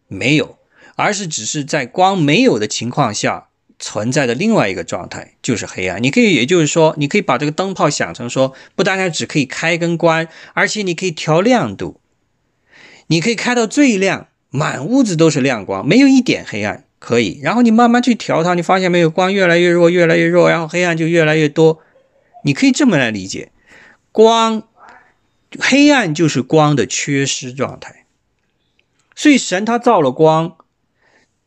[0.06, 0.56] 没有，
[0.94, 3.48] 而是只是在光没有的情况下
[3.80, 6.00] 存在的另外一个状态，就是黑暗。
[6.00, 12.00] 你可以，也就是说，你可以把这个灯泡想成说，不单单只可以开跟关，而且你可以调亮度。
[13.08, 17.40] 你可以开到最亮，满屋子都是亮光，没有一点黑暗，可以。
[17.42, 21.80] 然后你慢慢去调它，你发现没有，光越来越弱，越来越弱，然后黑暗就越来越多。
[22.44, 23.50] 你可以这么来理解，
[24.12, 24.62] 光，
[25.58, 28.04] 黑暗就是光的缺失状态。
[29.16, 30.56] 所以神他造了光，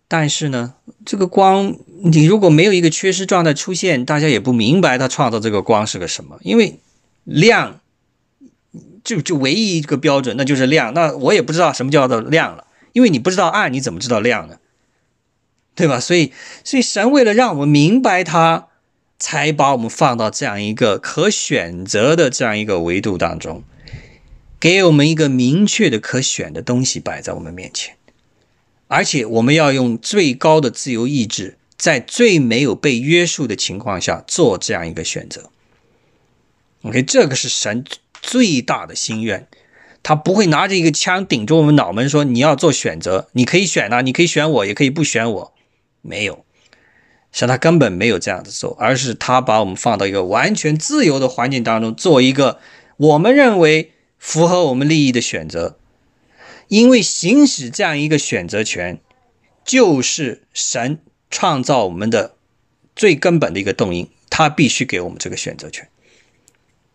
[0.08, 0.74] 但是呢，
[1.06, 6.80] 这个光你如果没有一个缺失状态出现，大家也不明白他创造这个光是个什么，因为
[7.24, 7.81] 亮。
[9.04, 10.94] 就就唯一一个标准，那就是量。
[10.94, 14.58] 那我也不知道什么叫做量了，因为你不知道暗，你怎么知道亮呢？
[15.74, 16.00] 对吧？
[16.00, 16.34] 所以，
[16.64, 18.68] 所以神为了让我们明白他，
[19.18, 23.64] 才把我们放到这样一个可选择的这样一个维度当中，
[24.60, 27.96] 给我们一个明确的可选的东西摆在我们面前，
[28.88, 35.50] 而且我们要用最高的自由意志，在最没有被约束的情况下做这样一个选择。
[36.84, 37.86] OK，这个是神。
[38.22, 39.48] 最大的心愿，
[40.04, 45.54] 他不会拿着一个枪顶着我们脑门说：“你要做选择，你可以选啊，你可以选我，也可以不选我。”
[46.02, 46.46] 没有，
[47.32, 52.60] 是他根本没有这样子做，而是他把我们放到一个完全自由的环境当中，做一个
[52.98, 55.78] 我们认为符合我们利益的选择。
[56.68, 59.00] 因为行使这样一个选择权，
[59.66, 61.00] 就是神
[61.30, 62.36] 创造我们的
[62.96, 65.88] 最根本的一个动因，他必须给我们这个选择权。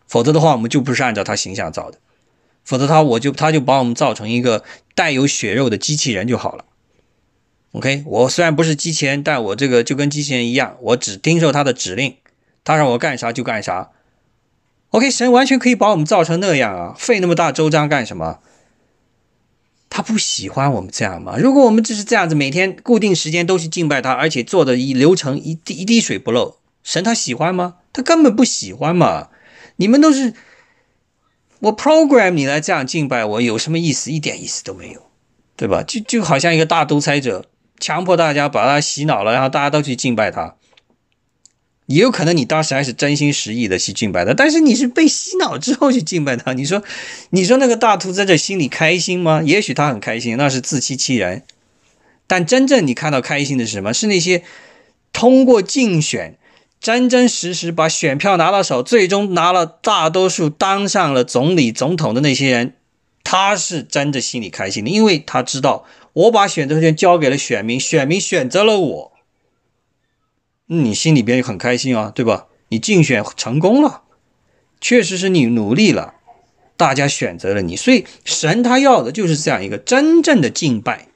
[0.07, 1.99] 否则的话，我们就不是按照他形象造的。
[2.63, 4.63] 否则他我就他就把我们造成一个
[4.93, 6.65] 带有血肉的机器人就好了。
[7.73, 12.15] OK，我虽然不是机器人，但我这个就跟机器人一样，我只听受他的指令，
[12.63, 13.91] 他让我干啥就干啥。
[14.89, 18.39] OK，神完全可以把我们造成那样啊，费那么大周章干什么？
[19.89, 21.37] 他不喜欢我们这样吗？
[21.37, 27.75] 如果我们只是这样子，每天固定时间都去敬拜他，而且做的一流程一滴一滴水不漏，神他喜欢吗？
[27.93, 29.29] 他根本不喜欢嘛。
[29.77, 30.33] 你们都是
[31.59, 34.11] 我 program 你来这样敬拜我，有什么意思？
[34.11, 35.01] 一点意思都没有，
[35.55, 35.81] 对吧？
[35.81, 37.45] 就就好像一个大独裁者，
[37.79, 40.55] 强迫大家把他洗脑了，然后大家都去敬拜他。
[41.87, 46.53] 也有可能你当时还是真心实意的去敬拜他，但是你是被洗脑之后去敬拜他。
[46.53, 46.83] 你说，
[47.29, 49.41] 你说那个大徒在这心里开心吗？
[49.41, 51.43] 也许他很开心，那是自欺欺人。
[52.27, 53.93] 但真正你看到开心的是什么？
[53.93, 54.43] 是那些
[55.13, 56.37] 通过竞选。
[56.79, 62.75] 真真实实把选票拿到手，最终拿了大多数，当上了总理、总统的那些人，
[63.23, 69.11] 他是真的心里开心的，因为他知道我把选择权交给了选民，选民选择了我，
[70.67, 72.47] 你心里边很开心啊，对吧？
[72.69, 74.03] 你竞选成功了，
[74.79, 76.13] 确实是你努力了，
[76.77, 81.07] 大家选择了你，所以神他要的就是这样一个真正的敬拜。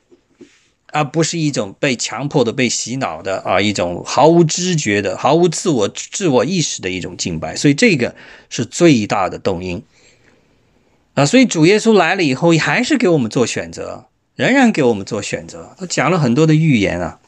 [0.91, 8.15] 而不是一种被强迫的、被洗脑的啊，一种毫无知觉的、毫无自我自我意识的一种敬拜，所以这个
[8.49, 9.83] 是最大的动因
[11.13, 11.25] 啊。
[11.25, 14.05] 所以主耶稣来了以后，还是给我们做选择，
[14.35, 15.75] 仍然给我们做选择。
[15.77, 17.19] 他讲了很多的预言啊，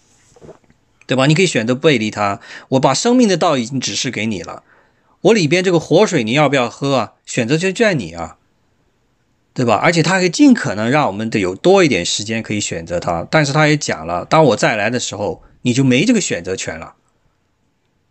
[1.08, 1.26] 对吧？
[1.26, 2.40] 你可以选择背离他。
[2.70, 4.64] 我把生命的道已经指示给你了，
[5.22, 7.14] 我里边这个活水你要不要喝啊？
[7.26, 8.38] 选择就在你啊，
[9.54, 9.76] 对吧？
[9.76, 13.28] 而且他还尽可能让我们的有多一点时间可以选择他。
[13.30, 16.96] 但是他也讲了，当我再来的时候，你就没这个选择权了。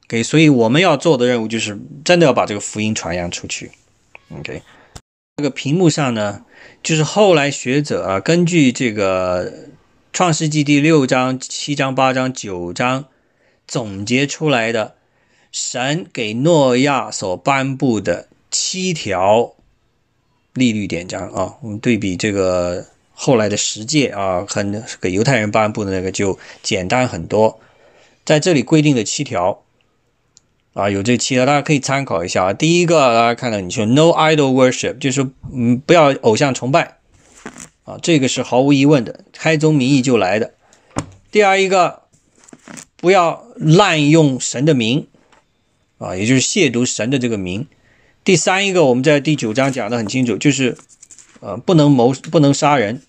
[0.07, 3.73] OK，所以我们要做的任务就是真的要把这个福音传扬出去。
[4.39, 4.63] OK，
[5.37, 6.45] 这个屏幕上呢，
[6.83, 9.53] 就是后来学者啊，根据这个
[10.13, 13.07] 创世纪第六章、七章、八章、九章
[13.67, 14.95] 总结出来的
[15.51, 19.55] 神给诺亚所颁布的七条
[20.55, 27.61] 利率典章啊，我们对比这个后来的十诫啊，很给犹太人颁布的那个就简单很多，
[28.25, 29.63] 在这里规定的七条。
[30.75, 32.53] 啊，有这七条，大家可以参考一下啊。
[32.55, 36.97] 第一个，大家看到你说 “no idol worship”，就是嗯，不要偶像崇拜
[37.85, 40.55] 啊，这个是毫无疑问的，开宗明义就来的。
[41.31, 42.05] 第二一个，
[42.97, 45.07] 不要滥用神的名
[45.99, 47.67] 啊，也就是亵渎神的这个名。
[48.25, 50.77] 第三一个，我们在第九章讲的很清楚，就是
[51.41, 53.03] 呃，不能谋，不能杀人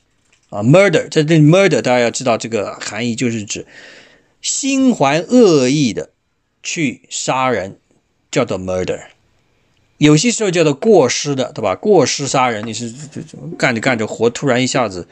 [0.49, 1.09] 啊，murder。
[1.09, 3.65] 在这里 murder，大家要知道这个含义，就是指
[4.41, 6.09] 心怀恶意的。
[6.65, 7.77] 去杀人
[8.31, 9.07] 叫做 murder，
[9.97, 11.75] 有些时候叫做过失的，对吧？
[11.75, 12.89] 过失杀人，你是
[13.57, 15.09] 干着干着活，突然一下子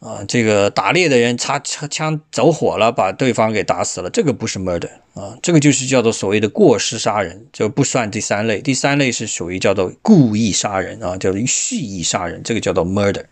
[0.00, 8.62] 啊，这个打猎的人擦枪枪走火了，把对方给打死了，这个不是 murder 啊，这个就是叫做所谓的过失杀人，就不算第三类。
[8.62, 13.26] 第三类是属于叫做故意杀人啊，叫做蓄意杀人，这个叫做 murder。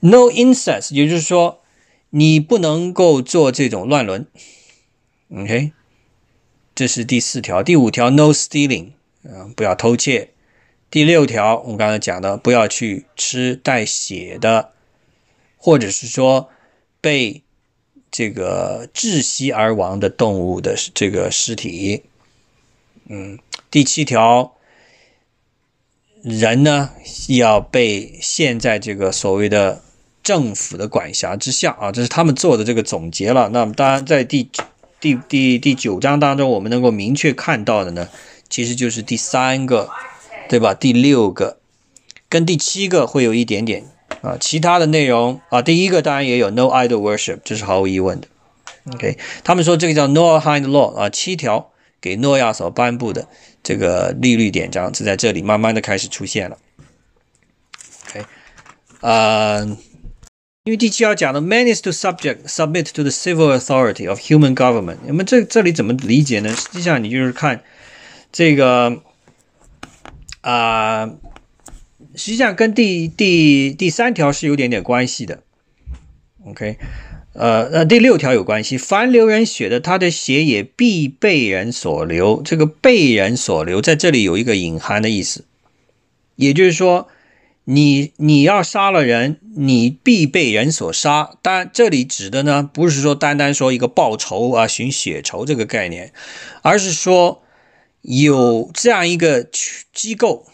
[0.00, 1.62] No incest，也就是说
[2.10, 4.26] 你不能够做这种乱伦
[5.34, 5.72] ，OK。
[6.74, 8.90] 这是第四条，第五条 no stealing，
[9.24, 10.32] 啊，不要偷窃。
[10.90, 14.72] 第六条我们刚才讲的，不要去吃带血的，
[15.56, 16.50] 或者是说
[17.00, 17.42] 被
[18.10, 22.02] 这个窒息而亡的动物的这个尸体。
[23.08, 23.38] 嗯，
[23.70, 24.54] 第七条，
[26.22, 26.90] 人呢
[27.28, 29.82] 要被现在这个所谓的
[30.22, 33.48] 政府的管辖之下啊，这是他们做的这个总结了。
[33.50, 34.50] 那么当然在第。
[34.98, 38.08] 第第第九章当中，我们能够明确看到的呢，
[38.48, 39.90] 其实就是第三个，
[40.48, 40.72] 对吧？
[40.72, 41.58] 第六个
[42.30, 43.84] 跟第七个会有一点点
[44.22, 48.28] 啊，其他的内容啊，第一个当然也有 no idol worship，这是毫无疑问的。
[48.94, 53.28] OK，他们说这个叫 Noahide Law 啊，七条给诺亚所颁布的
[53.62, 56.58] 这个利率典章，是在这里慢慢的开始出现了。
[58.08, 58.24] OK，
[59.00, 59.76] 啊。
[60.64, 64.96] 因为第七要讲的，man is to subject submit to the civil authority of human government。
[65.06, 66.52] 那么这这里怎么理解呢？
[66.52, 67.62] 实际上你就是看
[68.32, 69.00] 这个
[70.40, 71.08] 啊，
[72.16, 75.44] 实际上跟第第第三条是有点点关系的。
[76.44, 76.78] OK，
[77.34, 82.42] 呃呃，第六条有关系，凡流人血的，他的血也必被人所流。
[82.44, 85.44] 这个被人所流，在这里有一个隐含的意思，
[86.34, 87.08] 也就是说。
[87.68, 91.36] 你你要杀了人，你必被人所杀。
[91.42, 96.12] 但这里指的呢，不是说单单说一个报仇啊、寻血仇这个概念，
[96.62, 97.42] 而是说
[98.02, 99.42] 有这样一个
[99.92, 100.46] 机构，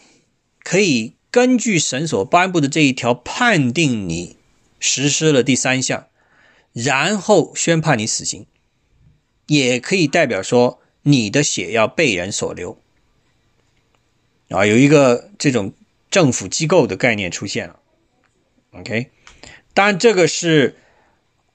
[0.63, 4.37] 可以根据神所颁布的这一条判定你
[4.79, 6.05] 实施了第三项，
[6.71, 8.45] 然后宣判你死刑，
[9.47, 12.77] 也可以代表说你的血要被人所流。
[14.49, 15.73] 啊，有一个这种。
[16.13, 17.79] 政府机构的概念出现了
[18.73, 19.09] ，OK，
[19.73, 20.75] 当然这个是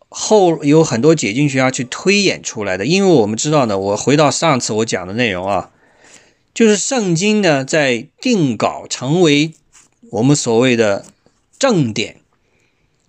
[0.09, 5.71] 后有很多解经学家去推演出来的，因为我们知道呢，我回到上次我讲的内容啊，
[6.53, 9.53] 就是圣经呢在定稿成为
[10.11, 11.05] 我们所谓的
[11.59, 12.21] 正典，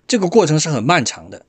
[0.07, 1.45] 这个过程是很漫长的，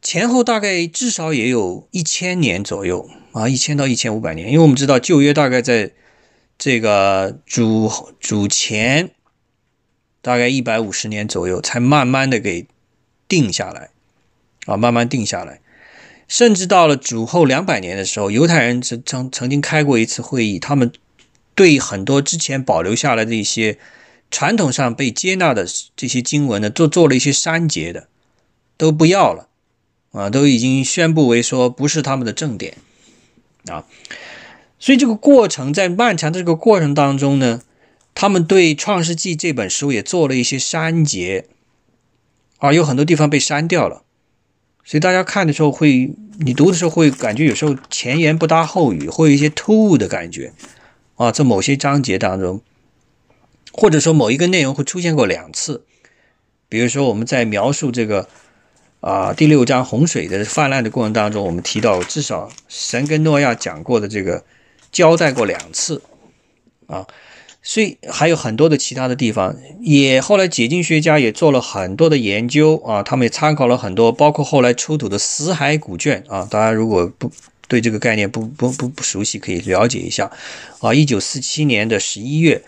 [0.00, 5.92] 前后大概至少也有一千年左右啊，一千到一千五百年，因为我们知道旧约大概在。
[6.56, 7.90] 这个主
[8.20, 9.10] 主前
[10.22, 12.68] 大概一百五十年左右，才慢慢的给
[13.26, 13.90] 定下来，
[14.66, 15.60] 啊，慢慢定下来，
[16.28, 20.92] 甚至到了主后两百年的时候，犹太人曾曾曾经开过一次会议，他们
[21.54, 23.78] 对很多之前保留下来的一些
[24.30, 28.08] 传统上被接纳的这些经文呢，都做了一些删节的，
[28.76, 29.48] 都不要了，
[30.12, 32.76] 啊，都已经宣布为说不是他们的正典，
[33.68, 33.84] 啊。
[34.80, 37.62] 所以这个过程在漫长的这个过程当中呢，
[38.14, 41.46] 他们对《创世纪》这本书也做了一些删节，
[42.58, 44.02] 啊，有很多地方被删掉了。
[44.84, 50.52] 所以大家看的时候会，你读的时候会感觉有时候前言不搭后语，会有一些突兀的感觉，
[51.16, 52.60] 啊，在某些章节当中，
[53.72, 55.84] 或者说某一个内容会出现过两次，
[56.68, 58.28] 比如说我们在描述这个
[59.00, 64.44] 啊第六章洪水的泛滥的过程当中，我们提到至少神跟诺亚讲过的这个
[64.90, 66.02] 交代过两次
[66.86, 67.06] 啊。
[67.66, 76.46] 所以还有很多的其他的地方，也后来解经学家也做了很多的研究啊，他们也参考了很多，包括后来出土的死海古卷啊。
[76.50, 77.32] 大家如果不
[77.68, 80.30] 对这个概念不不不不熟悉，可以了解一下
[80.80, 80.92] 啊。
[80.92, 82.62] 一九四七年的十一月，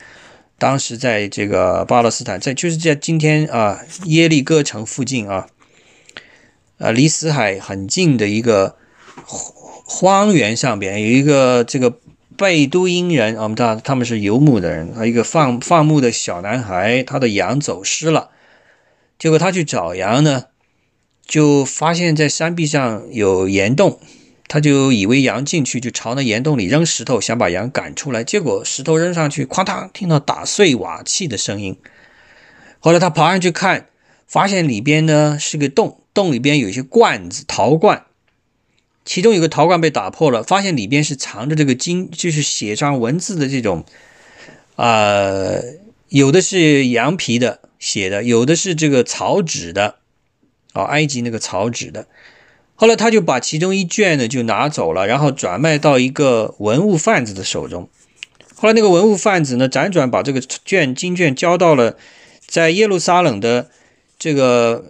[0.59, 5.49] 当时在这个巴勒斯坦，在就是在今天啊耶利哥城附近啊，
[6.79, 8.77] 啊离死海很近的一个
[9.25, 11.99] 荒原上边有一个这个。
[12.39, 14.93] 贝都因人，我们知道他们是游牧的人。
[14.93, 18.29] 他一个放放牧的小男孩，他的羊走失了，
[19.19, 20.45] 结果他去找羊呢，
[21.27, 23.99] 就发现在山壁上有岩洞，
[24.49, 28.23] 他就以为羊进去，就朝那岩洞里扔石头，想把羊赶出来。
[28.23, 31.77] 结果石头扔上去，哐当，听到打碎瓦器的声音。
[32.79, 33.89] 后来他爬上去看，
[34.27, 38.05] 发现里边呢是个洞，洞里边有一些罐子，陶罐。
[39.05, 43.85] 其中有个陶罐被打破了，发现里边是藏着这个经，就是写上文字的这种，
[44.77, 45.61] 啊，
[46.09, 49.97] 有的是羊皮的写的，有的是这个草纸的，
[50.73, 52.07] 啊，埃及那个草纸的。
[52.77, 57.89] 后来他就把其中一卷呢就拿走了，然后转卖到一个文物贩子的手中。
[58.55, 61.97] 后来那个文物贩子呢，辗转把这个卷经卷交到了
[62.47, 63.71] 在耶路撒冷的
[64.19, 64.85] 这个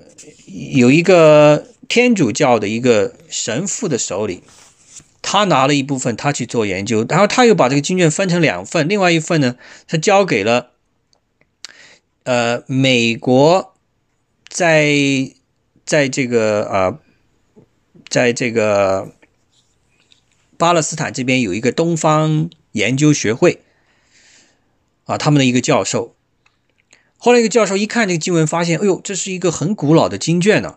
[0.74, 1.68] 有一个。
[1.88, 4.42] 天主教的一个神父的手里，
[5.22, 9.54] 他拿了一部分，他去做研究，然后他又把这个经卷分成两份，另外一份呢，
[9.86, 10.70] 他交给了
[12.24, 13.76] 呃美国，
[14.48, 14.96] 在
[15.84, 16.98] 在这个啊，
[18.08, 19.12] 在这个
[20.56, 23.62] 巴勒斯坦这边有一个东方研究学会
[25.04, 26.14] 啊，他们的一个教授。
[27.18, 30.76] 后来一个教授一看这个经文，发现，哎呦，这是一个很古老的经卷呢。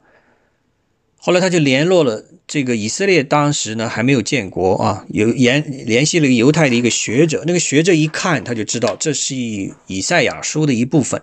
[1.18, 11.22] 后来他就联络了这个以色列，当时呢还没有建国啊，有联联系了一个犹太的一个学者，那个学者一看他就知道这是以赛亚书的一部分，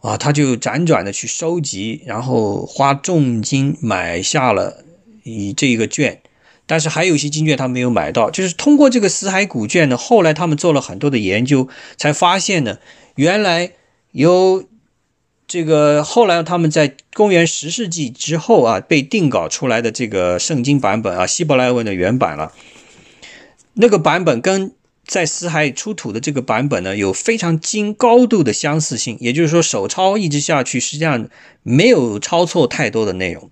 [0.00, 4.84] 啊，他就辗转的去收集，然后花重金买下了
[5.22, 6.20] 以这个卷，
[6.66, 12.78] 但是还有一些经卷他没有买到，就是通过这个死海古卷呢，后来他们做了很多的研究，才发现呢，
[13.14, 13.72] 原来
[14.12, 14.64] 有。
[15.52, 22.52] 这个后来他们在公元十世纪之后啊，被定稿出来的这个圣经版本啊，希伯来文的原版了。
[23.74, 24.72] 那个版本跟
[25.06, 29.16] 在死海出土的这个版本呢，有非常精高度的相似性。
[29.20, 31.28] 也就是说，手抄一直下去，实际上
[31.62, 33.50] 没有抄错太多的内容。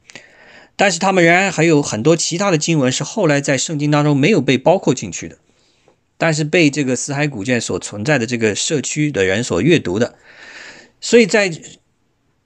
[0.76, 5.36] 但是他们仍然还有很多其他的经文是后来在圣经当中没有被包括进去的，
[6.16, 10.14] 但是被这个死海古卷所存在的这个社区的人所阅读的。
[11.00, 11.50] 所以在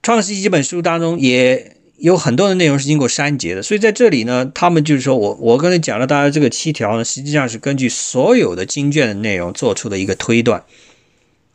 [0.01, 10.65] 创世纪这本书当中也有很多的内容是经过删节的，所以在这里呢，他们就是说我我刚才讲了大家这个七条呢，实际上是根据所有的经卷的内容做出的一个推断。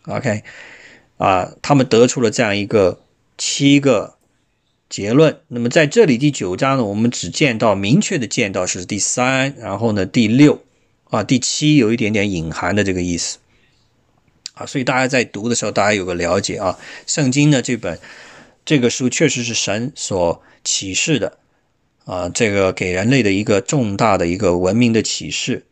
[0.06, 0.42] OK，
[1.18, 2.98] 啊，他们得出了这样一个
[3.36, 4.14] 七个
[4.88, 5.38] 结论。
[5.48, 10.62] 那么在这里第九章呢，我们只见到明确的见到是第三，然后呢第六
[11.10, 13.36] 啊第七有一点点隐含的这个意思
[14.54, 18.00] 啊，所以大家在读的时候，大家有个了解啊，圣经呢这本。
[18.68, 21.38] 这个书确实是神所启示的，
[22.04, 25.64] 啊，这个给人类的一个重大的一个文明的启示，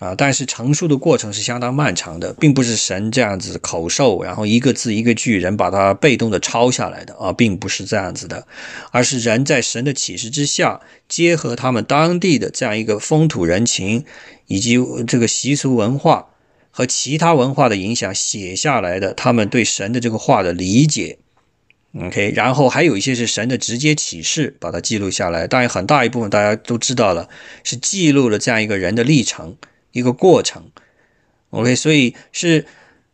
[0.00, 8.48] 啊，但是成书的过程是相当漫长的，并不是神这样子口授，然后一个字一个句，人把它被动的抄下来的啊，并不是这样子的，
[8.90, 14.04] 而是人在神的启示之下，结合他们当地的这样一个风土人情，
[14.48, 16.30] 以及这个习俗文化
[16.72, 21.18] 和其他文化的影响写下来的，他们对神的这个话的理解。
[22.00, 25.46] OK，然后还有一些是神的直接启示，把它记录下来。
[25.46, 27.28] 当然，很大一部分大家都知道了，
[27.62, 29.56] 是记录了这样一个人的历程，
[29.92, 30.64] 一个过程。
[31.50, 32.66] OK，所以是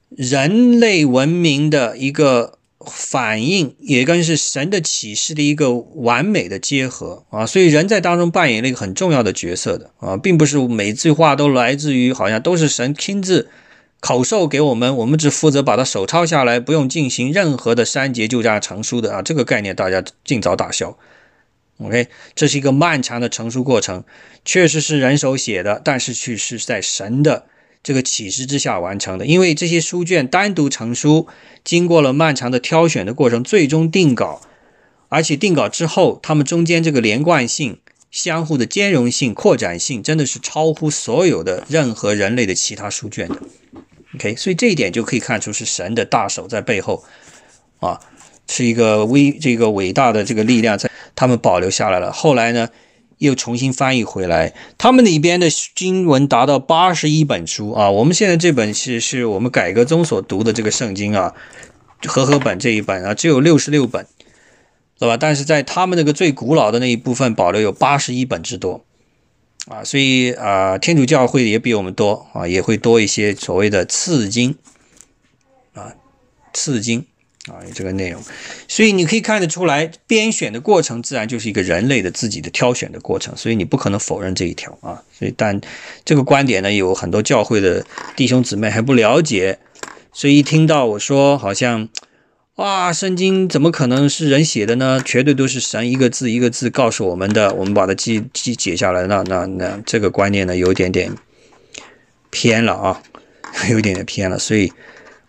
[0.09, 7.45] 人类文明的一个反应，也跟是神的启示的一个完美的结合啊。
[7.45, 13.51] 所以人在当中扮演了一个很重要的角色的啊，并不是每句话都来自于好像都是神亲自。
[14.01, 19.23] 口授给我们，我们只负责把它手抄下来，不用进行任何的删节，就这样成书的啊！
[19.23, 20.97] 这个概念大家尽早打消。
[21.79, 24.05] OK，这是一个漫长的成书过程，
[24.45, 27.47] 确实是人手写的，但是却是在神的
[27.83, 29.27] 这个启示之下完成的。
[29.27, 31.29] 因为这些书卷单独成书，
[31.63, 34.41] 经过了漫长的挑选的过程，最终定稿，
[35.09, 37.79] 而且定稿之后，他们中间这个连贯性、
[38.11, 43.41] 相互的兼容性、扩展性，真的是超乎所有的任何人类的其他书卷的。
[44.17, 47.05] OK，所以这一点就可以看出是神的大手在背后
[47.79, 48.01] 啊，
[48.49, 52.13] 是一个微这个伟大的这个力量在他们保留下来了。
[52.13, 52.69] 后来呢，
[53.19, 57.89] 又重新翻译回来，他们里边的经文达到八十一本书啊。
[57.89, 61.33] 我们现在这本是是我们改革中所读的这个圣经啊，
[62.07, 64.05] 和合本这一本啊，只有六十六本，
[64.99, 65.17] 对吧？
[65.17, 68.85] 但是在他们那个最古老的那一部分保留有八十一本之多。
[69.67, 74.57] 啊，所以啊，天主教会也比我们多啊，也会多一些所谓的次经
[75.75, 75.95] 啊，
[76.53, 77.07] 次经
[77.47, 78.21] 啊，这个内容。
[78.67, 85.03] 所以你可以看得出来，编选的过程自然就是一个人类的自己的挑选的过程，所以你不可能否认这一条啊。
[85.17, 85.61] 所以，但
[86.05, 87.85] 这个观点呢，有很多教会的
[88.17, 89.59] 弟兄姊妹还不了解，
[90.13, 91.89] 所以一听到我说，好像。
[92.61, 95.01] 哇，圣经怎么可能是人写的呢？
[95.03, 99.07] 绝对都是神一个字一个字告诉我们的，我们把它记记解下来。
[99.07, 101.17] 那那那这个观念呢，有点点
[102.29, 103.03] 偏了啊，
[103.73, 104.39] 有点点偏了。
[104.39, 104.75] 所以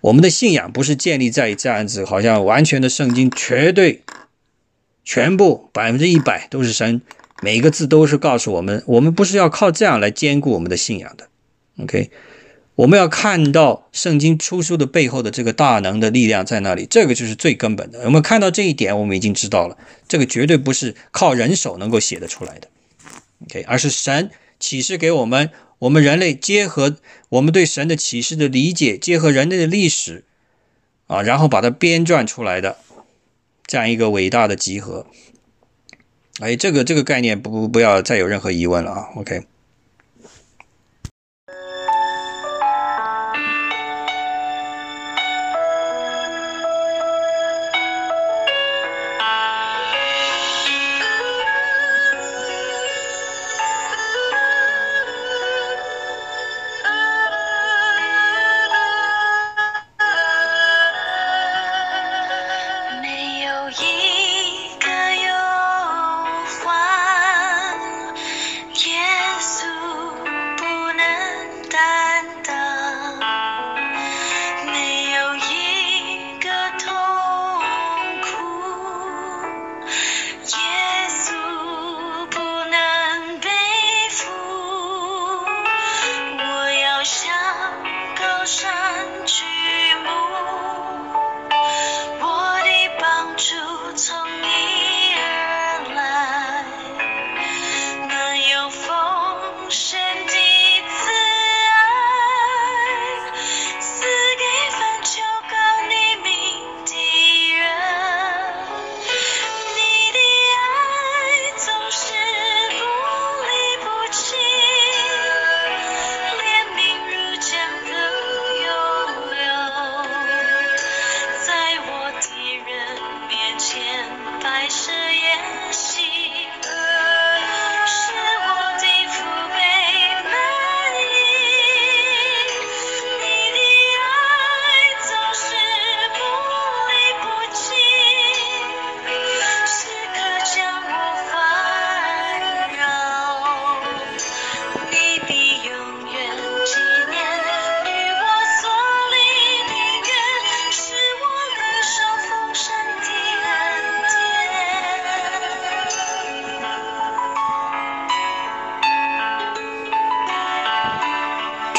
[0.01, 4.01] 我们的信仰不是建立在这样子，好像完全的圣经绝对
[5.05, 7.01] 全部百分之一百都是神，
[7.41, 11.29] 每一个字都是告诉我们，我们不是要靠这样来兼顾我们的信仰的。
[11.81, 12.11] OK。
[12.81, 17.99] 我们要看到圣经出书的背后的这个大能的力量在那里，这个就是最根本的。
[18.05, 19.77] 我们看到这一点，我们已经知道了，
[20.07, 22.67] 这个绝对不是靠人手能够写得出来的
[23.45, 26.97] ，OK，而是神启示给我们，我们人类结合
[27.29, 30.23] 我们对神的启示的理解，结合人类的历史
[31.05, 32.77] 啊，然后把它编撰出来的
[33.67, 35.05] 这样一个伟大的集合。
[36.39, 39.43] 哎，这个这个概念不不不要再有任何疑问了啊，OK。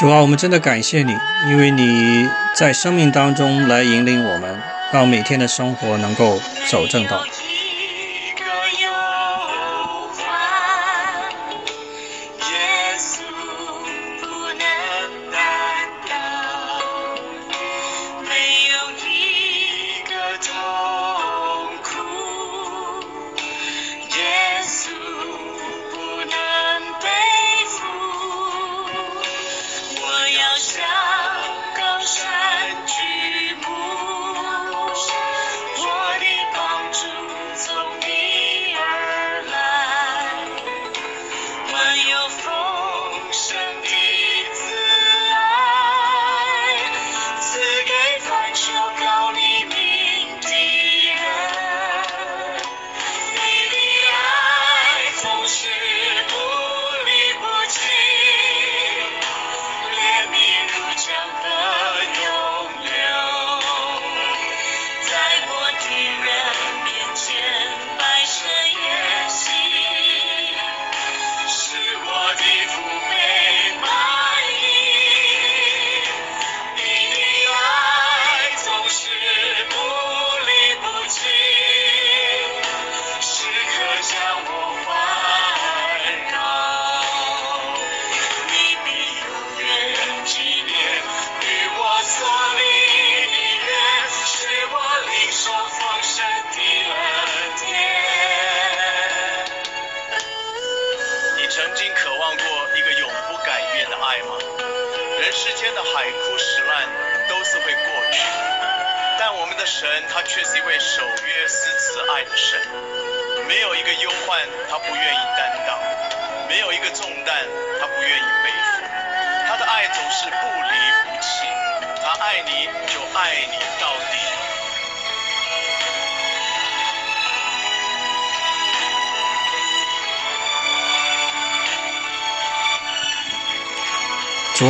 [0.03, 1.17] 主啊，我们真的感谢你，
[1.47, 4.59] 因为你在生命当中来引领我们，
[4.91, 7.23] 让每天的生活能够走正道。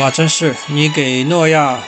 [0.03, 1.79] 啊，真是你给诺亚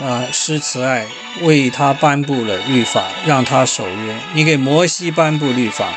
[0.00, 1.04] 啊施慈爱，
[1.40, 5.92] 为他颁布了律法，让他守约；你给摩西颁布律法，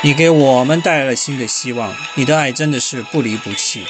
[0.00, 1.94] 你给我们带来了新的希望。
[2.14, 3.84] 你的爱真的是不离不弃。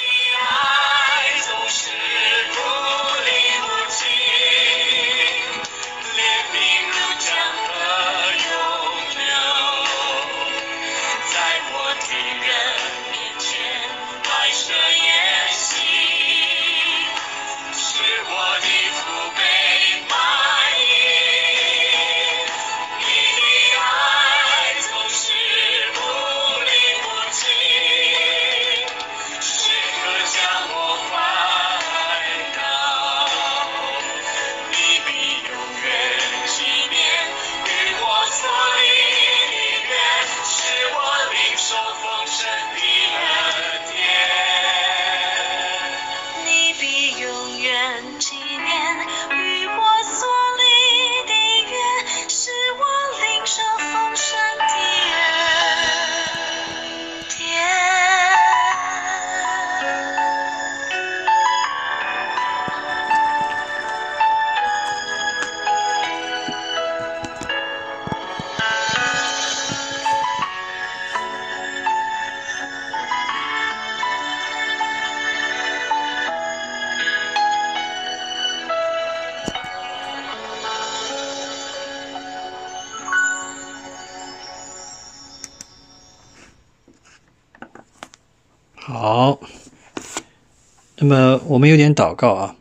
[91.55, 92.57] 我们有点祷告啊，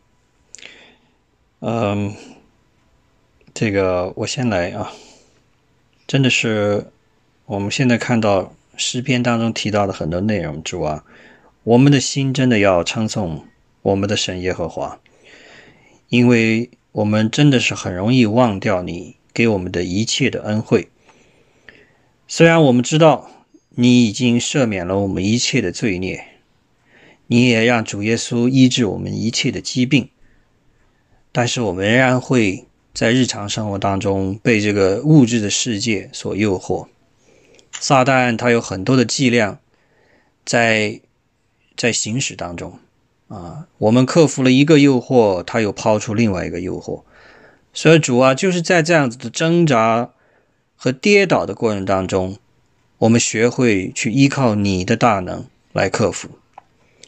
[1.58, 2.14] 嗯，
[3.52, 4.92] 这个我先来啊，
[6.06, 6.92] 真的是
[7.46, 11.04] 我们现在看到诗篇当中提到的很多内容，主啊，
[11.64, 13.44] 我们的心真的要称颂
[13.82, 15.00] 我们的神耶和华，
[16.08, 20.88] 因为我们真的是很容易忘掉你给我们的一切的恩惠，
[22.28, 23.28] 虽然我们知道。
[23.76, 26.24] 你已经赦免了我们一切的罪孽，
[27.26, 30.08] 你也让主耶稣医治我们一切的疾病，
[31.32, 36.86] 但是我们仍然会在日常生活当中被这个物质的世界所诱惑。
[37.72, 39.58] 撒旦他有很多的伎俩
[40.44, 41.00] 在
[41.76, 42.78] 在行驶当中
[43.28, 47.02] 啊，我们克服了一个诱惑，他又抛出另外一个诱惑，
[47.72, 50.10] 所以主啊，就是在这样子的挣扎
[50.76, 52.36] 和跌倒的过程当中。
[52.98, 56.28] 我们学会去依靠你的大能来克服。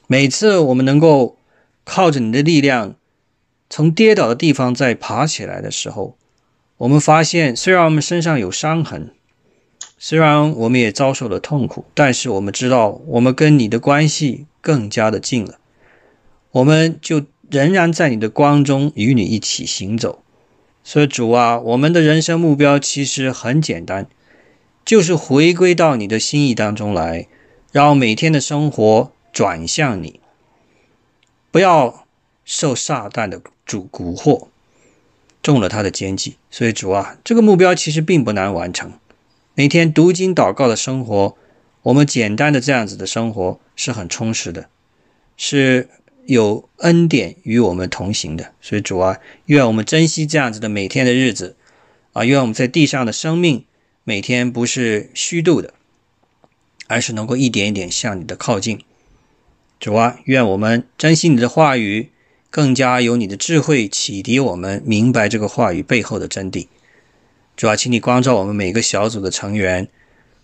[0.06, 1.36] 每次我们能够
[1.84, 2.94] 靠着你的力量
[3.68, 6.16] 从跌倒的地方再爬起来的时候，
[6.78, 9.10] 我们发现，虽然我们身上有伤痕，
[9.98, 15.58] 虽然我们也遭受了痛苦，但是我们知道，我们跟你的关系更加的近了。
[16.52, 20.22] 我们就仍然在你的光中与你一起行走。
[20.84, 24.06] 所以，主啊，我们的人生目标其实很简单。
[24.84, 27.26] 就是回归到你的心意当中来，
[27.72, 30.18] 让每天的生活转向你，
[31.50, 32.06] 不要
[32.46, 34.46] 受撒旦的主蛊惑，
[35.42, 36.38] 中了他的奸计。
[36.50, 38.94] 所以主啊，这个目标其实并不难完成。
[39.52, 41.36] 每天读经祷告的生活，
[41.82, 44.70] 我们简单的这样子的生活是很充实的，
[45.36, 45.90] 是
[46.24, 48.54] 有恩典与我们同行的。
[48.62, 51.56] 所以主啊，愿我们珍惜这样子的每天的日子
[52.14, 53.66] 啊，愿我们在地上的生命。
[54.02, 55.74] 每天不是虚度的，
[56.86, 58.80] 而是能够一点一点向你的靠近。
[59.78, 62.10] 主啊，愿我们珍惜你的话语，
[62.50, 66.66] 更加有你的智慧启迪我们，明白这个话语背后的真谛。
[67.56, 69.88] 主啊，请你光照我们每个小组的成员，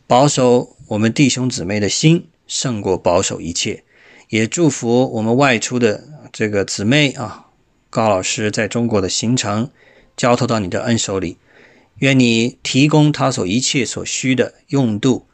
[0.07, 3.85] 保守我们弟兄姊妹的心胜过保守一切。
[4.29, 7.49] 也祝福我们外出的这个姊妹啊，
[7.91, 9.71] 高老师在中国的行程，
[10.17, 11.39] 交托到你的恩手里。
[11.99, 15.27] 愿你提供他所一切所需的用度，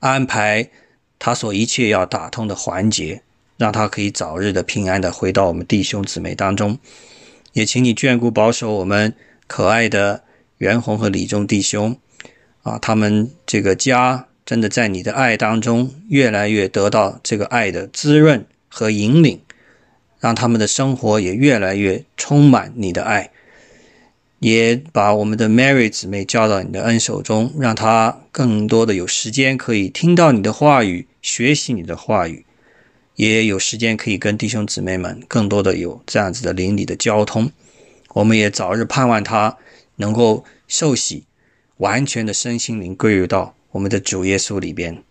[0.00, 0.70] 安排
[1.18, 3.22] 他所一切要打通的环节，
[3.62, 6.76] 让他可以早日的平安的回到我们弟兄姊妹当中。
[7.52, 9.14] 也请你眷顾保守我们
[9.46, 10.24] 可爱的
[10.58, 11.96] 袁弘和李忠弟兄
[12.64, 19.40] 啊，他们这个家真的在你的爱当中越来越得到这个爱的滋润和引领
[20.18, 23.30] 让他们的生活也越来越充满你的爱。
[24.40, 32.44] 也把我们的 Mary 姊妹交到你的恩手中，让她更多的有时间可以听到你的话语，学习你的话语，
[33.30, 37.52] 也有时间可以跟弟兄姊妹们更多的有这样子的邻里的交通。
[38.14, 39.56] 我们也早日盼望他
[39.96, 41.24] 能够受洗，
[41.76, 45.02] 完全的身心灵归入到我们的主耶稣里边。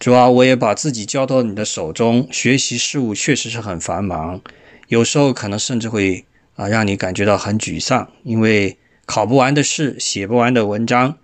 [0.00, 4.40] 主啊，我也把自己交到你的手中，学习事务确实是很繁忙，
[4.88, 6.24] 有时候可能甚至会。
[6.56, 11.18] 啊，让你感觉到很沮丧，因为考不完的试，写不完的文章，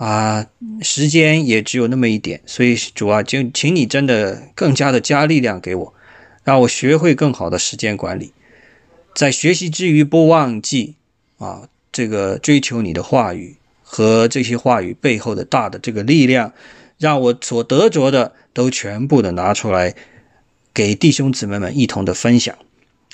[0.00, 0.46] 啊，
[0.80, 5.92] 时间也只有那么一点，所以主啊，就请你真的更加的加力量给我，
[6.42, 8.32] 让我学会更好的时间管理，
[9.14, 10.94] 在学习之余不忘记
[11.36, 16.54] 啊，这个追求你的话语和这些话语背后的大的这个力量，
[16.96, 19.94] 让我所得着的都全部的拿出来，
[20.72, 22.56] 给弟兄姊妹们一同的分享。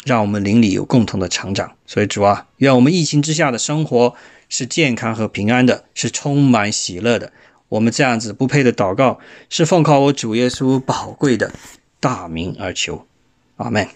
[0.04, 4.14] 让我们邻里有共同的成长，所以主啊，愿我们疫情之下的生活
[4.48, 7.32] 是健康和平安的，是充满喜乐的。
[7.68, 9.18] 我们这样子不配的祷告，
[9.50, 11.52] 是奉靠我主耶稣宝贵的
[11.98, 13.06] 大名而求，
[13.56, 13.88] 阿门。